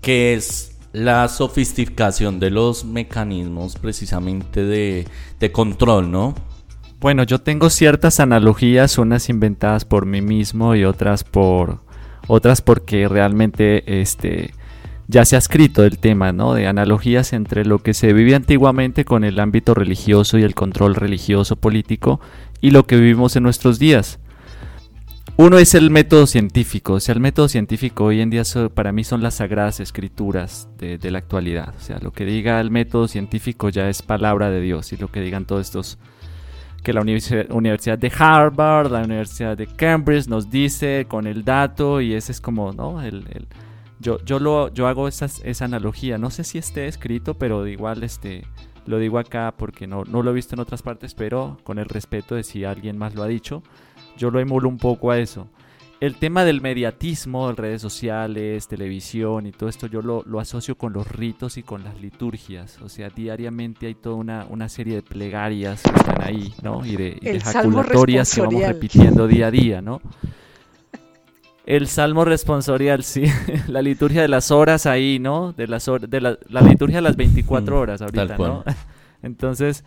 que 0.00 0.34
es 0.34 0.78
la 0.92 1.26
sofisticación 1.26 2.38
de 2.38 2.50
los 2.50 2.84
mecanismos 2.84 3.74
precisamente 3.74 4.62
de, 4.64 5.08
de 5.40 5.50
control, 5.50 6.12
¿no? 6.12 6.49
Bueno, 7.00 7.22
yo 7.22 7.40
tengo 7.40 7.70
ciertas 7.70 8.20
analogías, 8.20 8.98
unas 8.98 9.30
inventadas 9.30 9.86
por 9.86 10.04
mí 10.04 10.20
mismo 10.20 10.74
y 10.74 10.84
otras 10.84 11.24
por 11.24 11.80
otras 12.26 12.60
porque 12.60 13.08
realmente 13.08 14.02
este 14.02 14.52
ya 15.08 15.24
se 15.24 15.34
ha 15.34 15.38
escrito 15.38 15.82
el 15.82 15.98
tema, 15.98 16.32
¿no? 16.32 16.52
De 16.52 16.66
analogías 16.66 17.32
entre 17.32 17.64
lo 17.64 17.78
que 17.78 17.94
se 17.94 18.12
vivía 18.12 18.36
antiguamente 18.36 19.06
con 19.06 19.24
el 19.24 19.40
ámbito 19.40 19.72
religioso 19.72 20.38
y 20.38 20.42
el 20.42 20.54
control 20.54 20.94
religioso 20.94 21.56
político 21.56 22.20
y 22.60 22.70
lo 22.70 22.86
que 22.86 22.96
vivimos 22.96 23.34
en 23.34 23.44
nuestros 23.44 23.78
días. 23.78 24.20
Uno 25.38 25.58
es 25.58 25.74
el 25.74 25.90
método 25.90 26.26
científico, 26.26 26.94
o 26.94 27.00
sea, 27.00 27.14
el 27.14 27.20
método 27.20 27.48
científico 27.48 28.04
hoy 28.04 28.20
en 28.20 28.28
día 28.28 28.42
para 28.74 28.92
mí 28.92 29.04
son 29.04 29.22
las 29.22 29.36
sagradas 29.36 29.80
escrituras 29.80 30.68
de, 30.76 30.98
la 31.10 31.18
actualidad, 31.18 31.74
o 31.78 31.80
sea, 31.80 31.98
lo 31.98 32.12
que 32.12 32.26
diga 32.26 32.60
el 32.60 32.70
método 32.70 33.08
científico 33.08 33.70
ya 33.70 33.88
es 33.88 34.02
palabra 34.02 34.50
de 34.50 34.60
Dios 34.60 34.92
y 34.92 34.98
lo 34.98 35.10
que 35.10 35.22
digan 35.22 35.46
todos 35.46 35.66
estos 35.66 35.98
que 36.82 36.92
la 36.92 37.02
Universidad 37.02 37.98
de 37.98 38.12
Harvard, 38.16 38.90
la 38.90 39.02
Universidad 39.02 39.56
de 39.56 39.66
Cambridge 39.66 40.28
nos 40.28 40.50
dice 40.50 41.06
con 41.08 41.26
el 41.26 41.44
dato 41.44 42.00
y 42.00 42.14
ese 42.14 42.32
es 42.32 42.40
como, 42.40 42.72
¿no? 42.72 43.02
el 43.02 43.24
yo, 44.00 44.18
yo, 44.24 44.38
lo, 44.38 44.72
yo 44.72 44.88
hago 44.88 45.06
esas, 45.08 45.42
esa 45.44 45.66
analogía. 45.66 46.16
No 46.16 46.30
sé 46.30 46.42
si 46.42 46.58
esté 46.58 46.86
escrito, 46.86 47.34
pero 47.34 47.66
igual 47.66 48.02
este, 48.02 48.46
lo 48.86 48.98
digo 48.98 49.18
acá 49.18 49.54
porque 49.56 49.86
no, 49.86 50.04
no 50.04 50.22
lo 50.22 50.30
he 50.30 50.34
visto 50.34 50.54
en 50.54 50.60
otras 50.60 50.82
partes, 50.82 51.14
pero 51.14 51.58
con 51.64 51.78
el 51.78 51.84
respeto 51.84 52.34
de 52.34 52.42
si 52.42 52.64
alguien 52.64 52.96
más 52.96 53.14
lo 53.14 53.22
ha 53.22 53.28
dicho, 53.28 53.62
yo 54.16 54.30
lo 54.30 54.40
emulo 54.40 54.68
un 54.68 54.78
poco 54.78 55.10
a 55.10 55.18
eso. 55.18 55.48
El 56.00 56.14
tema 56.14 56.46
del 56.46 56.62
mediatismo, 56.62 57.52
redes 57.52 57.82
sociales, 57.82 58.66
televisión 58.66 59.46
y 59.46 59.52
todo 59.52 59.68
esto, 59.68 59.86
yo 59.86 60.00
lo, 60.00 60.22
lo, 60.24 60.40
asocio 60.40 60.74
con 60.74 60.94
los 60.94 61.06
ritos 61.06 61.58
y 61.58 61.62
con 61.62 61.84
las 61.84 62.00
liturgias. 62.00 62.80
O 62.80 62.88
sea, 62.88 63.10
diariamente 63.10 63.86
hay 63.86 63.94
toda 63.94 64.16
una, 64.16 64.46
una 64.48 64.70
serie 64.70 64.94
de 64.94 65.02
plegarias 65.02 65.82
que 65.82 65.90
están 65.90 66.22
ahí, 66.22 66.54
¿no? 66.62 66.86
Y 66.86 66.96
de, 66.96 67.18
y 67.20 67.26
de 67.26 67.40
jaculatorias 67.40 68.34
que 68.34 68.40
vamos 68.40 68.66
repitiendo 68.66 69.26
día 69.26 69.48
a 69.48 69.50
día, 69.50 69.82
¿no? 69.82 70.00
El 71.66 71.86
salmo 71.86 72.24
responsorial, 72.24 73.04
sí. 73.04 73.24
la 73.68 73.82
liturgia 73.82 74.22
de 74.22 74.28
las 74.28 74.50
horas 74.50 74.86
ahí, 74.86 75.18
¿no? 75.18 75.52
De 75.52 75.66
las 75.66 75.84
de 75.84 76.20
la, 76.22 76.38
liturgia 76.62 76.96
de 76.96 77.02
las 77.02 77.16
24 77.16 77.78
horas 77.78 78.00
ahorita, 78.00 78.38
¿no? 78.38 78.64
Entonces, 79.22 79.84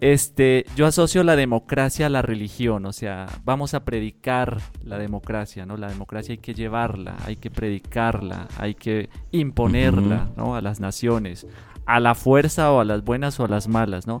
este, 0.00 0.66
yo 0.74 0.86
asocio 0.86 1.22
la 1.22 1.36
democracia 1.36 2.06
a 2.06 2.08
la 2.08 2.22
religión, 2.22 2.86
o 2.86 2.92
sea, 2.92 3.26
vamos 3.44 3.74
a 3.74 3.84
predicar 3.84 4.60
la 4.84 4.98
democracia, 4.98 5.64
¿no? 5.64 5.76
La 5.76 5.88
democracia 5.88 6.32
hay 6.32 6.38
que 6.38 6.54
llevarla, 6.54 7.16
hay 7.24 7.36
que 7.36 7.50
predicarla, 7.50 8.48
hay 8.58 8.74
que 8.74 9.10
imponerla, 9.30 10.30
¿no? 10.36 10.56
A 10.56 10.60
las 10.60 10.80
naciones, 10.80 11.46
a 11.86 12.00
la 12.00 12.14
fuerza 12.14 12.72
o 12.72 12.80
a 12.80 12.84
las 12.84 13.04
buenas 13.04 13.38
o 13.38 13.44
a 13.44 13.48
las 13.48 13.68
malas, 13.68 14.06
¿no? 14.06 14.20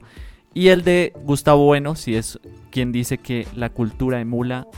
Y 0.54 0.68
el 0.68 0.84
de 0.84 1.12
Gustavo 1.24 1.64
Bueno, 1.64 1.94
si 1.94 2.14
es 2.14 2.38
quien 2.70 2.92
dice 2.92 3.18
que 3.18 3.46
la 3.56 3.70
cultura 3.70 4.20
emula 4.20 4.68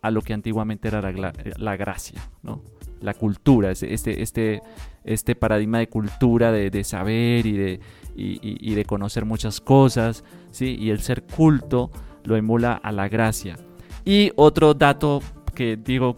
a 0.00 0.10
lo 0.10 0.22
que 0.22 0.32
antiguamente 0.32 0.88
era 0.88 1.00
la, 1.00 1.76
gracia, 1.76 2.22
¿no? 2.42 2.62
La 3.00 3.14
cultura, 3.14 3.70
este, 3.70 4.22
este, 4.22 4.62
este 5.04 5.34
paradigma 5.34 5.78
de 5.78 5.88
cultura, 5.88 6.52
de, 6.52 6.84
saber 6.84 7.46
y 7.46 7.52
de, 7.52 7.80
y, 8.16 8.74
de 8.74 8.84
conocer 8.84 9.24
muchas 9.24 9.60
cosas, 9.60 10.24
¿sí? 10.50 10.76
Y 10.78 10.90
el 10.90 11.00
ser 11.00 11.22
culto 11.22 11.90
lo 12.24 12.36
emula 12.36 12.74
a 12.74 12.92
la 12.92 13.08
gracia. 13.08 13.56
Y 14.04 14.32
otro 14.36 14.74
dato 14.74 15.20
que 15.54 15.76
digo, 15.76 16.16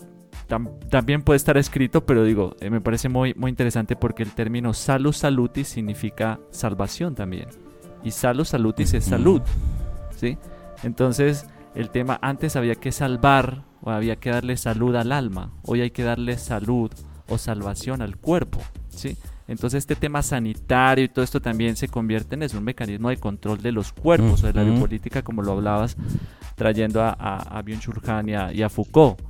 también 0.90 1.22
puede 1.22 1.36
estar 1.36 1.56
escrito, 1.56 2.06
pero 2.06 2.24
digo, 2.24 2.56
eh, 2.60 2.70
me 2.70 2.80
parece 2.80 3.08
muy, 3.08 3.34
muy 3.34 3.50
interesante 3.50 3.96
porque 3.96 4.22
el 4.22 4.32
término 4.32 4.72
salus 4.74 5.18
salutis 5.18 5.68
significa 5.68 6.40
salvación 6.50 7.14
también. 7.14 7.48
Y 8.04 8.12
salus 8.12 8.50
salutis 8.50 8.94
es 8.94 9.04
salud, 9.04 9.42
¿sí? 10.16 10.38
Entonces, 10.82 11.46
el 11.74 11.90
tema 11.90 12.18
antes 12.22 12.56
había 12.56 12.76
que 12.76 12.92
salvar 12.92 13.64
o 13.82 13.90
había 13.90 14.16
que 14.16 14.30
darle 14.30 14.56
salud 14.56 14.94
al 14.94 15.12
alma, 15.12 15.52
hoy 15.62 15.80
hay 15.80 15.90
que 15.90 16.04
darle 16.04 16.38
salud 16.38 16.90
o 17.28 17.38
salvación 17.38 18.02
al 18.02 18.16
cuerpo, 18.16 18.60
¿sí? 18.88 19.16
Entonces 19.48 19.78
este 19.78 19.96
tema 19.96 20.22
sanitario 20.22 21.04
y 21.04 21.08
todo 21.08 21.24
esto 21.24 21.40
también 21.40 21.76
se 21.76 21.88
convierte 21.88 22.34
en 22.34 22.56
un 22.56 22.64
mecanismo 22.64 23.10
de 23.10 23.16
control 23.16 23.62
de 23.62 23.72
los 23.72 23.92
cuerpos 23.92 24.42
o 24.42 24.46
de 24.46 24.52
la 24.52 24.64
biopolítica 24.64 25.22
como 25.22 25.42
lo 25.42 25.52
hablabas 25.52 25.96
trayendo 26.56 27.02
a, 27.02 27.10
a, 27.10 27.62
Byung-Chul 27.62 28.54
y 28.54 28.62
a 28.62 28.68
Foucault, 28.68 29.20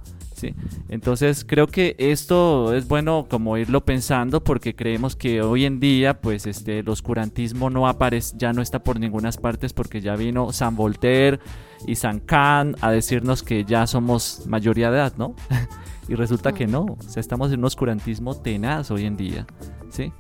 entonces 0.89 1.45
creo 1.47 1.67
que 1.67 1.97
esto 1.99 2.75
es 2.75 2.87
bueno 2.87 3.27
como 3.29 3.57
irlo 3.57 3.85
pensando 3.85 4.43
porque 4.43 4.75
creemos 4.75 5.17
que 5.17 5.43
hoy 5.43 5.64
en 5.64 5.81
día 5.81 6.21
pues 6.21 6.47
este 6.47 6.81
el 6.81 6.89
oscurantismo 6.89 7.71
no 7.71 7.89
aparece, 7.89 8.35
ya 8.37 8.53
no 8.53 8.62
está 8.62 8.81
por 8.81 9.01
ninguna 9.01 9.27
partes 9.33 9.73
porque 9.73 10.01
ya 10.01 10.14
vino 10.14 10.53
San 10.53 10.77
Voltaire 10.77 11.41
y 11.87 11.97
San 11.97 12.21
Kant 12.21 12.77
a 12.81 12.91
decirnos 12.91 13.43
que 13.43 13.64
ya 13.64 13.87
somos 13.87 14.43
mayoría 14.47 14.91
de 14.91 14.99
edad, 14.99 15.14
¿no? 15.17 15.35
y 16.09 16.15
resulta 16.15 16.53
que 16.53 16.67
no, 16.67 16.83
o 16.83 17.03
sea, 17.03 17.21
estamos 17.21 17.53
en 17.53 17.61
un 17.61 17.65
oscurantismo 17.67 18.35
tenaz 18.35 18.91
hoy 18.91 19.05
en 19.07 19.17
día. 19.17 19.47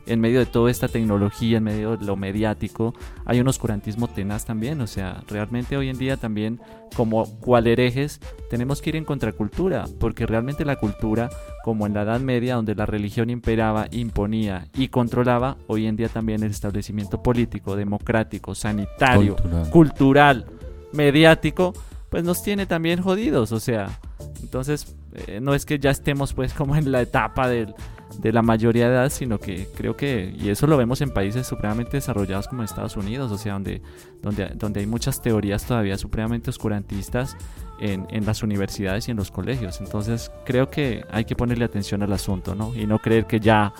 En 0.06 0.20
medio 0.20 0.38
de 0.38 0.46
toda 0.46 0.70
esta 0.70 0.88
tecnología, 0.88 1.58
en 1.58 1.64
medio 1.64 1.96
de 1.96 2.06
lo 2.06 2.16
mediático, 2.16 2.94
hay 3.26 3.40
un 3.40 3.48
oscurantismo 3.48 4.08
tenaz 4.08 4.46
también, 4.46 4.80
o 4.80 4.86
sea, 4.86 5.22
realmente 5.28 5.76
hoy 5.76 5.90
en 5.90 5.98
día 5.98 6.16
también 6.16 6.60
como 6.96 7.26
cual 7.40 7.66
herejes 7.66 8.20
tenemos 8.48 8.80
que 8.80 8.90
ir 8.90 8.96
en 8.96 9.04
contracultura, 9.04 9.84
porque 10.00 10.24
realmente 10.24 10.64
la 10.64 10.76
cultura, 10.76 11.28
como 11.62 11.86
en 11.86 11.94
la 11.94 12.02
Edad 12.02 12.20
Media, 12.20 12.54
donde 12.54 12.74
la 12.74 12.86
religión 12.86 13.28
imperaba, 13.28 13.88
imponía 13.90 14.68
y 14.74 14.88
controlaba, 14.88 15.58
hoy 15.66 15.86
en 15.86 15.96
día 15.96 16.08
también 16.08 16.42
el 16.42 16.52
establecimiento 16.52 17.22
político, 17.22 17.76
democrático, 17.76 18.54
sanitario, 18.54 19.36
cultural, 19.70 20.46
mediático, 20.92 21.74
pues 22.08 22.24
nos 22.24 22.42
tiene 22.42 22.64
también 22.64 23.02
jodidos, 23.02 23.52
o 23.52 23.60
sea, 23.60 24.00
entonces 24.42 24.96
eh, 25.14 25.40
no 25.40 25.54
es 25.54 25.66
que 25.66 25.78
ya 25.78 25.90
estemos 25.90 26.32
pues 26.32 26.52
como 26.52 26.76
en 26.76 26.90
la 26.92 27.02
etapa 27.02 27.48
del, 27.48 27.74
de 28.18 28.32
la 28.32 28.42
mayoría 28.42 28.88
de 28.88 28.94
edad, 28.94 29.10
sino 29.10 29.38
que 29.38 29.68
creo 29.76 29.96
que, 29.96 30.34
y 30.38 30.48
eso 30.48 30.66
lo 30.66 30.76
vemos 30.76 31.00
en 31.00 31.10
países 31.10 31.46
supremamente 31.46 31.96
desarrollados 31.96 32.48
como 32.48 32.62
Estados 32.62 32.96
Unidos, 32.96 33.32
o 33.32 33.38
sea, 33.38 33.54
donde, 33.54 33.82
donde, 34.22 34.48
donde 34.54 34.80
hay 34.80 34.86
muchas 34.86 35.20
teorías 35.20 35.64
todavía 35.64 35.98
supremamente 35.98 36.50
oscurantistas 36.50 37.36
en, 37.80 38.06
en, 38.10 38.24
las 38.24 38.42
universidades 38.42 39.08
y 39.08 39.10
en 39.10 39.16
los 39.16 39.30
colegios. 39.30 39.80
Entonces 39.80 40.30
creo 40.44 40.70
que 40.70 41.04
hay 41.10 41.24
que 41.24 41.36
ponerle 41.36 41.64
atención 41.64 42.02
al 42.02 42.12
asunto, 42.12 42.54
¿no? 42.54 42.74
Y 42.74 42.86
no 42.86 42.98
creer 42.98 43.26
que 43.26 43.40
ya 43.40 43.72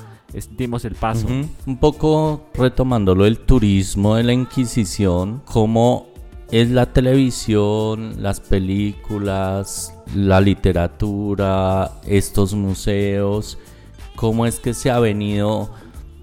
dimos 0.57 0.85
el 0.85 0.95
paso. 0.95 1.27
Un 1.67 1.79
poco 1.79 2.51
retomándolo 2.55 3.27
el 3.27 3.39
turismo 3.41 4.17
de 4.17 4.25
la 4.25 4.33
Inquisición, 4.33 5.43
cómo 5.45 6.09
es 6.51 6.71
la 6.71 6.87
televisión, 6.87 8.23
las 8.23 8.41
películas, 8.41 9.96
la 10.15 10.41
literatura, 10.41 11.93
estos 12.07 12.55
museos, 12.55 13.59
cómo 14.15 14.47
es 14.47 14.61
que 14.61 14.75
se 14.75 14.91
ha 14.91 14.99
venido 14.99 15.71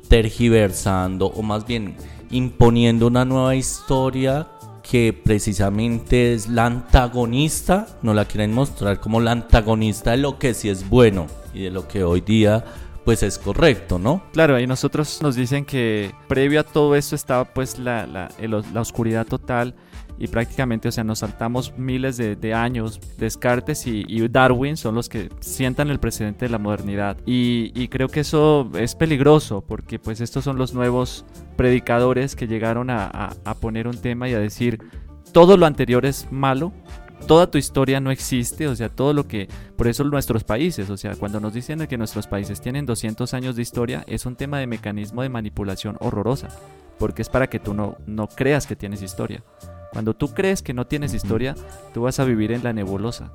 tergiversando 0.07 1.27
o 1.27 1.41
más 1.41 1.65
bien 1.65 1.95
imponiendo 2.29 3.07
una 3.07 3.25
nueva 3.25 3.55
historia 3.55 4.47
que 4.89 5.13
precisamente 5.13 6.33
es 6.33 6.49
la 6.49 6.65
antagonista, 6.65 7.87
no 8.01 8.13
la 8.13 8.25
quieren 8.25 8.53
mostrar 8.53 8.99
como 8.99 9.21
la 9.21 9.31
antagonista 9.31 10.11
de 10.11 10.17
lo 10.17 10.37
que 10.37 10.53
sí 10.53 10.69
es 10.69 10.89
bueno 10.89 11.27
y 11.53 11.63
de 11.63 11.71
lo 11.71 11.87
que 11.87 12.03
hoy 12.03 12.21
día 12.21 12.65
pues 13.05 13.23
es 13.23 13.37
correcto, 13.37 13.99
¿no? 13.99 14.23
Claro, 14.31 14.59
y 14.59 14.67
nosotros 14.67 15.21
nos 15.21 15.35
dicen 15.35 15.65
que 15.65 16.11
previo 16.27 16.61
a 16.61 16.63
todo 16.63 16.95
esto 16.95 17.15
estaba 17.15 17.45
pues 17.45 17.77
la, 17.77 18.07
la, 18.07 18.29
la 18.39 18.81
oscuridad 18.81 19.25
total 19.25 19.75
y 20.17 20.27
prácticamente, 20.27 20.87
o 20.87 20.91
sea, 20.91 21.03
nos 21.03 21.19
saltamos 21.19 21.77
miles 21.77 22.17
de, 22.17 22.53
años. 22.53 22.99
Descartes 23.17 23.87
y, 23.87 24.27
Darwin 24.27 24.77
son 24.77 24.95
los 24.95 25.09
que 25.09 25.29
sientan 25.39 25.89
el 25.89 25.99
precedente 25.99 26.45
de 26.45 26.51
la 26.51 26.59
modernidad. 26.59 27.17
Y, 27.25 27.87
creo 27.87 28.07
que 28.07 28.21
eso 28.21 28.71
es 28.77 28.95
peligroso 28.95 29.61
porque 29.61 29.99
pues 29.99 30.21
estos 30.21 30.43
son 30.43 30.57
los 30.57 30.73
nuevos 30.73 31.25
predicadores 31.55 32.35
que 32.35 32.47
llegaron 32.47 32.89
a, 32.89 33.35
poner 33.59 33.87
un 33.87 33.97
tema 33.97 34.27
y 34.27 34.33
a 34.33 34.39
decir 34.39 34.79
todo 35.31 35.57
lo 35.57 35.65
anterior 35.65 36.05
es 36.05 36.31
malo, 36.31 36.73
toda 37.27 37.49
tu 37.49 37.57
historia 37.57 37.99
no 37.99 38.11
existe, 38.11 38.67
o 38.67 38.75
sea, 38.75 38.89
todo 38.89 39.13
lo 39.13 39.27
que, 39.27 39.47
por 39.77 39.87
eso 39.87 40.03
nuestros 40.03 40.43
países, 40.43 40.89
o 40.89 40.97
sea, 40.97 41.15
cuando 41.15 41.39
nos 41.39 41.53
dicen 41.53 41.85
que 41.87 41.97
nuestros 41.97 42.27
países 42.27 42.61
tienen 42.61 42.85
200 42.85 43.33
años 43.33 43.55
de 43.55 43.61
historia, 43.61 44.03
es 44.07 44.25
un 44.25 44.35
tema 44.35 44.59
de 44.59 44.67
mecanismo 44.67 45.21
de 45.21 45.29
manipulación 45.29 45.97
horrorosa, 45.99 46.49
porque 46.99 47.21
es 47.21 47.29
para 47.29 47.47
que 47.47 47.59
tú 47.59 47.73
no, 47.73 47.97
no 48.05 48.27
creas 48.27 48.67
que 48.67 48.75
tienes 48.75 49.01
historia. 49.01 49.43
Cuando 49.93 50.15
tú 50.15 50.33
crees 50.33 50.63
que 50.63 50.73
no 50.73 50.87
tienes 50.87 51.13
historia, 51.13 51.53
tú 51.93 52.01
vas 52.01 52.19
a 52.19 52.25
vivir 52.25 52.51
en 52.51 52.63
la 52.63 52.73
nebulosa. 52.73 53.31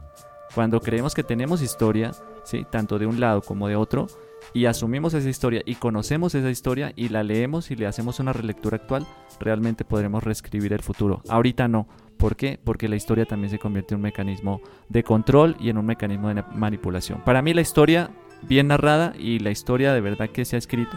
Cuando 0.57 0.81
creemos 0.81 1.15
que 1.15 1.23
tenemos 1.23 1.63
historia, 1.63 2.11
¿sí? 2.43 2.67
tanto 2.69 2.99
de 2.99 3.07
un 3.07 3.21
lado 3.21 3.43
como 3.43 3.69
de 3.69 3.77
otro, 3.77 4.09
y 4.53 4.65
asumimos 4.65 5.15
esa 5.15 5.29
historia 5.29 5.63
y 5.65 5.77
conocemos 5.77 6.35
esa 6.35 6.51
historia 6.51 6.93
y 6.97 7.11
la 7.11 7.23
leemos 7.23 7.71
y 7.71 7.77
le 7.77 7.87
hacemos 7.87 8.19
una 8.19 8.33
relectura 8.33 8.77
actual, 8.77 9.07
realmente 9.39 9.85
podremos 9.85 10.25
reescribir 10.25 10.73
el 10.73 10.83
futuro. 10.83 11.23
Ahorita 11.29 11.69
no. 11.69 11.87
¿Por 12.17 12.35
qué? 12.35 12.59
Porque 12.63 12.89
la 12.89 12.97
historia 12.97 13.25
también 13.25 13.51
se 13.51 13.61
convierte 13.61 13.95
en 13.95 13.99
un 13.99 14.03
mecanismo 14.03 14.61
de 14.89 15.05
control 15.05 15.57
y 15.61 15.71
en 15.71 15.79
un 15.79 15.87
mecanismo 15.87 16.29
de 16.29 16.43
manipulación. 16.55 17.23
Para 17.25 17.41
mí 17.41 17.55
la 17.55 17.61
historia 17.61 18.11
bien 18.43 18.69
narrada 18.69 19.15
y 19.17 19.39
la 19.39 19.51
historia 19.51 19.93
de 19.93 20.01
verdad 20.01 20.31
que 20.31 20.45
se 20.45 20.57
ha 20.57 20.59
escrito 20.59 20.97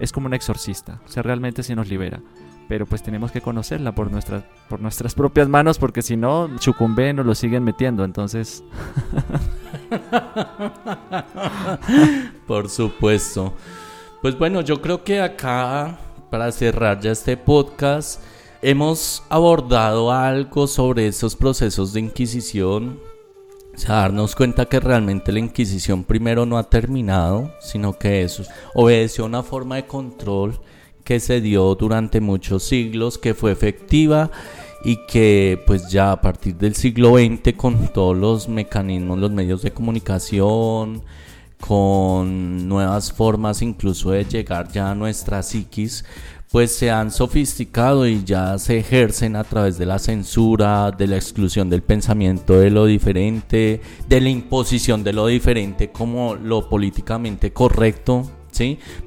es 0.00 0.12
como 0.12 0.26
un 0.26 0.34
exorcista. 0.34 1.00
O 1.06 1.08
sea, 1.08 1.22
realmente 1.22 1.62
se 1.62 1.74
nos 1.74 1.88
libera 1.88 2.20
pero 2.68 2.86
pues 2.86 3.02
tenemos 3.02 3.32
que 3.32 3.40
conocerla 3.40 3.94
por 3.94 4.12
nuestras 4.12 4.44
por 4.68 4.80
nuestras 4.80 5.14
propias 5.14 5.48
manos 5.48 5.78
porque 5.78 6.02
si 6.02 6.16
no 6.16 6.50
Chucumbé 6.58 7.14
nos 7.14 7.26
lo 7.26 7.34
siguen 7.34 7.64
metiendo 7.64 8.04
entonces 8.04 8.62
por 12.46 12.68
supuesto. 12.68 13.54
Pues 14.20 14.38
bueno 14.38 14.60
yo 14.60 14.82
creo 14.82 15.02
que 15.02 15.20
acá 15.20 15.98
para 16.30 16.52
cerrar 16.52 17.00
ya 17.00 17.12
este 17.12 17.36
podcast 17.36 18.22
hemos 18.60 19.22
abordado 19.30 20.12
algo 20.12 20.66
sobre 20.66 21.06
esos 21.06 21.34
procesos 21.34 21.94
de 21.94 22.00
inquisición 22.00 23.00
o 23.74 23.80
sea, 23.80 23.94
darnos 23.94 24.34
cuenta 24.34 24.66
que 24.66 24.80
realmente 24.80 25.30
la 25.30 25.38
Inquisición 25.38 26.02
primero 26.02 26.44
no 26.44 26.58
ha 26.58 26.68
terminado, 26.68 27.52
sino 27.60 27.96
que 27.96 28.24
eso 28.24 28.42
obedeció 28.74 29.24
una 29.24 29.44
forma 29.44 29.76
de 29.76 29.86
control 29.86 30.58
que 31.08 31.20
se 31.20 31.40
dio 31.40 31.74
durante 31.74 32.20
muchos 32.20 32.64
siglos, 32.64 33.16
que 33.16 33.32
fue 33.32 33.50
efectiva 33.50 34.30
y 34.84 35.06
que 35.06 35.58
pues 35.66 35.88
ya 35.88 36.12
a 36.12 36.20
partir 36.20 36.56
del 36.56 36.74
siglo 36.74 37.16
XX 37.16 37.54
con 37.56 37.88
todos 37.94 38.14
los 38.14 38.46
mecanismos, 38.46 39.18
los 39.18 39.30
medios 39.30 39.62
de 39.62 39.70
comunicación, 39.70 41.02
con 41.58 42.68
nuevas 42.68 43.10
formas 43.10 43.62
incluso 43.62 44.10
de 44.10 44.26
llegar 44.26 44.70
ya 44.70 44.90
a 44.90 44.94
nuestra 44.94 45.42
psiquis, 45.42 46.04
pues 46.52 46.76
se 46.76 46.90
han 46.90 47.10
sofisticado 47.10 48.06
y 48.06 48.22
ya 48.22 48.58
se 48.58 48.76
ejercen 48.76 49.34
a 49.36 49.44
través 49.44 49.78
de 49.78 49.86
la 49.86 49.98
censura, 49.98 50.90
de 50.90 51.06
la 51.06 51.16
exclusión 51.16 51.70
del 51.70 51.80
pensamiento 51.80 52.60
de 52.60 52.68
lo 52.68 52.84
diferente, 52.84 53.80
de 54.06 54.20
la 54.20 54.28
imposición 54.28 55.04
de 55.04 55.14
lo 55.14 55.26
diferente 55.26 55.90
como 55.90 56.34
lo 56.34 56.68
políticamente 56.68 57.54
correcto 57.54 58.30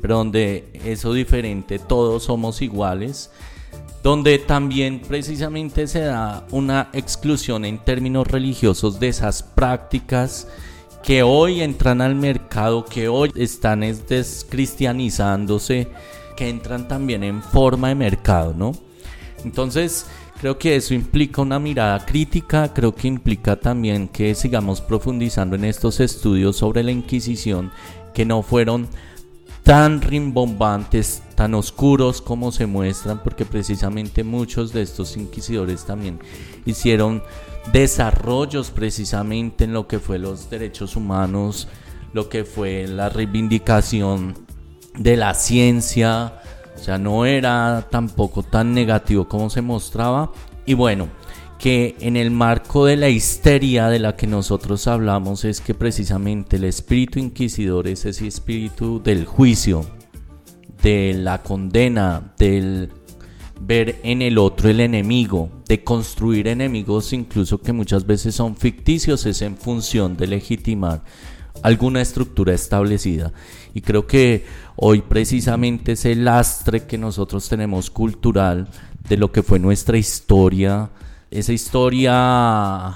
pero 0.02 0.18
donde 0.18 0.70
eso 0.86 1.14
diferente, 1.14 1.80
todos 1.80 2.24
somos 2.24 2.62
iguales, 2.62 3.32
donde 4.04 4.40
también 4.40 5.02
precisamente 5.02 5.88
se 5.88 6.02
da 6.02 6.46
una 6.52 6.90
exclusión 6.94 7.66
en 7.66 7.80
términos 7.80 8.28
religiosos 8.28 9.00
de 9.00 9.10
esas 9.10 9.44
prácticas 9.44 10.48
que 11.04 11.24
hoy 11.24 11.62
entran 11.62 12.02
al 12.02 12.16
mercado, 12.16 12.86
que 12.86 13.08
hoy 13.08 13.32
están 13.36 13.82
descristianizándose, 13.82 15.88
que 16.36 16.50
entran 16.50 16.88
también 16.88 17.24
en 17.24 17.42
forma 17.42 17.90
de 17.90 17.96
mercado, 17.96 18.54
¿no? 18.56 18.74
Entonces, 19.44 20.06
creo 20.40 20.58
que 20.58 20.76
eso 20.76 20.94
implica 20.94 21.42
una 21.42 21.60
mirada 21.60 22.06
crítica, 22.06 22.74
creo 22.74 22.94
que 22.94 23.08
implica 23.08 23.60
también 23.60 24.08
que 24.08 24.36
sigamos 24.36 24.82
profundizando 24.82 25.56
en 25.56 25.66
estos 25.66 26.00
estudios 26.00 26.58
sobre 26.58 26.84
la 26.84 26.92
Inquisición, 26.92 27.72
que 28.14 28.26
no 28.26 28.44
fueron 28.44 28.88
tan 29.64 30.02
rimbombantes, 30.02 31.24
tan 31.36 31.54
oscuros 31.54 32.22
como 32.22 32.52
se 32.52 32.66
muestran, 32.66 33.22
porque 33.24 33.46
precisamente 33.46 34.24
muchos 34.24 34.74
de 34.74 34.82
estos 34.82 35.18
inquisidores 35.18 35.86
también 35.86 36.20
hicieron 36.66 37.24
desarrollos 37.72 38.72
precisamente 38.72 39.66
en 39.66 39.74
lo 39.74 39.88
que 39.88 40.00
fue 40.00 40.18
los 40.18 40.50
derechos 40.50 40.96
humanos, 40.96 41.68
lo 42.14 42.28
que 42.28 42.44
fue 42.44 42.88
la 42.88 43.10
reivindicación 43.10 44.36
de 44.98 45.16
la 45.16 45.34
ciencia, 45.34 46.42
o 46.76 46.80
sea, 46.80 46.98
no 46.98 47.26
era 47.26 47.88
tampoco 47.90 48.44
tan 48.44 48.74
negativo 48.74 49.28
como 49.28 49.50
se 49.50 49.62
mostraba. 49.62 50.32
Y 50.66 50.74
bueno, 50.74 51.08
que 51.62 51.96
en 52.00 52.18
el 52.18 52.32
marco 52.32 52.88
de 52.88 52.98
la 52.98 53.10
histeria 53.10 53.88
de 53.88 54.00
la 54.00 54.16
que 54.16 54.26
nosotros 54.26 54.88
hablamos 54.88 55.46
es 55.46 55.62
que 55.62 55.76
precisamente 55.76 56.56
el 56.56 56.64
espíritu 56.64 57.20
inquisidor 57.20 57.88
es 57.88 58.04
ese 58.06 58.26
espíritu 58.26 59.00
del 59.00 59.26
juicio, 59.26 59.86
de 60.82 61.14
la 61.14 61.44
condena, 61.44 62.34
del 62.40 62.90
ver 63.60 64.00
en 64.02 64.24
el 64.24 64.40
otro 64.40 64.70
el 64.70 64.80
enemigo, 64.80 65.52
de 65.68 65.84
construir 65.84 66.48
enemigos 66.48 67.14
incluso 67.14 67.62
que 67.62 67.74
muchas 67.74 68.08
veces 68.08 68.34
son 68.34 68.56
ficticios, 68.56 69.28
es 69.28 69.44
en 69.44 69.56
función 69.56 70.18
de 70.18 70.26
legitimar 70.26 71.04
alguna 71.62 72.02
estructura 72.02 72.56
establecida. 72.56 73.34
Y 73.76 73.82
creo 73.82 74.08
que 74.08 74.46
hoy 74.78 75.04
precisamente 75.04 75.92
ese 75.92 76.16
lastre 76.16 76.88
que 76.88 76.98
nosotros 76.98 77.48
tenemos 77.48 77.92
cultural 77.92 78.68
de 79.08 79.18
lo 79.18 79.32
que 79.32 79.44
fue 79.44 79.60
nuestra 79.60 80.00
historia, 80.00 80.90
esa 81.32 81.54
historia 81.54 82.94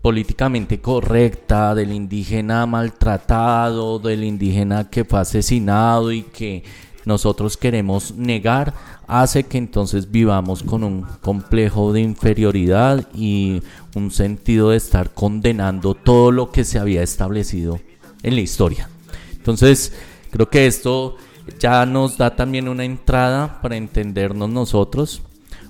políticamente 0.00 0.80
correcta 0.80 1.74
del 1.74 1.92
indígena 1.92 2.64
maltratado, 2.64 3.98
del 3.98 4.24
indígena 4.24 4.88
que 4.88 5.04
fue 5.04 5.20
asesinado 5.20 6.10
y 6.10 6.22
que 6.22 6.64
nosotros 7.04 7.58
queremos 7.58 8.14
negar, 8.16 8.72
hace 9.06 9.44
que 9.44 9.58
entonces 9.58 10.10
vivamos 10.10 10.62
con 10.62 10.84
un 10.84 11.02
complejo 11.20 11.92
de 11.92 12.00
inferioridad 12.00 13.06
y 13.14 13.62
un 13.94 14.10
sentido 14.10 14.70
de 14.70 14.78
estar 14.78 15.12
condenando 15.12 15.94
todo 15.94 16.30
lo 16.30 16.50
que 16.50 16.64
se 16.64 16.78
había 16.78 17.02
establecido 17.02 17.78
en 18.22 18.36
la 18.36 18.40
historia. 18.40 18.88
Entonces, 19.32 19.92
creo 20.30 20.48
que 20.48 20.66
esto 20.66 21.16
ya 21.58 21.84
nos 21.84 22.16
da 22.16 22.36
también 22.36 22.68
una 22.68 22.84
entrada 22.84 23.60
para 23.60 23.76
entendernos 23.76 24.48
nosotros 24.48 25.22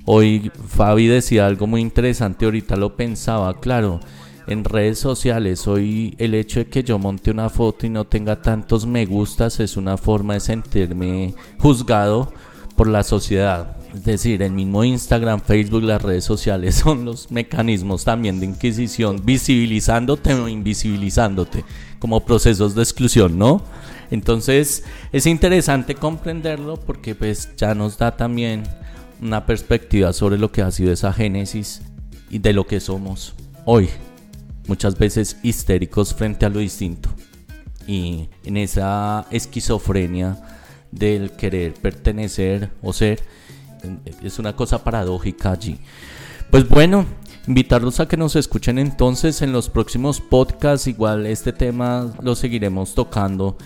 Hoy 0.07 0.51
Fabi 0.69 1.07
decía 1.07 1.47
algo 1.47 1.67
muy 1.67 1.81
interesante, 1.81 2.45
ahorita 2.45 2.77
lo 2.77 2.97
pensaba, 2.97 3.61
claro, 3.61 4.01
en 4.47 4.65
redes 4.65 4.99
sociales 4.99 5.69
hoy 5.69 6.15
el 6.19 6.35
hecho 6.35 6.61
de 6.61 6.67
que 6.67 6.83
yo 6.83 6.99
monte 6.99 7.31
una 7.31 7.49
foto 7.51 7.87
y 7.87 7.91
no 7.91 8.05
tenga 8.05 8.43
tantos 8.43 8.87
me 8.87 9.07
gustas 9.07 9.61
es 9.61 9.77
una 9.77 9.97
forma 9.97 10.35
de 10.35 10.41
sentirme 10.41 11.35
juzgado 11.59 12.33
por 12.75 12.89
la 12.89 13.05
sociedad. 13.05 13.77
Es 13.95 14.05
decir, 14.05 14.43
el 14.43 14.53
mismo 14.53 14.85
Instagram, 14.85 15.41
Facebook, 15.41 15.83
las 15.83 16.01
redes 16.03 16.25
sociales 16.25 16.75
son 16.85 17.05
los 17.05 17.31
mecanismos 17.31 18.05
también 18.05 18.41
de 18.41 18.47
inquisición, 18.47 19.21
visibilizándote 19.25 20.35
o 20.35 20.49
invisibilizándote, 20.49 21.65
como 21.99 22.25
procesos 22.25 22.75
de 22.75 22.83
exclusión, 22.83 23.39
¿no? 23.39 23.63
Entonces 24.11 24.85
es 25.13 25.27
interesante 25.27 25.95
comprenderlo 25.95 26.77
porque 26.77 27.15
pues 27.15 27.55
ya 27.57 27.75
nos 27.75 27.99
da 27.99 28.17
también 28.17 28.65
una 29.21 29.47
perspectiva 29.47 30.13
sobre 30.13 30.39
lo 30.39 30.51
que 30.53 30.63
ha 30.63 30.71
sido 30.71 30.93
esa 30.93 31.13
génesis 31.13 31.83
y 32.31 32.39
de 32.39 32.53
lo 32.53 32.67
que 32.67 32.81
somos 32.81 33.35
hoy, 33.65 33.89
muchas 34.67 34.99
veces 34.99 35.37
histéricos 35.43 36.15
frente 36.15 36.47
a 36.47 36.49
lo 36.49 36.61
distinto 36.61 37.11
y 37.87 38.29
en 38.45 38.57
esa 38.57 39.27
esquizofrenia 39.31 40.39
del 40.93 41.33
querer 41.33 41.75
pertenecer 41.75 42.71
o 42.83 42.93
ser 42.93 43.23
es 44.23 44.39
una 44.39 44.55
cosa 44.55 44.85
paradójica 44.85 45.53
allí. 45.53 45.79
Pues 46.51 46.69
bueno, 46.69 47.07
invitarlos 47.47 48.01
a 48.01 48.09
que 48.09 48.17
nos 48.17 48.37
escuchen 48.37 48.79
entonces 48.79 49.43
en 49.43 49.53
los 49.53 49.69
próximos 49.71 50.21
podcasts. 50.21 50.87
Igual 50.87 51.27
este 51.27 51.53
tema 51.53 52.13
lo 52.23 52.35
seguiremos 52.35 52.95
tocando 52.95 53.57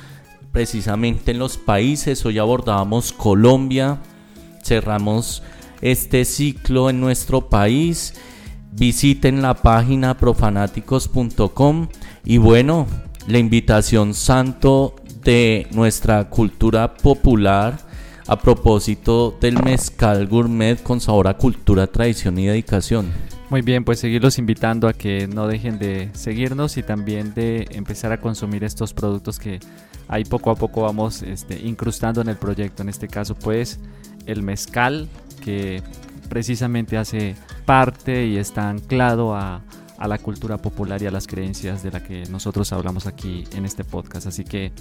precisamente 0.52 1.32
en 1.32 1.38
los 1.38 1.58
países. 1.58 2.24
Hoy 2.24 2.38
abordábamos 2.38 3.12
Colombia, 3.12 3.98
cerramos 4.64 5.42
este 5.80 6.24
ciclo 6.24 6.90
en 6.90 7.00
nuestro 7.00 7.48
país. 7.48 8.14
Visiten 8.72 9.42
la 9.42 9.54
página 9.54 10.16
profanáticos.com 10.16 11.88
y 12.24 12.38
bueno, 12.38 12.86
la 13.28 13.38
invitación 13.38 14.14
santo 14.14 14.96
de 15.22 15.68
nuestra 15.70 16.28
cultura 16.28 16.94
popular 16.94 17.78
a 18.26 18.38
propósito 18.38 19.36
del 19.40 19.62
mezcal 19.62 20.26
gourmet 20.26 20.82
con 20.82 21.00
sabor 21.00 21.28
a 21.28 21.36
cultura, 21.36 21.86
tradición 21.86 22.38
y 22.38 22.46
dedicación. 22.46 23.12
Muy 23.50 23.60
bien, 23.60 23.84
pues 23.84 24.00
seguirlos 24.00 24.38
invitando 24.38 24.88
a 24.88 24.94
que 24.94 25.26
no 25.26 25.46
dejen 25.46 25.78
de 25.78 26.08
seguirnos 26.14 26.76
y 26.76 26.82
también 26.82 27.34
de 27.34 27.68
empezar 27.70 28.10
a 28.12 28.20
consumir 28.20 28.64
estos 28.64 28.94
productos 28.94 29.38
que 29.38 29.60
ahí 30.08 30.24
poco 30.24 30.50
a 30.50 30.54
poco 30.54 30.82
vamos 30.82 31.22
este, 31.22 31.60
incrustando 31.60 32.20
en 32.22 32.28
el 32.28 32.36
proyecto. 32.36 32.82
En 32.82 32.88
este 32.88 33.06
caso, 33.06 33.34
pues 33.34 33.78
el 34.26 34.42
mezcal, 34.42 35.08
que 35.42 35.82
precisamente 36.28 36.96
hace 36.96 37.36
parte 37.66 38.26
y 38.26 38.36
está 38.36 38.68
anclado 38.68 39.34
a, 39.34 39.62
a 39.98 40.08
la 40.08 40.18
cultura 40.18 40.58
popular 40.58 41.02
y 41.02 41.06
a 41.06 41.10
las 41.10 41.26
creencias 41.26 41.82
de 41.82 41.90
la 41.90 42.02
que 42.02 42.24
nosotros 42.30 42.72
hablamos 42.72 43.06
aquí 43.06 43.44
en 43.54 43.64
este 43.64 43.84
podcast. 43.84 44.26
Así 44.26 44.44
que 44.44 44.72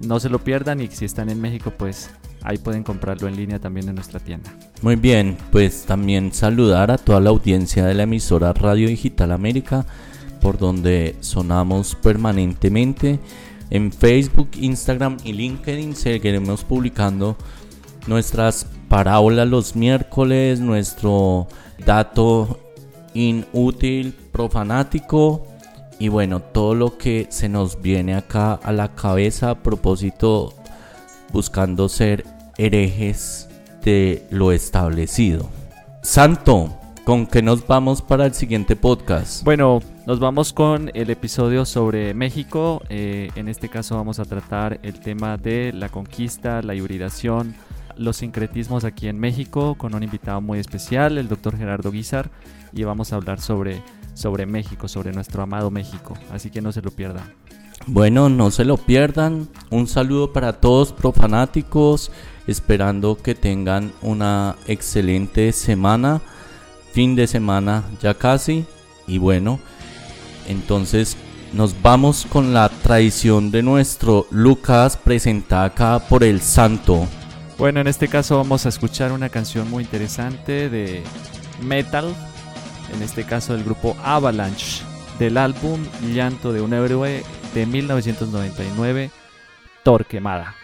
no 0.00 0.20
se 0.20 0.28
lo 0.28 0.38
pierdan 0.40 0.80
y 0.80 0.88
si 0.88 1.04
están 1.04 1.30
en 1.30 1.40
México, 1.40 1.72
pues 1.76 2.10
ahí 2.42 2.58
pueden 2.58 2.82
comprarlo 2.82 3.28
en 3.28 3.36
línea 3.36 3.58
también 3.58 3.88
en 3.88 3.94
nuestra 3.94 4.20
tienda. 4.20 4.52
Muy 4.82 4.96
bien, 4.96 5.36
pues 5.50 5.84
también 5.84 6.32
saludar 6.32 6.90
a 6.90 6.98
toda 6.98 7.20
la 7.20 7.30
audiencia 7.30 7.84
de 7.84 7.94
la 7.94 8.04
emisora 8.04 8.52
Radio 8.52 8.88
Digital 8.88 9.32
América, 9.32 9.86
por 10.40 10.58
donde 10.58 11.16
sonamos 11.20 11.94
permanentemente. 11.94 13.18
En 13.70 13.90
Facebook, 13.90 14.50
Instagram 14.54 15.16
y 15.24 15.32
LinkedIn 15.32 15.96
seguiremos 15.96 16.62
publicando 16.62 17.36
nuestras 18.06 18.66
parábolas 18.88 19.48
los 19.48 19.76
miércoles, 19.76 20.60
nuestro 20.60 21.48
dato 21.84 22.60
inútil, 23.14 24.14
profanático 24.32 25.46
y 25.98 26.08
bueno, 26.08 26.40
todo 26.40 26.74
lo 26.74 26.98
que 26.98 27.26
se 27.30 27.48
nos 27.48 27.80
viene 27.80 28.14
acá 28.14 28.54
a 28.54 28.72
la 28.72 28.94
cabeza 28.94 29.50
a 29.50 29.54
propósito 29.62 30.52
buscando 31.32 31.88
ser 31.88 32.24
herejes 32.58 33.48
de 33.82 34.26
lo 34.30 34.52
establecido. 34.52 35.48
Santo, 36.02 36.76
¿con 37.04 37.26
qué 37.26 37.40
nos 37.40 37.66
vamos 37.66 38.02
para 38.02 38.26
el 38.26 38.34
siguiente 38.34 38.76
podcast? 38.76 39.42
Bueno, 39.44 39.80
nos 40.06 40.20
vamos 40.20 40.52
con 40.52 40.90
el 40.94 41.10
episodio 41.10 41.64
sobre 41.64 42.14
México. 42.14 42.82
Eh, 42.90 43.30
en 43.34 43.48
este 43.48 43.68
caso 43.68 43.96
vamos 43.96 44.18
a 44.18 44.24
tratar 44.24 44.78
el 44.82 45.00
tema 45.00 45.36
de 45.36 45.72
la 45.72 45.88
conquista, 45.88 46.62
la 46.62 46.74
hibridación, 46.74 47.54
los 47.96 48.18
sincretismos 48.18 48.84
aquí 48.84 49.08
en 49.08 49.18
México 49.18 49.74
con 49.76 49.94
un 49.94 50.02
invitado 50.02 50.40
muy 50.40 50.58
especial, 50.58 51.18
el 51.18 51.28
doctor 51.28 51.56
Gerardo 51.56 51.90
Guizar, 51.90 52.30
y 52.72 52.84
vamos 52.84 53.12
a 53.12 53.16
hablar 53.16 53.40
sobre 53.40 53.82
sobre 54.16 54.46
México, 54.46 54.88
sobre 54.88 55.12
nuestro 55.12 55.42
amado 55.42 55.70
México. 55.70 56.14
Así 56.32 56.50
que 56.50 56.62
no 56.62 56.72
se 56.72 56.82
lo 56.82 56.90
pierdan. 56.90 57.34
Bueno, 57.86 58.28
no 58.28 58.50
se 58.50 58.64
lo 58.64 58.78
pierdan. 58.78 59.48
Un 59.70 59.86
saludo 59.86 60.32
para 60.32 60.54
todos 60.54 60.92
profanáticos, 60.92 62.10
esperando 62.46 63.16
que 63.16 63.34
tengan 63.34 63.92
una 64.00 64.56
excelente 64.66 65.52
semana, 65.52 66.22
fin 66.92 67.14
de 67.14 67.26
semana 67.26 67.84
ya 68.00 68.14
casi. 68.14 68.64
Y 69.06 69.18
bueno, 69.18 69.60
entonces 70.48 71.16
nos 71.52 71.80
vamos 71.80 72.26
con 72.28 72.54
la 72.54 72.70
tradición 72.70 73.50
de 73.50 73.62
nuestro 73.62 74.26
Lucas 74.30 74.96
presentada 74.96 75.66
acá 75.66 75.98
por 76.08 76.24
el 76.24 76.40
Santo. 76.40 77.06
Bueno, 77.58 77.80
en 77.80 77.86
este 77.86 78.08
caso 78.08 78.36
vamos 78.36 78.66
a 78.66 78.68
escuchar 78.68 79.12
una 79.12 79.30
canción 79.30 79.70
muy 79.70 79.84
interesante 79.84 80.68
de 80.68 81.02
metal 81.62 82.14
en 82.92 83.02
este 83.02 83.24
caso 83.24 83.54
del 83.54 83.64
grupo 83.64 83.96
Avalanche, 84.04 84.82
del 85.18 85.38
álbum 85.38 85.84
Llanto 86.14 86.52
de 86.52 86.60
un 86.60 86.74
héroe 86.74 87.22
de 87.54 87.66
1999, 87.66 89.10
Torquemada. 89.82 90.54